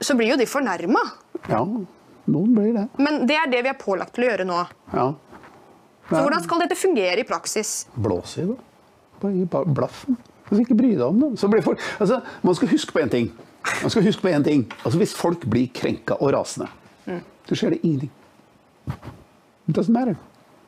så 0.00 0.16
blir 0.16 0.32
jo 0.32 0.38
de 0.40 0.46
fornærma. 0.48 1.02
Ja, 1.50 1.60
noen 1.60 2.54
blir 2.56 2.72
det. 2.78 2.86
Men 2.96 3.26
det 3.28 3.36
er 3.36 3.52
det 3.52 3.60
vi 3.66 3.72
er 3.74 3.76
pålagt 3.76 4.16
til 4.16 4.24
å 4.24 4.30
gjøre 4.30 4.48
nå. 4.48 4.62
Ja. 4.94 5.04
Så 6.08 6.16
hvordan 6.16 6.46
skal 6.46 6.64
dette 6.64 6.80
fungere 6.80 7.20
i 7.20 7.28
praksis? 7.28 7.74
Blås 7.92 8.38
i 8.40 8.48
det. 8.48 8.56
Bare 9.20 9.36
gi 9.36 9.44
blaffen. 9.76 10.16
Altså, 10.50 10.60
ikke 10.64 10.76
bry 10.78 10.90
deg 10.96 11.06
om 11.06 11.20
det. 11.22 11.62
Folk, 11.64 11.82
altså, 12.02 12.20
man 12.42 12.56
skal 12.58 12.68
huske 12.72 12.92
på 12.92 13.02
én 13.02 13.10
ting. 13.12 13.30
Man 13.82 13.92
skal 13.92 14.04
huske 14.04 14.24
på 14.24 14.32
en 14.32 14.44
ting. 14.44 14.64
Altså, 14.84 14.98
hvis 14.98 15.14
folk 15.14 15.44
blir 15.50 15.70
krenka 15.74 16.16
og 16.18 16.32
rasende, 16.34 16.66
så 17.46 17.58
skjer 17.58 17.76
det 17.76 17.80
ingenting. 17.84 18.10
It 19.68 19.76
doesn't 19.76 19.94
matter. 19.94 20.16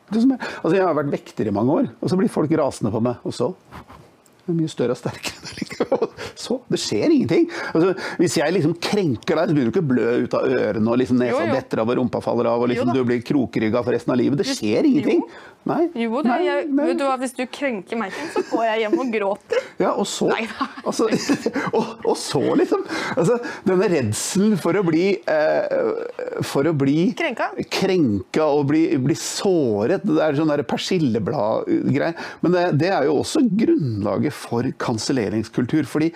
It 0.08 0.14
doesn't 0.16 0.30
matter. 0.30 0.46
Altså, 0.62 0.76
jeg 0.76 0.86
har 0.86 0.94
vært 0.94 1.12
vekter 1.12 1.48
i 1.48 1.54
mange 1.54 1.72
år, 1.80 1.90
og 2.00 2.12
så 2.12 2.18
blir 2.20 2.30
folk 2.30 2.52
rasende 2.58 2.92
på 2.94 3.00
meg. 3.02 3.18
Og 3.26 3.34
så? 3.34 3.50
Det 3.52 4.01
er 4.50 4.56
mye 4.58 4.70
større 4.70 4.96
og 4.96 4.98
sterkere. 4.98 6.08
Så, 6.38 6.58
det 6.70 6.80
skjer 6.80 7.12
ingenting. 7.12 7.48
Altså, 7.72 7.92
hvis 8.18 8.36
jeg 8.40 8.54
liksom 8.56 8.74
krenker 8.82 9.38
deg, 9.38 9.50
så 9.50 9.54
begynner 9.54 9.70
du 9.70 9.74
ikke 9.74 9.84
å 9.84 9.90
blø 9.92 10.10
ut 10.24 10.36
av 10.38 10.46
ørene, 10.48 10.88
og 10.90 11.00
liksom 11.00 11.20
nesa 11.20 11.44
detter 11.50 11.82
av 11.82 11.92
og 11.92 11.98
rumpa 12.00 12.22
faller 12.24 12.50
av, 12.50 12.62
og 12.62 12.72
liksom 12.72 12.92
du 12.94 13.02
blir 13.06 13.22
krokrygga 13.26 13.82
for 13.82 13.94
resten 13.94 14.14
av 14.14 14.20
livet. 14.20 14.40
Det 14.42 14.48
skjer 14.56 14.88
ingenting. 14.88 15.22
Nei. 15.68 15.82
Jo, 15.94 16.18
nei, 16.26 16.40
jeg, 16.42 16.66
nei. 16.74 16.88
Du, 16.98 17.04
hvis 17.20 17.34
du 17.38 17.44
krenker 17.46 17.98
meg, 18.00 18.14
så 18.32 18.42
går 18.48 18.64
jeg 18.66 18.80
hjem 18.82 18.96
og 18.98 19.12
gråter. 19.14 19.66
Ja, 19.78 19.92
og 19.92 20.08
så 20.10 20.26
altså, 20.32 21.06
og, 21.76 21.92
og, 22.02 22.16
så, 22.18 22.42
liksom. 22.58 22.82
Altså, 23.14 23.38
denne 23.68 23.86
redselen 23.92 24.56
for 24.60 24.78
å 24.78 24.82
bli 24.86 25.04
eh, 25.30 26.42
For 26.46 26.66
å 26.66 26.72
bli 26.76 27.12
krenka, 27.18 27.52
krenka 27.70 28.48
og 28.50 28.66
bli, 28.72 28.82
bli, 29.02 29.16
såret. 29.18 30.02
Det 30.06 30.18
er 30.24 30.38
sånn 30.38 30.50
persillebladgreie. 30.66 32.16
Men 32.42 32.56
det, 32.56 32.64
det 32.82 32.90
er 32.96 33.06
jo 33.06 33.20
også 33.22 33.44
grunnlaget 33.46 34.31
for 34.34 34.68
kanselleringskultur. 34.82 35.84
fordi 35.88 36.12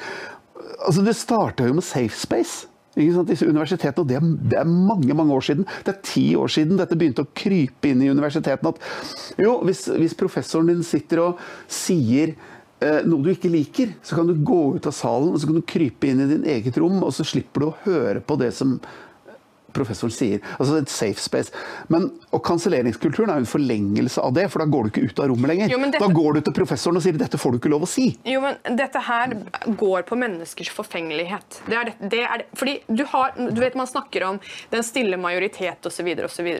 altså, 0.86 1.04
det 1.04 1.16
starta 1.16 1.66
jo 1.68 1.76
med 1.78 1.86
safe 1.86 2.16
space 2.16 2.66
disse 2.96 3.44
universitetene, 3.44 4.02
og 4.02 4.08
det 4.08 4.16
er, 4.16 4.26
det 4.50 4.58
er, 4.58 4.64
mange 4.64 5.14
mange 5.14 5.34
år 5.34 5.44
siden. 5.44 5.66
Det 5.84 5.92
er 5.92 6.02
ti 6.02 6.26
år 6.36 6.48
siden 6.48 6.78
dette 6.80 6.96
begynte 6.96 7.26
å 7.26 7.32
krype 7.36 7.90
inn 7.90 8.02
i 8.02 8.08
universitetene. 8.08 8.72
At 8.72 9.42
jo, 9.42 9.58
hvis, 9.68 9.84
hvis 9.92 10.16
professoren 10.16 10.70
din 10.72 10.84
sitter 10.86 11.20
og 11.26 11.42
sier 11.68 12.32
eh, 12.80 13.02
noe 13.04 13.20
du 13.20 13.34
ikke 13.34 13.52
liker, 13.52 13.92
så 14.00 14.16
kan 14.16 14.30
du 14.30 14.38
gå 14.40 14.62
ut 14.78 14.88
av 14.88 14.96
salen 14.96 15.34
og 15.34 15.42
så 15.42 15.50
kan 15.50 15.60
du 15.60 15.68
krype 15.68 16.08
inn 16.08 16.24
i 16.24 16.30
din 16.30 16.48
eget 16.56 16.80
rom, 16.80 17.02
og 17.04 17.12
så 17.12 17.26
slipper 17.26 17.66
du 17.66 17.68
å 17.68 17.76
høre 17.84 18.24
på 18.24 18.38
det 18.40 18.54
som 18.56 18.78
professoren 19.76 20.14
sier. 20.14 20.40
Altså 20.58 20.80
et 20.80 20.90
safe 20.92 21.20
space. 21.22 21.52
Men, 21.92 22.08
og 22.32 22.42
kanselleringskulturen 22.46 23.30
er 23.32 23.40
jo 23.40 23.46
en 23.46 23.50
forlengelse 23.52 24.22
av 24.24 24.34
det, 24.36 24.48
for 24.52 24.62
da 24.64 24.68
går 24.72 24.88
du 24.88 24.90
ikke 24.92 25.06
ut 25.10 25.20
av 25.22 25.30
rommet 25.30 25.52
lenger. 25.52 25.70
Jo, 25.72 25.78
dette- 25.84 26.00
Da 26.02 26.08
går 26.12 26.34
du 26.34 26.40
til 26.48 26.56
professoren 26.56 26.96
og 26.96 27.02
sier 27.04 27.12
'dette 27.16 27.38
får 27.38 27.52
du 27.52 27.58
ikke 27.58 27.70
lov 27.72 27.82
å 27.86 27.90
si'. 27.90 28.16
Jo, 28.24 28.40
men 28.40 28.56
Dette 28.76 29.00
her 29.00 29.34
går 29.76 30.02
på 30.08 30.16
menneskers 30.18 30.68
forfengelighet. 30.70 31.60
Det 31.68 31.76
er 31.76 31.84
det, 31.84 31.94
det 32.10 32.20
er 32.24 32.36
det. 32.38 32.46
Fordi 32.54 32.80
du 32.94 33.04
har, 33.04 33.32
du 33.36 33.60
vet 33.60 33.74
Man 33.76 33.86
snakker 33.86 34.22
om 34.24 34.40
den 34.70 34.82
stille 34.82 35.16
majoritet 35.20 35.84
osv. 35.84 36.06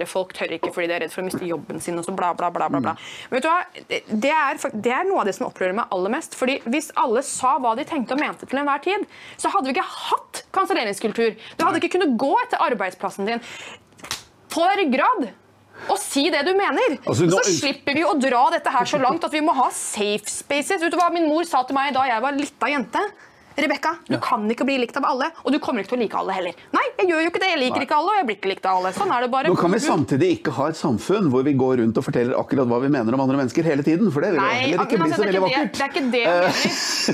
Folk 0.06 0.34
tør 0.34 0.52
ikke 0.58 0.72
fordi 0.74 0.86
de 0.88 0.92
er 0.94 1.00
redd 1.00 1.12
for 1.12 1.22
å 1.22 1.24
miste 1.24 1.46
jobben 1.46 1.80
sin. 1.80 1.96
og 1.98 2.04
så 2.04 2.14
bla 2.14 2.34
bla 2.34 2.50
bla, 2.50 2.68
bla, 2.68 2.80
bla. 2.80 2.96
Men 3.30 3.40
vet 3.40 3.42
du 3.42 3.48
hva? 3.48 3.62
Det, 3.88 4.30
er, 4.30 4.70
det 4.82 4.92
er 4.92 5.04
noe 5.08 5.20
av 5.20 5.26
det 5.26 5.34
som 5.34 5.46
opprører 5.46 5.74
meg 5.74 5.86
aller 5.90 6.10
mest. 6.10 6.34
Fordi 6.34 6.60
Hvis 6.66 6.90
alle 6.96 7.22
sa 7.22 7.58
hva 7.58 7.74
de 7.76 7.84
tenkte 7.84 8.12
og 8.12 8.20
mente 8.20 8.46
til 8.46 8.58
enhver 8.58 8.82
tid, 8.82 9.06
så 9.38 9.48
hadde 9.52 9.66
vi 9.70 9.72
ikke 9.74 9.86
hatt 9.86 10.42
kanselleringskultur. 10.52 11.36
Du 11.56 11.64
hadde 11.64 11.80
ikke 11.80 11.92
kunnet 11.98 12.16
gå 12.18 12.32
etter 12.44 12.58
arbeidsplassen 13.06 13.26
din 13.26 13.40
på 14.50 14.62
ryggrad 14.78 15.28
og 15.92 15.98
si 16.00 16.30
det 16.32 16.40
du 16.46 16.54
mener. 16.56 16.96
Altså, 17.06 17.26
nå- 17.28 17.36
så 17.44 17.52
slipper 17.60 17.94
vi 17.94 18.02
å 18.02 18.14
dra 18.18 18.46
dette 18.50 18.70
her 18.72 18.84
så 18.88 18.98
langt 18.98 19.22
at 19.24 19.32
vi 19.32 19.40
må 19.44 19.52
ha 19.54 19.68
safe 19.70 20.24
spaces. 20.26 20.80
Vet 20.80 20.90
du 20.90 20.96
hva 20.96 21.10
min 21.12 21.28
mor 21.28 21.44
sa 21.44 21.62
til 21.68 21.74
meg 21.76 21.92
da 21.94 22.06
jeg 22.08 22.22
var 22.22 22.32
lita 22.32 22.66
jente? 22.72 23.02
Rebekka, 23.56 23.94
du 24.06 24.18
kan 24.20 24.42
ikke 24.52 24.66
bli 24.68 24.74
likt 24.82 24.96
av 25.00 25.06
alle, 25.08 25.30
og 25.42 25.52
du 25.54 25.56
kommer 25.62 25.80
ikke 25.80 25.94
til 25.94 25.96
å 25.96 26.02
like 26.02 26.18
alle 26.20 26.34
heller. 26.36 26.56
Nei, 26.76 26.82
jeg 26.98 27.08
gjør 27.08 27.22
jo 27.24 27.30
ikke 27.30 27.40
det. 27.40 27.48
Jeg 27.54 27.60
liker 27.62 27.80
Nei. 27.80 27.86
ikke 27.86 27.96
alle, 27.96 28.12
og 28.12 28.18
jeg 28.20 28.26
blir 28.28 28.36
ikke 28.36 28.50
likt 28.52 28.68
av 28.68 28.80
alle. 28.80 28.92
Sånn 28.96 29.14
er 29.16 29.24
det 29.24 29.30
bare. 29.32 29.52
Nå 29.52 29.56
kan 29.60 29.72
vi 29.72 29.80
samtidig 29.80 30.28
ikke 30.34 30.52
ha 30.58 30.66
et 30.72 30.76
samfunn 30.76 31.30
hvor 31.32 31.46
vi 31.46 31.54
går 31.56 31.80
rundt 31.80 32.00
og 32.00 32.04
forteller 32.04 32.36
akkurat 32.36 32.68
hva 32.68 32.82
vi 32.84 32.92
mener 32.92 33.16
om 33.16 33.24
andre 33.24 33.40
mennesker 33.40 33.64
hele 33.70 33.86
tiden, 33.86 34.12
for 34.12 34.26
det 34.26 34.34
vil 34.34 34.42
jo 34.42 34.44
Nei, 34.44 34.60
heller 34.66 34.84
ikke 34.84 35.00
bli 35.00 35.08
altså, 35.08 35.16
så 35.16 35.22
det, 35.22 35.28
er 35.28 35.32
veldig 35.32 35.44
vakkert. 35.46 35.72
det 35.72 35.86
er 35.86 35.92
ikke 35.94 36.04
det 36.12 36.22
jeg 36.22 36.36
mener. 36.36 36.62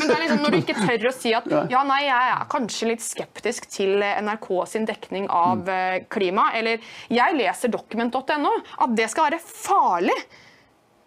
Men 0.02 0.07
det 0.11 0.16
er 0.16 0.22
liksom 0.24 0.42
når 0.42 0.55
du 0.57 0.61
ikke 0.62 0.78
tør 0.83 1.09
å 1.12 1.14
si 1.20 1.35
at 1.38 1.50
Ja. 1.52 1.64
ja, 1.68 1.83
nei, 1.87 2.00
jeg 2.09 2.31
er 2.35 2.46
kanskje 2.50 2.88
litt 2.88 3.02
skeptisk 3.05 3.66
til 3.70 4.02
eh, 4.02 4.18
NRK 4.24 4.48
sin 4.70 4.87
dekning 4.88 5.26
av 5.31 5.68
eh, 5.70 5.98
klima, 6.11 6.48
eller 6.59 6.83
jeg 7.12 7.37
leser 7.38 7.70
document.no, 7.70 8.52
at 8.83 8.96
det 8.98 9.11
skal 9.12 9.31
være 9.31 9.42
farlig. 9.46 10.16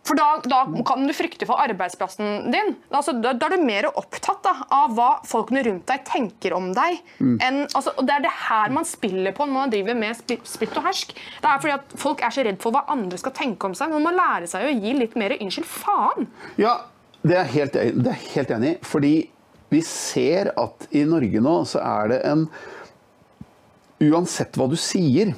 For 0.05 0.17
da, 0.17 0.25
da 0.45 0.61
kan 0.85 1.07
du 1.07 1.13
frykte 1.17 1.47
for 1.49 1.57
arbeidsplassen 1.63 2.51
din. 2.53 2.75
Altså, 2.93 3.15
da, 3.17 3.33
da 3.33 3.47
er 3.49 3.55
du 3.55 3.65
mer 3.65 3.87
opptatt 3.89 4.43
da, 4.45 4.53
av 4.77 4.93
hva 4.97 5.09
folkene 5.25 5.63
rundt 5.65 5.87
deg 5.89 6.03
tenker 6.05 6.53
om 6.57 6.69
deg. 6.77 6.99
Enn, 7.21 7.63
altså, 7.71 7.95
og 7.97 8.05
Det 8.05 8.13
er 8.13 8.25
det 8.27 8.33
her 8.45 8.75
man 8.75 8.85
spiller 8.85 9.33
på 9.35 9.47
når 9.47 9.57
man 9.57 9.73
driver 9.73 9.97
med 9.97 10.19
splitt 10.45 10.77
og 10.77 10.85
hersk. 10.85 11.15
Det 11.41 11.49
er 11.49 11.63
fordi 11.63 11.77
at 11.79 11.95
Folk 12.05 12.21
er 12.21 12.33
så 12.35 12.45
redd 12.45 12.61
for 12.61 12.75
hva 12.75 12.83
andre 12.93 13.17
skal 13.17 13.33
tenke 13.33 13.65
om 13.65 13.73
seg. 13.77 13.93
Man 13.93 14.05
må 14.05 14.13
lære 14.13 14.49
seg 14.51 14.67
å 14.67 14.75
gi 14.75 14.93
litt 14.93 15.15
mer 15.17 15.33
'unnskyld, 15.39 15.65
faen'. 15.65 16.29
Ja, 16.61 16.75
det 17.25 17.39
er 17.39 17.49
helt, 17.55 17.73
det 17.73 18.11
er 18.11 18.21
helt 18.35 18.51
enig 18.51 18.75
i. 18.75 18.77
Fordi 18.85 19.15
vi 19.73 19.81
ser 19.81 20.51
at 20.53 20.87
i 20.93 21.03
Norge 21.09 21.41
nå 21.41 21.57
så 21.65 21.81
er 21.81 22.13
det 22.13 22.21
en 22.29 22.47
Uansett 24.05 24.57
hva 24.59 24.67
du 24.67 24.75
sier 24.75 25.31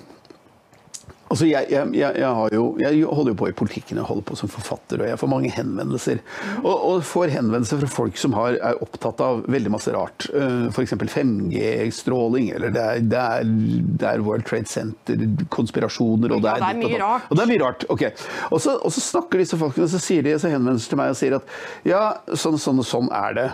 Altså 1.28 1.48
jeg, 1.50 1.68
jeg, 1.74 1.92
jeg, 1.98 2.36
jo, 2.56 2.63
jeg 2.80 3.04
holder 3.04 3.34
jo 3.34 3.38
på 3.42 3.50
i 3.52 3.56
politikken, 3.60 3.98
jeg 4.00 4.08
holder 4.08 4.24
på 4.30 4.38
som 4.40 4.52
forfatter, 4.52 5.02
og 5.04 5.10
jeg 5.10 5.20
får 5.20 5.32
mange 5.32 5.50
henvendelser. 5.52 6.22
Og, 6.62 6.72
og 6.72 7.02
får 7.04 7.34
henvendelser 7.34 7.82
fra 7.82 7.90
folk 7.92 8.20
som 8.22 8.36
har, 8.38 8.56
er 8.63 8.80
opptatt 8.86 9.20
av 9.26 9.42
veldig 9.52 9.74
masse 9.74 9.92
rart. 9.92 10.30
F.eks. 10.72 10.96
5G-stråling, 10.98 12.52
eller 12.56 12.72
det 12.76 12.84
er, 12.86 13.04
det, 13.12 13.24
er, 13.24 13.52
det 14.00 14.10
er 14.13 14.24
World 14.24 14.48
Trade 14.48 14.72
Center, 14.72 15.26
konspirasjoner 15.54 16.36
og 16.38 16.46
det 16.46 16.54
Ja, 16.54 16.56
er, 16.58 16.63
det 16.63 16.72
er 16.72 16.82
mye 16.96 17.02
rart. 17.04 17.28
Og 17.28 17.40
det 17.40 17.44
er 17.44 17.52
mye 17.52 17.63
rart. 17.66 17.88
ok. 17.92 18.06
Og 18.52 18.62
så, 18.63 18.78
og 18.80 18.94
så 18.96 19.04
snakker 19.04 19.44
disse 19.44 19.60
folkene, 19.60 19.90
så 19.92 20.02
sier 20.02 20.24
de, 20.26 20.36
så 20.40 20.52
henvender 20.54 20.80
de 20.80 20.88
til 20.94 21.02
meg 21.02 21.12
og 21.12 21.20
sier 21.20 21.38
at 21.40 21.58
ja, 21.88 22.04
sånn, 22.40 22.60
sånn 22.62 22.80
og 22.84 22.88
sånn 22.88 23.12
er 23.16 23.36
det. 23.38 23.50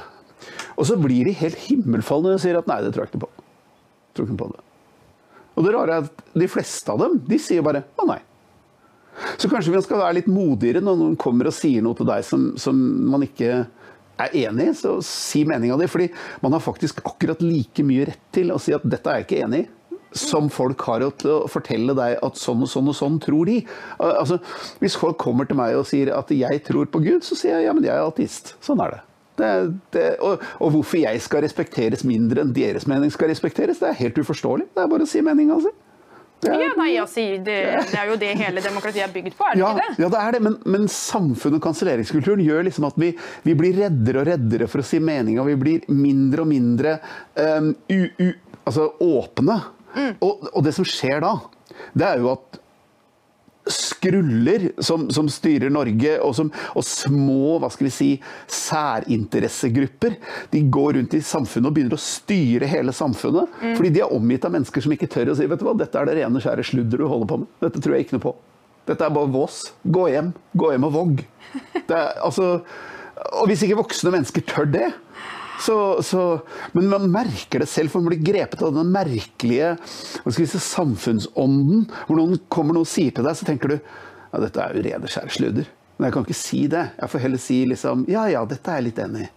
Og 0.77 0.85
så 0.89 0.97
blir 0.99 1.25
de 1.29 1.33
helt 1.41 1.57
himmelfalne 1.65 2.35
og 2.37 2.43
sier 2.43 2.59
at 2.59 2.69
nei, 2.69 2.81
det 2.85 2.93
tror 2.93 3.05
jeg 3.07 3.13
ikke 3.13 3.25
på. 3.25 3.31
Tror 4.13 4.29
ikke 4.29 4.39
på 4.43 4.51
det. 4.53 4.61
Og 5.53 5.65
det 5.65 5.73
rare 5.75 5.97
er 5.97 6.05
at 6.07 6.23
de 6.33 6.49
fleste 6.49 6.93
av 6.93 7.01
dem, 7.03 7.19
de 7.27 7.39
sier 7.41 7.65
bare 7.65 7.83
å 7.99 8.07
nei. 8.09 8.19
Så 9.37 9.49
kanskje 9.49 9.73
vi 9.73 9.81
skal 9.85 10.01
være 10.01 10.17
litt 10.17 10.29
modigere 10.31 10.81
når 10.81 10.97
noen 10.97 11.17
kommer 11.21 11.49
og 11.49 11.55
sier 11.55 11.83
noe 11.85 11.97
til 11.97 12.09
deg 12.09 12.25
som, 12.25 12.51
som 12.57 12.77
man 13.11 13.25
ikke 13.25 13.63
er 14.23 14.35
enig 14.47 14.71
i, 14.71 14.73
så 14.77 14.95
si 15.05 15.43
meninga 15.45 15.77
di. 15.77 15.89
Fordi 15.89 16.09
man 16.41 16.55
har 16.55 16.63
faktisk 16.63 17.03
akkurat 17.05 17.41
like 17.45 17.85
mye 17.85 18.09
rett 18.09 18.27
til 18.33 18.53
å 18.53 18.59
si 18.61 18.73
at 18.75 18.85
dette 18.85 19.09
er 19.09 19.21
jeg 19.21 19.29
ikke 19.29 19.41
enig 19.47 19.63
i. 19.65 19.69
Som 20.13 20.49
folk 20.53 20.81
har 20.85 21.01
til 21.17 21.31
å 21.31 21.47
fortelle 21.49 21.95
deg 21.97 22.19
at 22.21 22.37
sånn 22.37 22.61
og 22.61 22.69
sånn 22.69 22.91
og 22.91 22.97
sånn 22.97 23.15
tror 23.21 23.49
de. 23.49 23.63
Altså, 23.97 24.37
hvis 24.81 24.97
folk 25.01 25.17
kommer 25.21 25.49
til 25.49 25.57
meg 25.57 25.77
og 25.77 25.87
sier 25.89 26.13
at 26.13 26.29
jeg 26.33 26.61
tror 26.67 26.89
på 26.93 27.01
Gud, 27.01 27.25
så 27.25 27.37
sier 27.37 27.57
jeg 27.57 27.69
ja, 27.69 27.73
men 27.73 27.85
jeg 27.85 27.95
er 27.95 28.05
ateist. 28.05 28.53
Sånn 28.61 28.81
er 28.85 28.93
det. 28.93 29.01
Det, 29.39 29.53
det 29.95 30.03
og, 30.23 30.43
og 30.59 30.75
hvorfor 30.75 30.99
jeg 31.01 31.21
skal 31.23 31.43
respekteres 31.45 32.05
mindre 32.07 32.43
enn 32.43 32.53
deres 32.55 32.85
mening 32.89 33.13
skal 33.13 33.31
respekteres, 33.31 33.81
det 33.81 33.89
er 33.89 33.99
helt 34.03 34.19
uforståelig. 34.21 34.69
Det 34.73 34.83
er 34.83 34.91
bare 34.91 35.07
å 35.07 35.09
si 35.09 35.23
meninga 35.25 35.59
si. 35.63 35.73
Ja, 36.43 36.73
nei, 36.75 36.89
altså, 36.99 37.23
det, 37.45 37.57
det 37.91 37.99
er 37.99 38.09
jo 38.09 38.17
det 38.19 38.33
hele 38.39 38.63
demokratiet 38.63 39.05
er 39.05 39.13
bygd 39.13 39.35
på, 39.37 39.45
er 39.47 39.55
det 39.55 39.61
ja, 39.61 39.69
ikke 39.71 39.85
det? 39.85 40.03
ja, 40.03 40.09
det 40.11 40.21
er 40.21 40.35
det, 40.35 40.41
men, 40.43 40.57
men 40.75 40.89
samfunnet 40.91 41.61
og 41.61 41.67
kanselleringskulturen 41.69 42.43
gjør 42.43 42.65
liksom 42.67 42.87
at 42.89 42.97
vi, 42.99 43.13
vi 43.47 43.55
blir 43.59 43.77
reddere 43.79 44.23
og 44.23 44.27
reddere 44.27 44.67
for 44.71 44.83
å 44.83 44.87
si 44.87 44.99
meninga. 45.03 45.45
Vi 45.47 45.55
blir 45.59 45.87
mindre 45.93 46.43
og 46.43 46.51
mindre 46.51 46.97
um, 47.39 47.71
u, 47.87 48.01
u, 48.19 48.27
altså 48.63 48.89
åpne. 49.03 49.59
Mm. 49.93 50.11
Og, 50.25 50.49
og 50.51 50.65
det 50.65 50.75
som 50.75 50.87
skjer 50.87 51.23
da, 51.23 51.37
det 51.95 52.09
er 52.09 52.21
jo 52.23 52.33
at 52.33 52.62
skruller 53.69 54.65
som, 54.83 55.05
som 55.13 55.29
styrer 55.31 55.71
Norge, 55.71 56.15
og, 56.19 56.35
som, 56.35 56.49
og 56.75 56.85
små 56.87 57.57
hva 57.61 57.69
skal 57.71 57.87
vi 57.87 57.93
si, 57.95 58.09
særinteressegrupper, 58.51 60.17
de 60.51 60.63
går 60.73 60.97
rundt 60.99 61.15
i 61.17 61.21
samfunnet 61.23 61.69
og 61.69 61.77
begynner 61.77 61.99
å 61.99 62.03
styre 62.03 62.69
hele 62.69 62.95
samfunnet. 62.95 63.51
Mm. 63.61 63.75
Fordi 63.79 63.93
de 63.95 64.03
er 64.03 64.15
omgitt 64.15 64.47
av 64.47 64.55
mennesker 64.55 64.83
som 64.83 64.95
ikke 64.95 65.11
tør 65.11 65.33
å 65.33 65.37
si 65.39 65.47
vet 65.49 65.61
du 65.61 65.67
hva, 65.67 65.77
dette 65.79 65.99
er 65.99 66.09
det 66.09 66.17
rene 66.19 66.43
skjære 66.43 66.67
sludder 66.67 67.03
du 67.03 67.07
holder 67.07 67.29
på 67.29 67.39
med. 67.43 67.53
Dette 67.63 67.83
tror 67.83 67.95
jeg 67.95 68.07
ikke 68.07 68.17
noe 68.17 68.27
på. 68.27 68.35
Dette 68.89 69.07
er 69.07 69.15
bare 69.15 69.31
vås. 69.31 69.61
Gå 69.95 70.09
hjem. 70.11 70.33
Gå 70.59 70.73
hjem 70.73 70.89
og 70.89 70.97
vogg. 70.97 71.23
Det 71.87 71.95
er, 71.95 72.17
altså, 72.25 72.57
og 73.39 73.47
hvis 73.47 73.63
ikke 73.65 73.79
voksne 73.79 74.11
mennesker 74.13 74.43
tør 74.49 74.67
det, 74.73 74.89
så, 75.63 75.77
så, 76.03 76.23
men 76.75 76.89
man 76.91 77.05
merker 77.11 77.63
det 77.63 77.69
selv, 77.71 77.93
for 77.93 78.03
man 78.03 78.11
blir 78.11 78.25
grepet 78.33 78.61
av 78.65 78.73
den 78.75 78.89
merkelige 78.91 79.75
si, 79.85 80.47
samfunnsånden. 80.47 81.85
Hvor 82.07 82.19
noen 82.19 82.41
kommer 82.51 82.75
noen 82.75 82.87
og 82.87 82.91
sier 82.91 83.15
til 83.15 83.27
deg, 83.27 83.37
så 83.39 83.47
tenker 83.47 83.71
du 83.71 83.77
ja, 83.77 84.41
dette 84.41 84.59
er 84.59 84.75
jo 84.75 84.83
rene 84.87 85.11
skjære 85.11 85.35
sludder. 85.37 85.69
Men 85.95 86.09
jeg 86.09 86.15
kan 86.15 86.27
ikke 86.27 86.39
si 86.39 86.59
det. 86.71 86.83
Jeg 86.97 87.13
får 87.13 87.23
heller 87.27 87.41
si 87.41 87.61
liksom 87.69 88.03
ja 88.11 88.25
ja, 88.33 88.43
dette 88.49 88.71
er 88.71 88.81
jeg 88.81 88.89
litt 88.89 89.01
enig 89.03 89.27
i. 89.27 89.31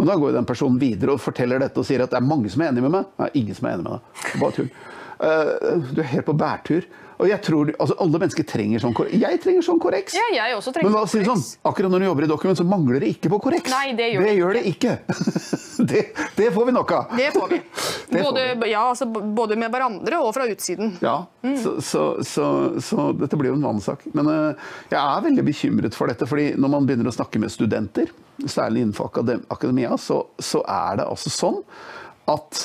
Men 0.00 0.08
da 0.08 0.16
går 0.18 0.32
jo 0.32 0.38
den 0.38 0.48
personen 0.48 0.80
videre 0.80 1.14
og 1.14 1.22
forteller 1.22 1.62
dette 1.62 1.78
og 1.78 1.86
sier 1.86 2.02
at 2.02 2.10
det 2.10 2.18
er 2.18 2.26
mange 2.26 2.50
som 2.50 2.64
er 2.64 2.72
enig 2.72 2.82
med 2.82 2.94
meg. 2.96 3.10
Nei, 3.20 3.28
ingen 3.42 3.58
som 3.58 3.68
er 3.68 3.76
enig 3.76 3.86
med 3.86 3.98
deg. 3.98 4.22
Bare 4.40 4.56
tull. 4.56 4.70
Uh, 5.22 5.90
du 5.92 6.00
er 6.02 6.10
helt 6.16 6.26
på 6.26 6.34
bærtur. 6.40 6.88
Og 7.22 7.30
jeg 7.30 7.38
tror, 7.46 7.70
altså 7.78 7.96
Alle 8.02 8.20
mennesker 8.24 8.46
trenger 8.48 8.82
sånn 8.82 8.94
korreks. 8.96 9.14
Jeg 9.22 9.40
trenger 9.44 9.66
sånn 9.66 9.80
korreks. 9.82 10.16
Ja, 10.18 10.26
jeg 10.34 10.56
også 10.58 10.72
trenger 10.74 10.90
Men 10.90 10.96
hva 10.96 11.04
sier 11.10 11.22
si 11.22 11.30
sånn, 11.30 11.44
akkurat 11.70 11.92
når 11.92 12.02
du 12.02 12.06
jobber 12.08 12.26
i 12.26 12.30
Document, 12.32 12.58
så 12.58 12.66
mangler 12.66 13.02
det 13.02 13.12
ikke 13.14 13.30
på 13.32 13.38
korreks. 13.46 13.70
Nei, 13.70 13.94
det 13.98 14.08
gjør 14.12 14.24
det, 14.24 14.28
det 14.28 14.36
gjør 14.40 14.58
det 14.58 14.62
ikke. 14.72 14.96
det, 15.92 16.02
det 16.40 16.48
får 16.56 16.68
vi 16.68 16.74
nok 16.74 16.94
av. 16.98 17.14
Det 17.18 17.28
får 17.36 17.52
vi. 17.52 17.60
Det 18.12 18.20
får 18.20 18.32
Både, 18.32 18.68
ja, 18.68 18.80
altså, 18.90 19.06
både 19.08 19.56
med 19.56 19.72
hverandre 19.72 20.18
og 20.20 20.34
fra 20.36 20.44
utsiden. 20.50 20.90
Ja, 21.00 21.14
så, 21.62 21.78
så, 21.80 22.02
så, 22.28 22.46
så 22.84 23.06
dette 23.16 23.38
blir 23.40 23.48
jo 23.52 23.56
en 23.56 23.64
vanesak. 23.64 24.04
Men 24.12 24.28
uh, 24.28 24.74
jeg 24.90 24.98
er 25.00 25.24
veldig 25.24 25.44
bekymret 25.46 25.96
for 25.96 26.12
dette, 26.12 26.28
fordi 26.28 26.50
når 26.60 26.74
man 26.74 26.88
begynner 26.88 27.08
å 27.08 27.14
snakke 27.14 27.40
med 27.40 27.54
studenter, 27.54 28.12
særlig 28.44 28.84
innenfor 28.84 29.08
akademia, 29.52 29.96
så, 30.00 30.20
så 30.36 30.60
er 30.68 31.00
det 31.00 31.08
altså 31.08 31.32
sånn 31.32 31.60
at 32.30 32.62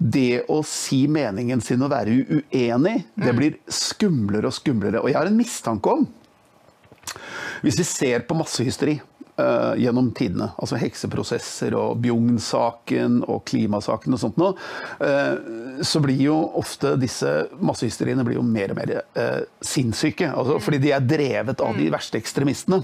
det 0.00 0.46
å 0.48 0.62
si 0.64 1.02
meningen 1.12 1.60
sin 1.60 1.82
og 1.84 1.92
være 1.92 2.14
uenig, 2.30 2.96
det 3.20 3.36
blir 3.36 3.58
skumlere 3.68 4.48
og 4.48 4.56
skumlere. 4.56 5.02
Og 5.02 5.12
jeg 5.12 5.18
har 5.18 5.28
en 5.28 5.36
mistanke 5.36 5.92
om 5.92 6.08
Hvis 7.60 7.76
vi 7.76 7.84
ser 7.84 8.22
på 8.24 8.36
massehysteri 8.38 8.94
uh, 9.40 9.74
gjennom 9.76 10.12
tidene, 10.16 10.46
altså 10.56 10.78
hekseprosesser 10.80 11.74
og 11.76 11.98
Bjugn-saken 12.00 13.18
og 13.26 13.42
klimasaken 13.50 14.16
og 14.16 14.22
sånt 14.22 14.38
noe, 14.40 14.54
uh, 15.02 15.82
så 15.84 16.00
blir 16.00 16.22
jo 16.22 16.38
ofte 16.60 16.94
disse 17.00 17.32
massehysteriene 17.60 18.24
blir 18.24 18.38
jo 18.38 18.46
mer 18.46 18.72
og 18.72 18.80
mer 18.80 18.94
uh, 19.02 19.42
sinnssyke. 19.60 20.30
Altså, 20.30 20.60
fordi 20.64 20.80
de 20.86 20.94
er 20.96 21.04
drevet 21.04 21.60
av 21.66 21.76
de 21.76 21.90
verste 21.92 22.20
ekstremistene. 22.20 22.80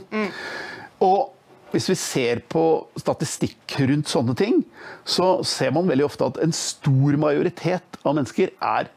Og 1.06 1.35
hvis 1.72 1.88
vi 1.90 1.96
ser 1.98 2.40
på 2.52 2.62
statistikk 3.00 3.78
rundt 3.88 4.06
sånne 4.10 4.36
ting, 4.38 4.60
så 5.04 5.42
ser 5.44 5.72
man 5.74 5.88
veldig 5.90 6.06
ofte 6.06 6.28
at 6.30 6.38
en 6.44 6.52
stor 6.56 7.16
majoritet 7.20 7.98
av 8.06 8.14
mennesker 8.16 8.52
er 8.62 8.88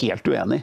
helt 0.00 0.26
uenig 0.28 0.62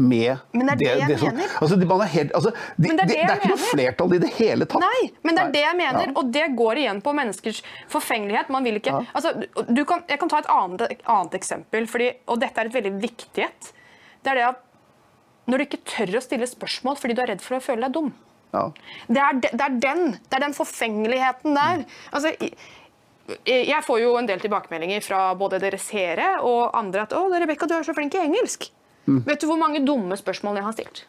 med 0.00 0.38
Men 0.56 0.66
det 0.66 0.72
er 0.72 0.78
det 0.78 1.08
jeg 1.10 1.18
som- 1.20 1.34
mener. 1.36 1.48
Altså, 1.60 1.76
de, 1.78 1.84
man 1.86 2.00
er 2.00 2.06
helt, 2.08 2.30
altså, 2.32 2.50
de, 2.78 2.88
Men 2.88 2.96
det 2.96 3.02
er 3.04 3.06
det, 3.06 3.16
det 3.16 3.26
det, 3.26 3.30
er 3.30 3.36
ikke 3.42 3.50
noe 3.50 3.64
flertall 3.70 4.14
i 4.14 4.18
det 4.22 4.30
hele 4.38 4.64
tatt. 4.64 4.80
Nei, 4.80 5.10
men 5.22 5.34
det 5.36 5.42
er 5.42 5.44
Nei. 5.44 5.52
det 5.52 5.60
jeg 5.66 5.76
mener, 5.76 6.06
Ja. 6.06 6.12
og 6.16 6.30
det 6.32 6.46
går 6.56 6.74
igjen 6.80 7.02
på 7.04 7.12
menneskers 7.14 7.62
forfengelighet. 7.92 8.48
Man 8.48 8.64
vil 8.64 8.78
ikke, 8.80 8.94
Ja. 8.94 9.02
altså, 9.14 9.34
du 9.74 9.84
kan, 9.84 10.02
jeg 10.08 10.18
kan 10.18 10.28
ta 10.32 10.38
et 10.38 10.46
annet, 10.48 11.02
annet 11.06 11.32
eksempel, 11.36 11.86
fordi, 11.86 12.14
og 12.26 12.40
dette 12.40 12.56
er 12.58 12.64
et 12.64 12.72
veldig 12.72 12.94
viktig 13.02 13.44
et. 13.44 13.72
Det 14.24 14.30
er 14.32 14.34
det 14.40 14.46
at 14.48 14.62
når 15.48 15.58
du 15.58 15.64
ikke 15.66 15.84
tør 15.84 16.16
å 16.16 16.22
stille 16.22 16.46
spørsmål 16.48 16.96
fordi 16.96 17.14
du 17.14 17.20
er 17.22 17.26
redd 17.34 17.40
for 17.42 17.56
å 17.56 17.60
føle 17.60 17.82
deg 17.84 17.92
dum. 17.92 18.12
Ja. 18.52 18.64
Det 19.08 19.22
er, 19.22 19.32
de- 19.40 19.52
det 19.52 19.60
er 19.68 19.78
den 19.80 20.04
det 20.12 20.36
er 20.38 20.44
den 20.46 20.54
forfengeligheten 20.56 21.54
der. 21.54 21.84
Altså, 22.12 22.32
jeg 23.46 23.84
får 23.86 24.00
jo 24.02 24.16
en 24.18 24.26
del 24.26 24.40
tilbakemeldinger 24.42 25.04
fra 25.06 25.34
både 25.38 25.60
dere 25.62 25.78
seere 25.78 26.40
og 26.42 26.70
andre 26.74 27.02
at 27.06 27.10
'Å, 27.14 27.28
Rebekka, 27.40 27.66
du 27.70 27.74
er 27.76 27.82
så 27.86 27.94
flink 27.94 28.14
i 28.14 28.24
engelsk'. 28.26 28.70
Vet 29.06 29.40
du 29.40 29.46
hvor 29.46 29.58
mange 29.58 29.84
dumme 29.86 30.16
spørsmål 30.18 30.56
jeg 30.56 30.64
har 30.64 30.72
stilt? 30.72 31.04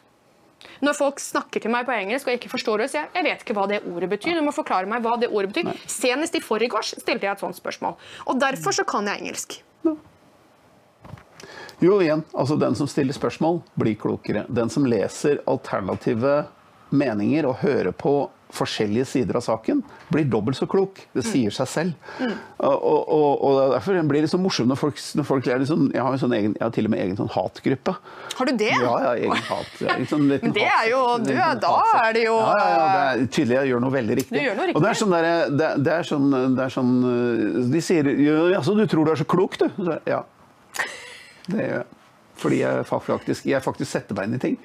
Når 0.82 0.94
folk 0.94 1.18
snakker 1.20 1.60
til 1.62 1.70
meg 1.70 1.86
på 1.86 1.92
engelsk 1.94 2.26
og 2.26 2.30
jeg 2.32 2.40
ikke 2.40 2.50
forstår 2.54 2.78
det, 2.78 2.90
så 2.90 2.98
jeg, 3.02 3.08
jeg 3.14 3.24
vet 3.24 3.42
ikke 3.42 3.54
hva 3.54 3.66
det 3.68 3.82
ordet 3.86 4.08
betyr. 4.10 4.34
Du 4.38 4.42
må 4.42 4.52
forklare 4.54 4.86
meg 4.86 5.02
hva 5.02 5.16
det 5.18 5.28
ordet 5.30 5.52
betyr. 5.52 5.74
Senest 5.86 6.34
i 6.34 6.40
forgårs 6.40 6.94
stilte 6.98 7.26
jeg 7.26 7.32
et 7.32 7.40
sånt 7.42 7.58
spørsmål. 7.58 7.94
Og 8.26 8.38
derfor 8.40 8.72
så 8.72 8.84
kan 8.86 9.06
jeg 9.06 9.20
engelsk. 9.22 9.60
Jo, 11.82 11.96
igjen, 12.00 12.22
altså 12.34 12.56
den 12.58 12.74
som 12.78 12.86
stiller 12.86 13.12
spørsmål, 13.16 13.60
blir 13.78 13.96
klokere. 13.98 14.44
Den 14.48 14.70
som 14.70 14.84
leser 14.86 15.40
alternative 15.50 16.44
meninger 16.92 17.46
og 17.48 17.60
hører 17.64 17.92
på 17.96 18.14
forskjellige 18.52 19.06
sider 19.08 19.38
av 19.38 19.40
saken, 19.46 19.78
blir 20.12 20.26
dobbelt 20.28 20.58
så 20.58 20.66
klok. 20.68 20.98
Det 21.16 21.22
sier 21.24 21.54
seg 21.56 21.68
selv. 21.72 21.92
Og, 22.20 22.74
og, 22.84 22.98
og, 23.08 23.44
og 23.48 23.60
derfor 23.72 23.96
blir 24.10 24.26
det 24.26 24.28
så 24.28 24.36
morsomt 24.36 24.68
når 24.68 24.76
folk, 24.76 24.98
når 25.16 25.24
folk 25.24 25.48
er 25.48 25.62
liksom, 25.62 25.86
jeg, 25.94 26.02
har 26.04 26.18
sånn 26.20 26.34
egen, 26.36 26.52
jeg 26.58 26.66
har 26.66 26.74
til 26.76 26.84
og 26.84 26.92
med 26.92 27.00
egen 27.00 27.16
sånn 27.16 27.30
hatgruppe. 27.32 27.94
Har 28.36 28.50
du 28.50 28.52
det? 28.60 28.68
Ja, 28.76 28.92
ja, 29.06 29.14
egen 29.22 29.40
hat. 29.48 29.70
ja, 29.80 29.96
liksom 30.02 30.26
litt 30.28 30.44
Men 30.44 30.52
det 30.58 30.66
er 30.68 30.90
jo- 30.90 31.16
du 31.24 31.32
er- 31.32 31.56
da 31.64 31.72
er 32.02 32.12
det 32.18 32.26
jo, 32.26 32.36
Ja, 32.36 32.52
ja, 32.60 32.68
ja, 32.76 32.84
det 32.92 33.24
er 33.24 33.32
tydelig 33.38 33.56
jeg 33.56 33.72
gjør 33.72 33.80
noe 33.86 33.94
veldig 33.96 34.18
riktig. 34.20 34.36
Du 34.36 34.44
gjør 34.44 34.60
noe 34.60 34.66
riktig. 34.68 34.76
Og 34.76 34.84
det 34.84 34.90
er 34.92 35.00
sånn 35.00 35.16
der, 35.16 35.30
det, 35.62 35.70
det 35.88 35.96
er 35.96 36.10
sånn, 36.12 36.28
det 36.60 36.66
er 36.68 36.76
sånn 36.76 37.72
De 37.72 37.80
sier 37.88 38.12
ja, 38.20 38.36
altså, 38.60 38.76
du 38.76 38.84
tror 38.86 39.08
du 39.08 39.14
er 39.16 39.22
så 39.24 39.24
klok, 39.32 39.56
du? 39.64 39.68
Så, 39.80 39.96
ja. 40.12 40.20
Det 41.48 41.56
gjør 41.56 41.76
jeg. 41.80 41.86
Fordi 42.42 42.58
jeg 42.62 42.86
faktisk, 42.88 43.46
jeg 43.46 43.62
faktisk 43.62 43.90
setter 43.92 44.18
meg 44.18 44.28
inn 44.28 44.38
i 44.38 44.42
ting. 44.42 44.56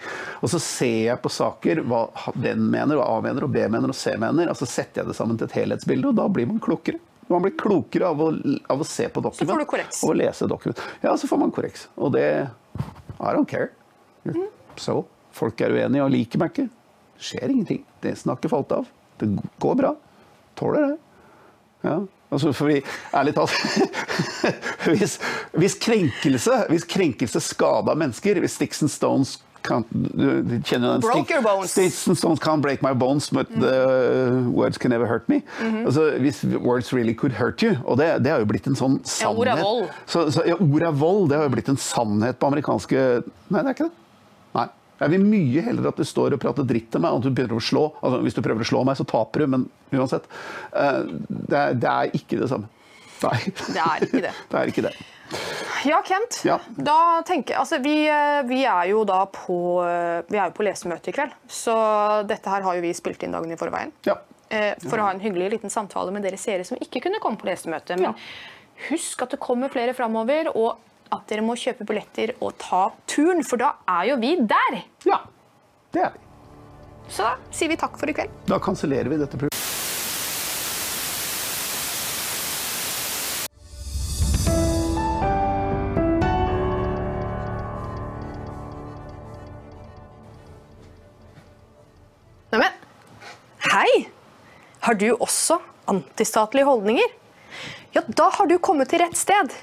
Og 0.42 0.50
så 0.52 0.60
ser 0.62 1.12
jeg 1.12 1.22
på 1.22 1.32
saker 1.32 1.84
hva 1.88 2.06
den 2.34 2.66
mener, 2.74 2.98
og 2.98 3.06
A 3.06 3.20
mener, 3.28 3.46
og 3.46 3.54
B 3.54 3.68
mener, 3.70 3.94
og 3.94 3.98
C 3.98 4.16
mener. 4.20 4.50
Og 4.52 4.58
så 4.58 4.68
setter 4.70 5.04
jeg 5.04 5.12
det 5.12 5.18
sammen 5.18 5.38
til 5.38 5.50
et 5.50 5.58
helhetsbilde, 5.60 6.12
og 6.12 6.18
da 6.18 6.28
blir 6.32 6.50
man 6.50 6.62
klokere. 6.64 7.02
Man 7.28 7.44
blir 7.44 7.58
klokere 7.60 8.08
av 8.08 8.22
å, 8.24 8.30
av 8.72 8.82
å 8.82 8.88
se 8.88 9.10
på 9.12 9.22
dokument. 9.24 9.52
får 9.52 9.64
du 9.64 9.70
korreks. 9.74 10.02
Og 10.08 10.16
lese 10.16 10.48
dokument. 10.48 10.82
Ja, 11.04 11.14
så 11.20 11.28
får 11.28 11.42
man 11.44 11.54
korreks. 11.56 11.88
Og 12.00 12.14
det 12.16 12.28
I 13.20 13.34
don't 13.36 13.50
care. 13.50 13.74
Så 14.80 15.02
folk 15.36 15.62
er 15.62 15.76
uenige 15.76 16.06
og 16.06 16.14
liker 16.14 16.42
meg 16.42 16.54
ikke. 16.54 16.70
Det 17.18 17.28
skjer 17.30 17.52
ingenting. 17.52 17.82
Det 18.04 18.14
snakker 18.20 18.52
falt 18.54 18.72
av. 18.72 18.88
Det 19.20 19.30
går 19.62 19.76
bra. 19.80 19.92
Tåler 20.58 20.88
det. 20.88 20.98
Ja. 21.86 21.98
Altså, 22.28 22.52
fordi, 22.52 22.82
ærlig 23.16 23.34
talt 23.38 23.52
hvis, 24.92 25.20
hvis 25.56 25.76
krenkelse 25.80 26.52
Hvis 26.70 26.84
krenkelse 26.84 27.40
skada 27.40 27.94
mennesker 27.96 28.40
Hvis 28.44 28.58
Sticks 28.60 28.82
and 28.84 28.92
Stones 28.92 29.38
can't, 29.64 29.88
du, 29.92 30.60
kjenner 30.68 30.98
den 30.98 31.02
and 32.08 32.18
Stones 32.18 32.40
can't 32.44 32.62
break 32.62 32.84
my 32.84 32.92
bones 32.94 33.30
But 33.30 33.48
the 33.48 34.44
words 34.52 34.78
can 34.78 34.92
never 34.92 35.08
hurt 35.08 35.30
me 35.30 35.42
altså, 35.86 36.18
Hvis 36.20 36.44
words 36.44 36.92
really 36.94 37.14
could 37.14 37.32
hurt 37.40 37.64
you 37.64 37.78
Og 37.86 37.98
det, 37.98 38.10
det 38.24 38.32
har 38.32 38.44
jo 38.44 38.50
blitt 38.50 38.68
en 38.68 38.76
sånn 38.76 39.00
sannhet. 39.04 39.24
Ja, 39.24 39.32
ord 39.32 39.54
er 39.54 39.64
vold. 39.64 39.88
så, 40.06 40.28
så, 40.32 40.44
ja, 40.48 40.60
ord 40.60 40.84
er 40.84 41.00
vold, 41.00 41.30
det 41.32 41.40
har 41.40 41.48
jo 41.48 41.56
blitt 41.56 41.72
en 41.72 41.80
sannhet 41.80 42.40
på 42.40 42.52
amerikanske 42.52 43.08
Nei, 43.48 43.62
det 43.62 43.64
er 43.64 43.74
ikke 43.78 43.88
det. 43.88 44.07
Jeg 44.98 45.14
vil 45.14 45.26
mye 45.28 45.62
heller 45.68 45.90
at 45.92 46.00
du 46.00 46.06
står 46.08 46.34
og 46.36 46.42
prater 46.42 46.66
dritt 46.68 46.90
til 46.94 47.04
meg, 47.04 47.14
og 47.14 47.22
at 47.22 47.28
du 47.28 47.36
begynner 47.36 47.60
å 47.60 47.64
slå. 47.64 47.84
Altså, 48.02 48.22
hvis 48.26 48.38
du 48.38 48.42
prøver 48.46 48.66
å 48.66 48.70
slå 48.72 48.82
meg, 48.88 48.98
så 48.98 49.06
taper 49.08 49.44
du, 49.44 49.52
men 49.54 49.68
uansett. 49.94 50.26
eh, 50.74 51.04
det, 51.28 51.60
er, 51.60 51.78
det 51.78 51.92
er 51.92 52.18
ikke 52.18 52.40
det 52.42 52.50
samme. 52.54 52.72
Nei. 53.22 53.38
Det 53.50 53.84
er 53.84 54.08
ikke 54.08 54.24
det. 54.26 54.34
det 54.52 54.60
er 54.62 54.72
ikke 54.74 54.86
det. 54.88 54.96
Ja, 55.86 56.00
Kent. 56.08 56.40
Ja. 56.48 56.56
Da 56.74 57.22
tenker 57.28 57.60
altså 57.60 57.82
vi, 57.84 57.96
eh, 58.10 58.40
vi 58.48 58.64
er 58.66 58.90
jo 58.90 59.04
da 59.08 59.22
på, 59.30 59.60
eh, 59.86 60.24
vi 60.32 60.40
er 60.40 60.50
jo 60.50 60.56
på 60.58 60.66
lesemøte 60.66 61.12
i 61.12 61.16
kveld, 61.18 61.36
så 61.52 61.76
dette 62.28 62.54
her 62.54 62.66
har 62.66 62.78
jo 62.78 62.86
vi 62.86 62.94
spilt 62.98 63.26
inn 63.28 63.36
dagen 63.36 63.54
i 63.54 63.60
forveien. 63.60 63.94
Ja. 64.08 64.18
For 64.48 64.96
å 64.96 65.04
ha 65.04 65.12
en 65.12 65.20
hyggelig 65.20 65.50
liten 65.58 65.72
samtale 65.74 66.14
med 66.16 66.24
dere 66.24 66.38
seere 66.40 66.64
som 66.64 66.80
ikke 66.80 67.02
kunne 67.04 67.20
komme 67.20 67.36
på 67.36 67.50
lesemøte. 67.50 67.98
Men 68.00 68.14
husk 68.88 69.26
at 69.26 69.34
det 69.36 69.42
kommer 69.44 69.68
flere 69.74 69.92
framover, 69.98 70.48
og 70.56 70.80
at 71.12 71.28
dere 71.30 71.44
må 71.46 71.56
kjøpe 71.60 71.88
billetter 71.88 72.36
og 72.42 72.56
ta 72.62 72.88
turen, 73.10 73.44
for 73.48 73.62
da 73.62 73.74
er 74.00 74.12
jo 74.12 74.22
vi 74.22 74.36
der! 74.50 74.82
ja. 75.08 75.22
Det 75.94 76.02
er 76.04 76.12
vi. 76.14 76.24
Så 77.08 77.24
da 77.24 77.36
sier 77.56 77.72
vi 77.72 77.78
takk 77.80 77.96
for 78.00 78.12
i 78.12 78.14
kveld. 78.16 78.34
Da 78.50 78.60
kansellerer 78.60 79.08
vi 79.08 79.20
dette 79.22 79.40
programmet. 79.40 79.56
Neimen, 92.52 92.76
hei! 93.72 94.08
Har 94.88 94.96
du 95.00 95.10
også 95.16 95.60
antistatlige 95.92 96.68
holdninger? 96.68 97.16
Ja, 97.96 98.04
da 98.08 98.30
har 98.36 98.48
du 98.48 98.58
kommet 98.60 98.92
til 98.92 99.02
rett 99.04 99.18
sted. 99.20 99.56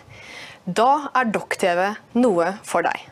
Da 0.65 1.11
er 1.13 1.29
Dokk-TV 1.29 1.81
noe 2.17 2.55
for 2.65 2.87
deg. 2.87 3.03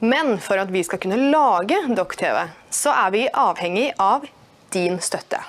Men 0.00 0.38
for 0.40 0.56
at 0.56 0.70
vi 0.72 0.80
skal 0.86 1.00
kunne 1.02 1.18
lage 1.28 1.76
Dokk-TV, 1.92 2.46
så 2.72 2.94
er 3.04 3.10
vi 3.12 3.26
avhengig 3.28 3.90
av 4.00 4.24
din 4.72 4.96
støtte. 5.04 5.42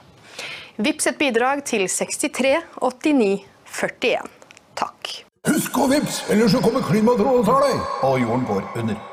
Vips 0.75 1.07
et 1.07 1.19
bidrag 1.19 1.63
til 1.67 1.85
63 1.87 2.57
89 2.81 3.45
41. 3.79 4.27
Takk. 4.79 5.13
Husk 5.47 5.79
å 5.79 5.87
vips, 5.91 6.25
ellers 6.33 6.51
så 6.55 6.63
kommer 6.63 6.83
klimatrollet 6.83 7.45
og 7.45 7.47
tar 7.47 7.63
deg! 7.69 7.87
Og 8.03 8.19
jorden 8.25 8.45
går 8.49 8.67
under. 8.83 9.08